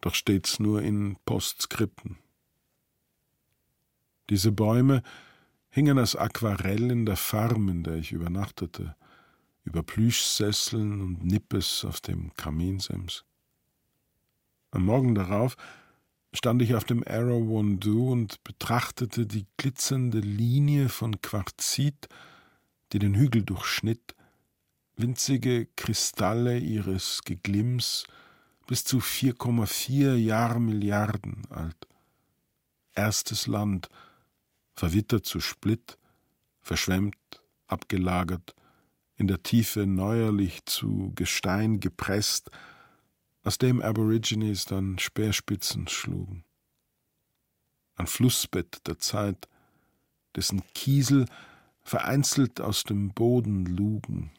doch 0.00 0.14
stets 0.14 0.58
nur 0.58 0.82
in 0.82 1.16
Postskripten. 1.24 2.18
Diese 4.28 4.52
Bäume 4.52 5.02
hingen 5.70 5.98
als 5.98 6.16
Aquarell 6.16 6.90
in 6.90 7.06
der 7.06 7.16
Farm, 7.16 7.68
in 7.68 7.82
der 7.82 7.96
ich 7.96 8.12
übernachtete, 8.12 8.96
über 9.64 9.82
Plüschsesseln 9.82 11.00
und 11.00 11.24
Nippes 11.24 11.84
auf 11.84 12.00
dem 12.00 12.34
Kaminsims. 12.34 13.24
Am 14.70 14.84
Morgen 14.84 15.14
darauf 15.14 15.56
stand 16.32 16.60
ich 16.60 16.74
auf 16.74 16.84
dem 16.84 17.02
Arrow 17.06 17.46
Wondu 17.48 18.10
und 18.12 18.42
betrachtete 18.44 19.26
die 19.26 19.46
glitzernde 19.56 20.18
Linie 20.18 20.88
von 20.88 21.20
Quarzit, 21.22 22.08
die 22.92 22.98
den 22.98 23.14
Hügel 23.14 23.42
durchschnitt, 23.42 24.15
winzige 24.96 25.66
Kristalle 25.76 26.58
ihres 26.58 27.22
Geglimms, 27.24 28.04
bis 28.66 28.84
zu 28.84 28.98
4,4 28.98 30.14
Jahrmilliarden 30.14 31.46
alt. 31.50 31.86
Erstes 32.94 33.46
Land, 33.46 33.88
verwittert 34.74 35.26
zu 35.26 35.40
Splitt, 35.40 35.98
verschwemmt, 36.60 37.16
abgelagert, 37.66 38.54
in 39.16 39.28
der 39.28 39.42
Tiefe 39.42 39.86
neuerlich 39.86 40.64
zu 40.66 41.12
Gestein 41.14 41.80
gepresst, 41.80 42.50
aus 43.44 43.58
dem 43.58 43.80
Aborigines 43.80 44.64
dann 44.64 44.98
Speerspitzen 44.98 45.88
schlugen. 45.88 46.44
ein 47.94 48.06
Flussbett 48.06 48.86
der 48.86 48.98
Zeit, 48.98 49.48
dessen 50.34 50.62
Kiesel 50.74 51.26
vereinzelt 51.82 52.60
aus 52.60 52.82
dem 52.82 53.14
Boden 53.14 53.64
lugen. 53.64 54.32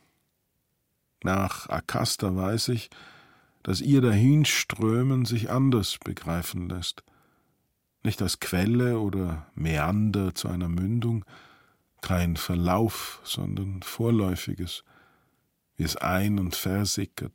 Nach 1.24 1.70
Akasta 1.70 2.36
weiß 2.36 2.70
ich, 2.70 2.90
dass 3.64 3.82
ihr 3.82 4.02
Dahinströmen 4.02 5.26
sich 5.26 5.50
anders 5.50 5.98
begreifen 6.04 6.70
lässt. 6.70 7.04
Nicht 8.04 8.22
als 8.22 8.40
Quelle 8.40 9.00
oder 9.00 9.48
Meander 9.56 10.34
zu 10.36 10.48
einer 10.48 10.70
Mündung, 10.70 11.26
kein 12.02 12.38
Verlauf, 12.38 13.20
sondern 13.24 13.82
Vorläufiges, 13.82 14.84
wie 15.76 15.84
es 15.84 15.98
ein- 15.98 16.40
und 16.40 16.56
versickert, 16.56 17.34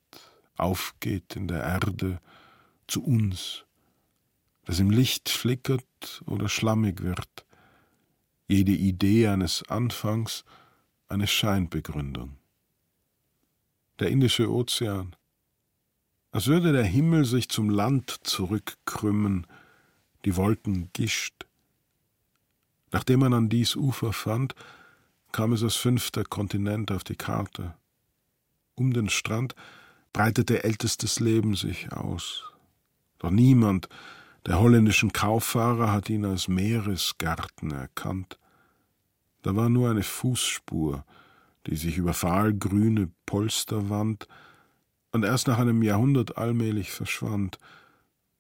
aufgeht 0.57 1.37
in 1.37 1.49
der 1.49 1.63
Erde 1.63 2.21
zu 2.87 3.03
uns, 3.03 3.65
das 4.65 4.79
im 4.79 4.91
Licht 4.91 5.29
flickert 5.29 6.23
oder 6.27 6.49
schlammig 6.49 7.03
wird, 7.03 7.45
jede 8.47 8.73
Idee 8.73 9.29
eines 9.29 9.69
Anfangs 9.69 10.45
eine 11.09 11.27
Scheinbegründung. 11.27 12.37
Der 14.03 14.11
Indische 14.11 14.51
Ozean, 14.51 15.15
als 16.33 16.49
würde 16.49 16.73
der 16.73 16.83
Himmel 16.83 17.25
sich 17.25 17.49
zum 17.49 17.71
Land 17.71 18.11
zurückkrümmen, 18.25 19.47
die 20.25 20.35
Wolken 20.35 20.91
gischt. 20.93 21.47
Nachdem 22.91 23.21
man 23.21 23.33
an 23.33 23.49
dies 23.49 23.77
Ufer 23.77 24.13
fand, 24.13 24.57
kam 25.31 25.53
es 25.53 25.63
als 25.63 25.77
fünfter 25.77 26.25
Kontinent 26.25 26.91
auf 26.91 27.05
die 27.05 27.15
Karte. 27.15 27.77
Um 28.75 28.93
den 28.93 29.09
Strand 29.09 29.55
breitete 30.13 30.65
ältestes 30.65 31.21
Leben 31.21 31.55
sich 31.55 31.93
aus. 31.93 32.43
Doch 33.21 33.31
niemand 33.31 33.89
der 34.47 34.59
holländischen 34.59 35.13
Kauffahrer 35.13 35.93
hat 35.93 36.11
ihn 36.11 36.25
als 36.25 36.49
Meeresgarten 36.49 37.71
erkannt. 37.71 38.37
Da 39.43 39.55
war 39.55 39.69
nur 39.69 39.91
eine 39.91 40.03
Fußspur, 40.03 41.05
die 41.67 41.77
sich 41.77 41.99
über 41.99 42.15
fahlgrüne 42.15 43.11
Polster 43.27 43.89
wand 43.89 44.27
und 45.13 45.25
erst 45.25 45.47
nach 45.47 45.59
einem 45.59 45.83
Jahrhundert 45.83 46.39
allmählich 46.39 46.91
verschwand, 46.91 47.59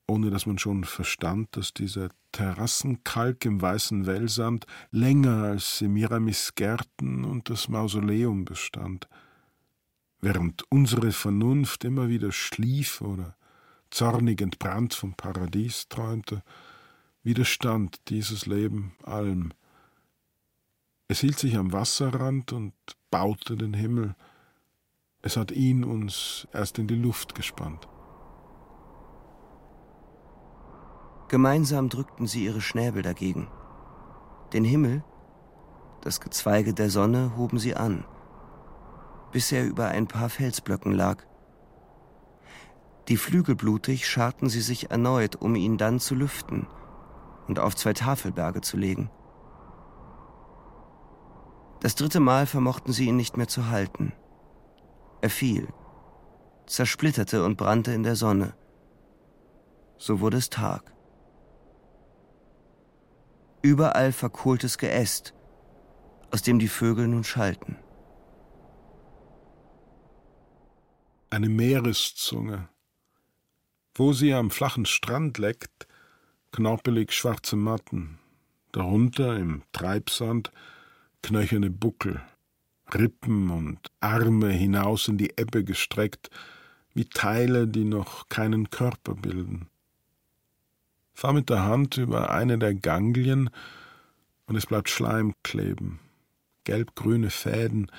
ohne 0.06 0.30
dass 0.30 0.46
man 0.46 0.58
schon 0.58 0.84
verstand, 0.84 1.56
dass 1.56 1.72
dieser 1.72 2.08
Terrassenkalk 2.32 3.44
im 3.44 3.60
weißen 3.60 4.06
Wellsand 4.06 4.66
länger 4.90 5.42
als 5.42 5.78
Semiramis 5.78 6.54
Gärten 6.54 7.24
und 7.24 7.50
das 7.50 7.68
Mausoleum 7.68 8.44
bestand, 8.44 9.08
während 10.20 10.64
unsere 10.70 11.12
Vernunft 11.12 11.84
immer 11.84 12.08
wieder 12.08 12.32
schlief 12.32 13.00
oder 13.00 13.36
zornig 13.90 14.40
entbrannt 14.40 14.94
vom 14.94 15.14
Paradies 15.14 15.88
träumte, 15.88 16.42
widerstand 17.22 18.00
dieses 18.08 18.46
Leben 18.46 18.94
allem. 19.02 19.52
Es 21.12 21.20
hielt 21.20 21.38
sich 21.38 21.58
am 21.58 21.74
Wasserrand 21.74 22.54
und 22.54 22.72
baute 23.10 23.58
den 23.58 23.74
Himmel. 23.74 24.14
Es 25.20 25.36
hat 25.36 25.50
ihn 25.50 25.84
uns 25.84 26.48
erst 26.54 26.78
in 26.78 26.86
die 26.86 26.94
Luft 26.94 27.34
gespannt. 27.34 27.86
Gemeinsam 31.28 31.90
drückten 31.90 32.26
sie 32.26 32.46
ihre 32.46 32.62
Schnäbel 32.62 33.02
dagegen. 33.02 33.48
Den 34.54 34.64
Himmel, 34.64 35.04
das 36.00 36.18
Gezweige 36.18 36.72
der 36.72 36.88
Sonne 36.88 37.36
hoben 37.36 37.58
sie 37.58 37.76
an, 37.76 38.06
bis 39.32 39.52
er 39.52 39.66
über 39.66 39.88
ein 39.88 40.06
paar 40.08 40.30
Felsblöcken 40.30 40.92
lag. 40.92 41.24
Die 43.08 43.18
Flügel 43.18 43.54
blutig 43.54 44.08
scharten 44.08 44.48
sie 44.48 44.62
sich 44.62 44.90
erneut, 44.90 45.36
um 45.36 45.56
ihn 45.56 45.76
dann 45.76 46.00
zu 46.00 46.14
lüften 46.14 46.66
und 47.48 47.58
auf 47.58 47.76
zwei 47.76 47.92
Tafelberge 47.92 48.62
zu 48.62 48.78
legen. 48.78 49.10
Das 51.82 51.96
dritte 51.96 52.20
Mal 52.20 52.46
vermochten 52.46 52.92
sie 52.92 53.06
ihn 53.08 53.16
nicht 53.16 53.36
mehr 53.36 53.48
zu 53.48 53.68
halten. 53.68 54.12
Er 55.20 55.30
fiel, 55.30 55.66
zersplitterte 56.64 57.44
und 57.44 57.56
brannte 57.56 57.92
in 57.92 58.04
der 58.04 58.14
Sonne. 58.14 58.54
So 59.98 60.20
wurde 60.20 60.36
es 60.36 60.48
Tag. 60.48 60.92
Überall 63.62 64.12
verkohltes 64.12 64.78
Geäst, 64.78 65.34
aus 66.30 66.42
dem 66.42 66.60
die 66.60 66.68
Vögel 66.68 67.08
nun 67.08 67.24
schalten. 67.24 67.76
Eine 71.30 71.48
Meereszunge, 71.48 72.68
wo 73.96 74.12
sie 74.12 74.32
am 74.34 74.52
flachen 74.52 74.86
Strand 74.86 75.38
leckt, 75.38 75.88
knorpelig 76.52 77.10
schwarze 77.12 77.56
Matten, 77.56 78.20
darunter 78.70 79.36
im 79.36 79.64
Treibsand 79.72 80.52
knöcherne 81.22 81.70
Buckel, 81.70 82.20
Rippen 82.92 83.50
und 83.50 83.78
Arme 84.00 84.50
hinaus 84.50 85.08
in 85.08 85.18
die 85.18 85.32
Ebbe 85.36 85.64
gestreckt, 85.64 86.30
wie 86.94 87.06
Teile, 87.06 87.66
die 87.66 87.84
noch 87.84 88.28
keinen 88.28 88.70
Körper 88.70 89.14
bilden. 89.14 89.68
Fahr 91.14 91.32
mit 91.32 91.50
der 91.50 91.64
Hand 91.64 91.96
über 91.96 92.30
eine 92.30 92.58
der 92.58 92.74
Ganglien 92.74 93.50
und 94.46 94.56
es 94.56 94.66
bleibt 94.66 94.90
Schleim 94.90 95.34
kleben, 95.42 96.00
gelbgrüne 96.64 97.30
Fäden, 97.30 97.90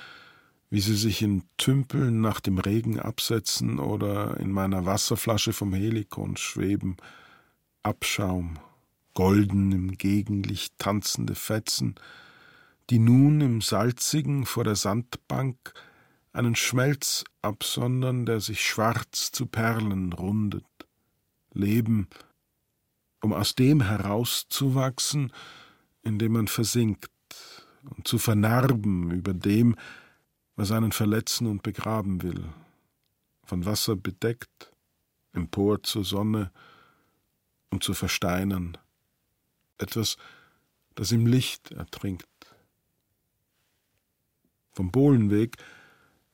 wie 0.70 0.80
sie 0.80 0.96
sich 0.96 1.22
in 1.22 1.44
Tümpeln 1.56 2.20
nach 2.20 2.40
dem 2.40 2.58
Regen 2.58 2.98
absetzen 2.98 3.78
oder 3.78 4.38
in 4.38 4.50
meiner 4.50 4.86
Wasserflasche 4.86 5.52
vom 5.52 5.72
Helikon 5.72 6.36
schweben. 6.36 6.96
Abschaum, 7.82 8.58
golden 9.14 9.72
im 9.72 9.92
Gegenlicht 9.92 10.74
tanzende 10.78 11.34
Fetzen, 11.34 11.94
die 12.90 12.98
nun 12.98 13.40
im 13.40 13.60
Salzigen 13.60 14.46
vor 14.46 14.64
der 14.64 14.76
Sandbank 14.76 15.72
einen 16.32 16.56
Schmelz 16.56 17.24
absondern, 17.42 18.26
der 18.26 18.40
sich 18.40 18.64
schwarz 18.64 19.30
zu 19.30 19.46
Perlen 19.46 20.12
rundet. 20.12 20.66
Leben, 21.52 22.08
um 23.22 23.32
aus 23.32 23.54
dem 23.54 23.80
herauszuwachsen, 23.80 25.32
in 26.02 26.18
dem 26.18 26.32
man 26.32 26.48
versinkt, 26.48 27.10
und 27.96 28.08
zu 28.08 28.18
vernarben 28.18 29.10
über 29.10 29.34
dem, 29.34 29.76
was 30.56 30.70
einen 30.70 30.92
verletzen 30.92 31.46
und 31.46 31.62
begraben 31.62 32.22
will, 32.22 32.44
von 33.44 33.64
Wasser 33.66 33.96
bedeckt, 33.96 34.72
empor 35.32 35.82
zur 35.82 36.04
Sonne, 36.04 36.50
um 37.70 37.80
zu 37.80 37.92
versteinern, 37.94 38.78
etwas, 39.78 40.16
das 40.94 41.12
im 41.12 41.26
Licht 41.26 41.72
ertrinkt. 41.72 42.28
Vom 44.74 44.90
Bohlenweg 44.90 45.56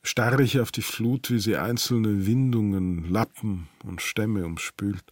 starre 0.03 0.41
ich 0.43 0.59
auf 0.59 0.71
die 0.71 0.81
Flut, 0.81 1.29
wie 1.29 1.39
sie 1.39 1.57
einzelne 1.57 2.25
Windungen, 2.25 3.09
Lappen 3.09 3.67
und 3.83 4.01
Stämme 4.01 4.45
umspült, 4.45 5.03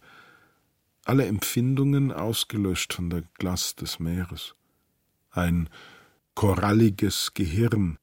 alle 1.04 1.26
Empfindungen 1.26 2.12
ausgelöscht 2.12 2.92
von 2.92 3.08
der 3.08 3.22
Glas 3.38 3.76
des 3.76 4.00
Meeres. 4.00 4.54
Ein 5.30 5.68
koralliges 6.34 7.32
Gehirn, 7.34 7.98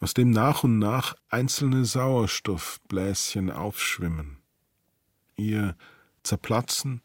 aus 0.00 0.14
dem 0.14 0.30
nach 0.30 0.64
und 0.64 0.78
nach 0.78 1.14
einzelne 1.28 1.84
Sauerstoffbläschen 1.84 3.50
aufschwimmen. 3.50 4.38
Ihr 5.36 5.76
Zerplatzen 6.22 7.02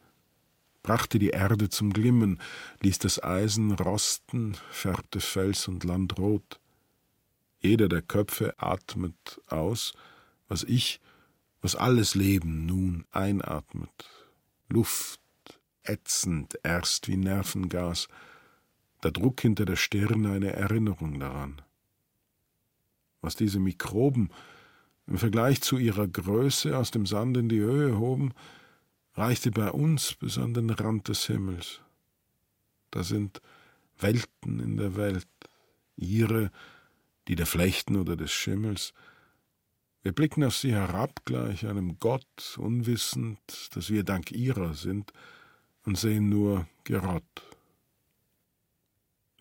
brachte 0.82 1.20
die 1.20 1.30
Erde 1.30 1.70
zum 1.70 1.92
Glimmen, 1.92 2.40
ließ 2.82 3.00
das 3.00 3.22
Eisen 3.24 3.72
rosten, 3.72 4.56
färbte 4.70 5.20
Fels 5.20 5.68
und 5.68 5.84
Land 5.84 6.18
rot. 6.18 6.60
Jeder 7.64 7.88
der 7.88 8.02
Köpfe 8.02 8.54
atmet 8.58 9.42
aus, 9.48 9.94
was 10.48 10.64
ich, 10.64 11.00
was 11.62 11.76
alles 11.76 12.14
Leben 12.14 12.66
nun 12.66 13.06
einatmet. 13.12 13.90
Luft, 14.70 15.22
ätzend, 15.84 16.60
erst 16.64 17.08
wie 17.08 17.18
Nervengas, 17.18 18.08
der 19.04 19.12
Druck 19.12 19.42
hinter 19.42 19.66
der 19.66 19.76
Stirn 19.78 20.26
eine 20.26 20.54
Erinnerung 20.54 21.20
daran 21.20 21.62
was 23.24 23.36
diese 23.36 23.60
Mikroben 23.60 24.30
im 25.08 25.18
Vergleich 25.18 25.62
zu 25.62 25.78
ihrer 25.78 26.08
Größe 26.08 26.78
aus 26.78 26.92
dem 26.92 27.06
Sand 27.06 27.38
in 27.38 27.50
die 27.50 27.62
Höhe 27.62 27.98
hoben, 27.98 28.34
reichte 29.16 29.50
bei 29.50 29.72
uns 29.72 30.14
bis 30.14 30.38
an 30.38 30.54
den 30.54 30.70
Rand 30.70 31.08
des 31.08 31.26
Himmels. 31.26 31.82
Da 32.92 33.04
sind 33.04 33.42
Welten 33.98 34.60
in 34.60 34.78
der 34.78 34.96
Welt, 34.96 35.28
ihre, 35.96 36.52
die 37.28 37.36
der 37.36 37.46
Flechten 37.46 37.96
oder 37.96 38.16
des 38.16 38.32
Schimmels. 38.32 38.94
Wir 40.02 40.12
blicken 40.12 40.44
auf 40.44 40.56
sie 40.56 40.74
herab 40.74 41.26
gleich 41.26 41.66
einem 41.66 41.98
Gott, 42.00 42.58
unwissend, 42.58 43.40
dass 43.76 43.90
wir 43.90 44.04
dank 44.04 44.32
ihrer 44.32 44.74
sind, 44.74 45.14
und 45.86 45.98
sehen 45.98 46.30
nur 46.30 46.68
Gerott. 46.84 47.24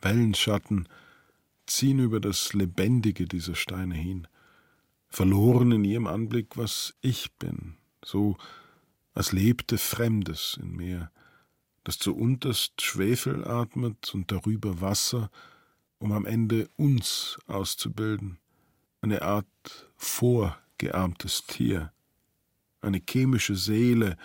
Wellenschatten, 0.01 0.89
ziehen 1.66 2.01
über 2.01 2.20
das 2.20 2.53
Lebendige 2.53 3.26
dieser 3.26 3.55
Steine 3.55 3.95
hin, 3.95 4.26
verloren 5.09 5.72
in 5.72 5.85
ihrem 5.85 6.07
Anblick, 6.07 6.57
was 6.57 6.95
ich 7.01 7.33
bin, 7.35 7.76
so 8.05 8.37
als 9.14 9.33
lebte 9.33 9.78
Fremdes 9.78 10.59
in 10.61 10.74
mir, 10.76 11.11
das 11.85 11.99
zu 11.99 12.16
unterst 12.16 12.80
Schwefel 12.80 13.47
atmet 13.47 14.14
und 14.14 14.30
darüber 14.30 14.80
Wasser, 14.80 15.30
um 16.03 16.13
am 16.13 16.27
Ende 16.27 16.69
uns 16.77 17.39
auszubilden, 17.47 18.39
eine 19.01 19.23
Art 19.23 19.47
vorgeahmtes 19.97 21.45
Tier, 21.47 21.93
eine 22.81 23.01
chemische 23.09 23.55
Seele, 23.55 24.17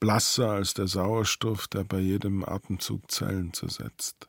blasser 0.00 0.50
als 0.50 0.74
der 0.74 0.86
Sauerstoff, 0.86 1.66
der 1.66 1.84
bei 1.84 1.98
jedem 1.98 2.44
Atemzug 2.44 3.10
Zellen 3.10 3.52
zersetzt. 3.52 4.28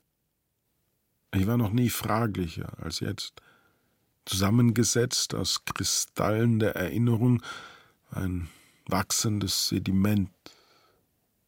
Ich 1.35 1.45
war 1.45 1.57
noch 1.57 1.71
nie 1.71 1.89
fraglicher 1.89 2.71
als 2.81 3.01
jetzt, 3.01 3.41
zusammengesetzt 4.25 5.35
aus 5.35 5.65
Kristallen 5.65 6.59
der 6.59 6.75
Erinnerung, 6.75 7.43
ein 8.11 8.49
wachsendes 8.87 9.67
Sediment, 9.67 10.31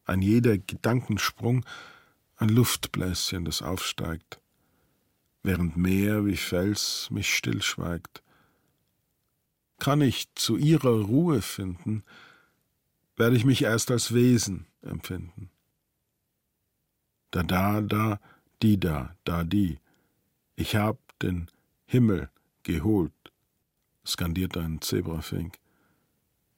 ein 0.04 0.20
jeder 0.20 0.58
Gedankensprung 0.58 1.64
ein 2.36 2.48
Luftbläschen, 2.48 3.44
das 3.44 3.62
aufsteigt, 3.62 4.41
während 5.42 5.76
Meer 5.76 6.24
wie 6.24 6.36
Fels 6.36 7.08
mich 7.10 7.34
stillschweigt. 7.34 8.22
Kann 9.78 10.00
ich 10.00 10.32
zu 10.34 10.56
ihrer 10.56 11.02
Ruhe 11.02 11.42
finden, 11.42 12.04
werde 13.16 13.36
ich 13.36 13.44
mich 13.44 13.62
erst 13.62 13.90
als 13.90 14.14
Wesen 14.14 14.66
empfinden. 14.82 15.50
Da, 17.30 17.42
da, 17.42 17.80
da, 17.80 18.20
die 18.62 18.78
da, 18.78 19.16
da, 19.24 19.42
die. 19.44 19.78
Ich 20.54 20.76
hab 20.76 20.98
den 21.18 21.48
Himmel 21.86 22.30
geholt, 22.62 23.12
skandiert 24.06 24.56
ein 24.56 24.80
Zebrafink. 24.80 25.58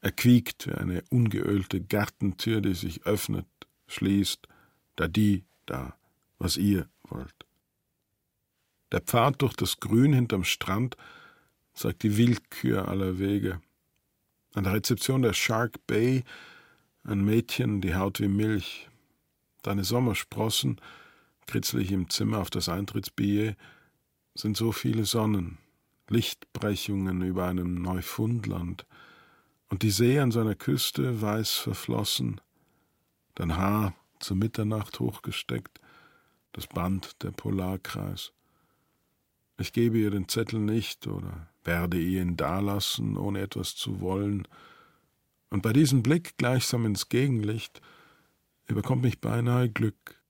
Er 0.00 0.12
quiekt 0.12 0.66
wie 0.66 0.72
eine 0.72 1.02
ungeölte 1.10 1.80
Gartentür, 1.80 2.60
die 2.60 2.74
sich 2.74 3.06
öffnet, 3.06 3.46
schließt, 3.86 4.46
da 4.96 5.08
die, 5.08 5.44
da, 5.64 5.96
was 6.38 6.58
ihr 6.58 6.88
wollt. 7.04 7.46
Der 8.94 9.00
Pfad 9.00 9.42
durch 9.42 9.54
das 9.54 9.80
Grün 9.80 10.12
hinterm 10.12 10.44
Strand 10.44 10.96
sagt 11.72 12.04
die 12.04 12.16
Willkür 12.16 12.86
aller 12.86 13.18
Wege. 13.18 13.60
An 14.52 14.62
der 14.62 14.74
Rezeption 14.74 15.22
der 15.22 15.32
Shark 15.32 15.84
Bay 15.88 16.22
ein 17.02 17.24
Mädchen, 17.24 17.80
die 17.80 17.96
Haut 17.96 18.20
wie 18.20 18.28
Milch. 18.28 18.88
Deine 19.62 19.82
Sommersprossen, 19.82 20.80
kritzel 21.48 21.80
ich 21.80 21.90
im 21.90 22.08
Zimmer 22.08 22.38
auf 22.38 22.50
das 22.50 22.68
Eintrittsbillet, 22.68 23.56
sind 24.36 24.56
so 24.56 24.70
viele 24.70 25.06
Sonnen, 25.06 25.58
Lichtbrechungen 26.08 27.20
über 27.22 27.46
einem 27.46 27.82
Neufundland, 27.82 28.86
und 29.70 29.82
die 29.82 29.90
See 29.90 30.20
an 30.20 30.30
seiner 30.30 30.54
Küste 30.54 31.20
weiß 31.20 31.50
verflossen, 31.50 32.40
dein 33.34 33.56
Haar 33.56 33.92
zur 34.20 34.36
Mitternacht 34.36 35.00
hochgesteckt, 35.00 35.80
das 36.52 36.68
Band 36.68 37.20
der 37.24 37.32
Polarkreis. 37.32 38.32
Ich 39.58 39.72
gebe 39.72 39.98
ihr 39.98 40.10
den 40.10 40.28
Zettel 40.28 40.58
nicht 40.60 41.06
oder 41.06 41.48
werde 41.62 42.00
ihn 42.00 42.36
dalassen, 42.36 43.16
ohne 43.16 43.40
etwas 43.40 43.76
zu 43.76 44.00
wollen, 44.00 44.46
und 45.50 45.62
bei 45.62 45.72
diesem 45.72 46.02
Blick 46.02 46.36
gleichsam 46.36 46.84
ins 46.84 47.08
Gegenlicht 47.08 47.80
überkommt 48.66 49.02
mich 49.02 49.20
beinahe 49.20 49.70
Glück, 49.70 50.20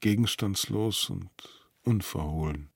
gegenstandslos 0.00 1.08
und 1.08 1.30
unverhohlen. 1.84 2.68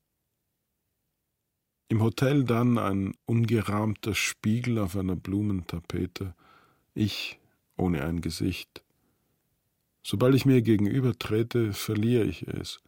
Im 1.89 2.01
Hotel 2.03 2.45
dann 2.45 2.79
ein 2.79 3.13
ungerahmter 3.27 4.15
Spiegel 4.15 4.79
auf 4.79 4.97
einer 4.97 5.17
Blumentapete, 5.17 6.35
ich 6.95 7.39
ohne 7.77 8.03
ein 8.05 8.23
Gesicht. 8.23 8.83
Sobald 10.03 10.35
ich 10.35 10.47
mir 10.47 10.63
gegenüber 10.63 11.19
trete, 11.19 11.75
verliere 11.75 12.25
ich 12.25 12.49
es. 12.49 12.81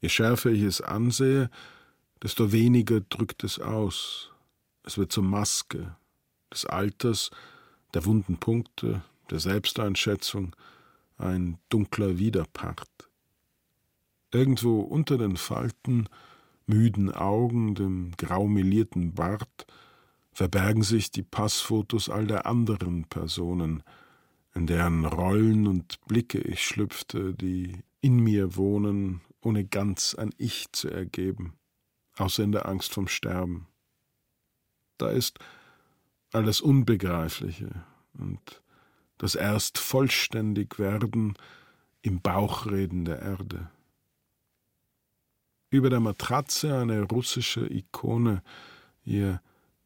Je 0.00 0.08
schärfer 0.08 0.50
ich 0.50 0.62
es 0.62 0.80
ansehe, 0.80 1.50
desto 2.22 2.52
weniger 2.52 3.00
drückt 3.00 3.44
es 3.44 3.58
aus. 3.58 4.30
Es 4.82 4.98
wird 4.98 5.12
zur 5.12 5.24
Maske 5.24 5.96
des 6.52 6.64
Alters, 6.64 7.30
der 7.94 8.04
wunden 8.04 8.38
Punkte, 8.38 9.02
der 9.30 9.40
Selbsteinschätzung, 9.40 10.54
ein 11.18 11.58
dunkler 11.68 12.18
Widerpart. 12.18 13.10
Irgendwo 14.32 14.80
unter 14.80 15.18
den 15.18 15.36
Falten 15.36 16.08
müden 16.66 17.12
Augen, 17.12 17.74
dem 17.74 18.12
graumelierten 18.16 19.14
Bart, 19.14 19.66
verbergen 20.32 20.82
sich 20.82 21.10
die 21.10 21.22
Passfotos 21.22 22.10
all 22.10 22.26
der 22.26 22.46
anderen 22.46 23.04
Personen, 23.04 23.82
in 24.54 24.66
deren 24.66 25.04
Rollen 25.04 25.66
und 25.66 26.00
Blicke 26.06 26.38
ich 26.38 26.64
schlüpfte, 26.64 27.34
die 27.34 27.78
in 28.00 28.18
mir 28.18 28.56
wohnen, 28.56 29.20
ohne 29.40 29.64
ganz 29.64 30.14
ein 30.14 30.30
Ich 30.38 30.66
zu 30.72 30.88
ergeben, 30.88 31.54
außer 32.16 32.42
in 32.42 32.52
der 32.52 32.66
Angst 32.66 32.92
vom 32.92 33.08
Sterben. 33.08 33.66
Da 34.98 35.10
ist 35.10 35.38
all 36.32 36.44
das 36.44 36.60
Unbegreifliche 36.60 37.84
und 38.14 38.62
das 39.18 39.34
erst 39.34 39.78
vollständig 39.78 40.78
werden 40.78 41.34
im 42.02 42.20
Bauchreden 42.20 43.04
der 43.04 43.20
Erde. 43.20 43.70
Über 45.70 45.90
der 45.90 46.00
Matratze 46.00 46.78
eine 46.78 47.02
russische 47.02 47.66
Ikone, 47.72 48.42
ihr 49.04 49.40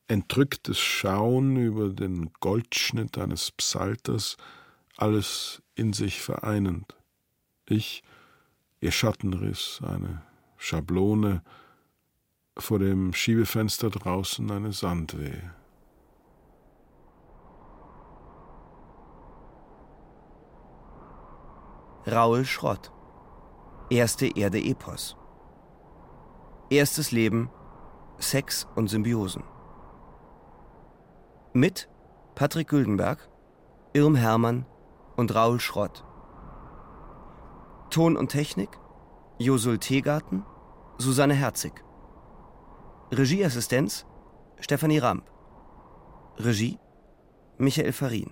entrücktes 0.09 0.78
Schauen 0.78 1.57
über 1.57 1.89
den 1.89 2.33
Goldschnitt 2.41 3.16
eines 3.16 3.53
Psalters, 3.53 4.37
alles 4.97 5.62
in 5.74 5.93
sich 5.93 6.20
vereinend. 6.20 6.97
Ich, 7.66 8.03
ihr 8.81 8.91
Schattenriss, 8.91 9.81
eine 9.83 10.22
Schablone, 10.59 11.43
vor 12.61 12.79
dem 12.79 13.13
Schiebefenster 13.13 13.91
draußen 13.91 14.51
eine 14.51 14.73
Sandwehe. 14.73 15.55
Raul 22.07 22.45
Schrott 22.45 22.93
Erste 23.91 24.27
Erde 24.27 24.59
Epos 24.59 25.17
Erstes 26.71 27.11
Leben, 27.11 27.51
Sex 28.19 28.67
und 28.77 28.89
Symbiosen. 28.89 29.43
Mit 31.53 31.89
Patrick 32.37 32.69
Güldenberg, 32.69 33.29
Irm 33.93 34.15
Hermann 34.15 34.67
und 35.17 35.35
Raul 35.35 35.59
Schrott. 35.59 36.05
Ton 37.91 38.17
und 38.17 38.29
Technik 38.29 38.71
Josul 39.39 39.79
Teegarten, 39.79 40.45
Susanne 40.99 41.35
Herzig. 41.35 41.73
Regieassistenz 43.13 44.07
Stefanie 44.61 45.01
Ramp. 45.01 45.29
Regie 46.39 46.79
Michael 47.59 47.93
Farin. 47.93 48.31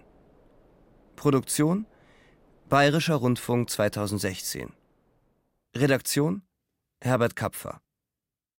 Produktion 1.16 1.84
Bayerischer 2.68 3.16
Rundfunk 3.16 3.70
2016. 3.70 4.72
Redaktion 5.74 6.42
Herbert 7.02 7.34
Kapfer 7.34 7.80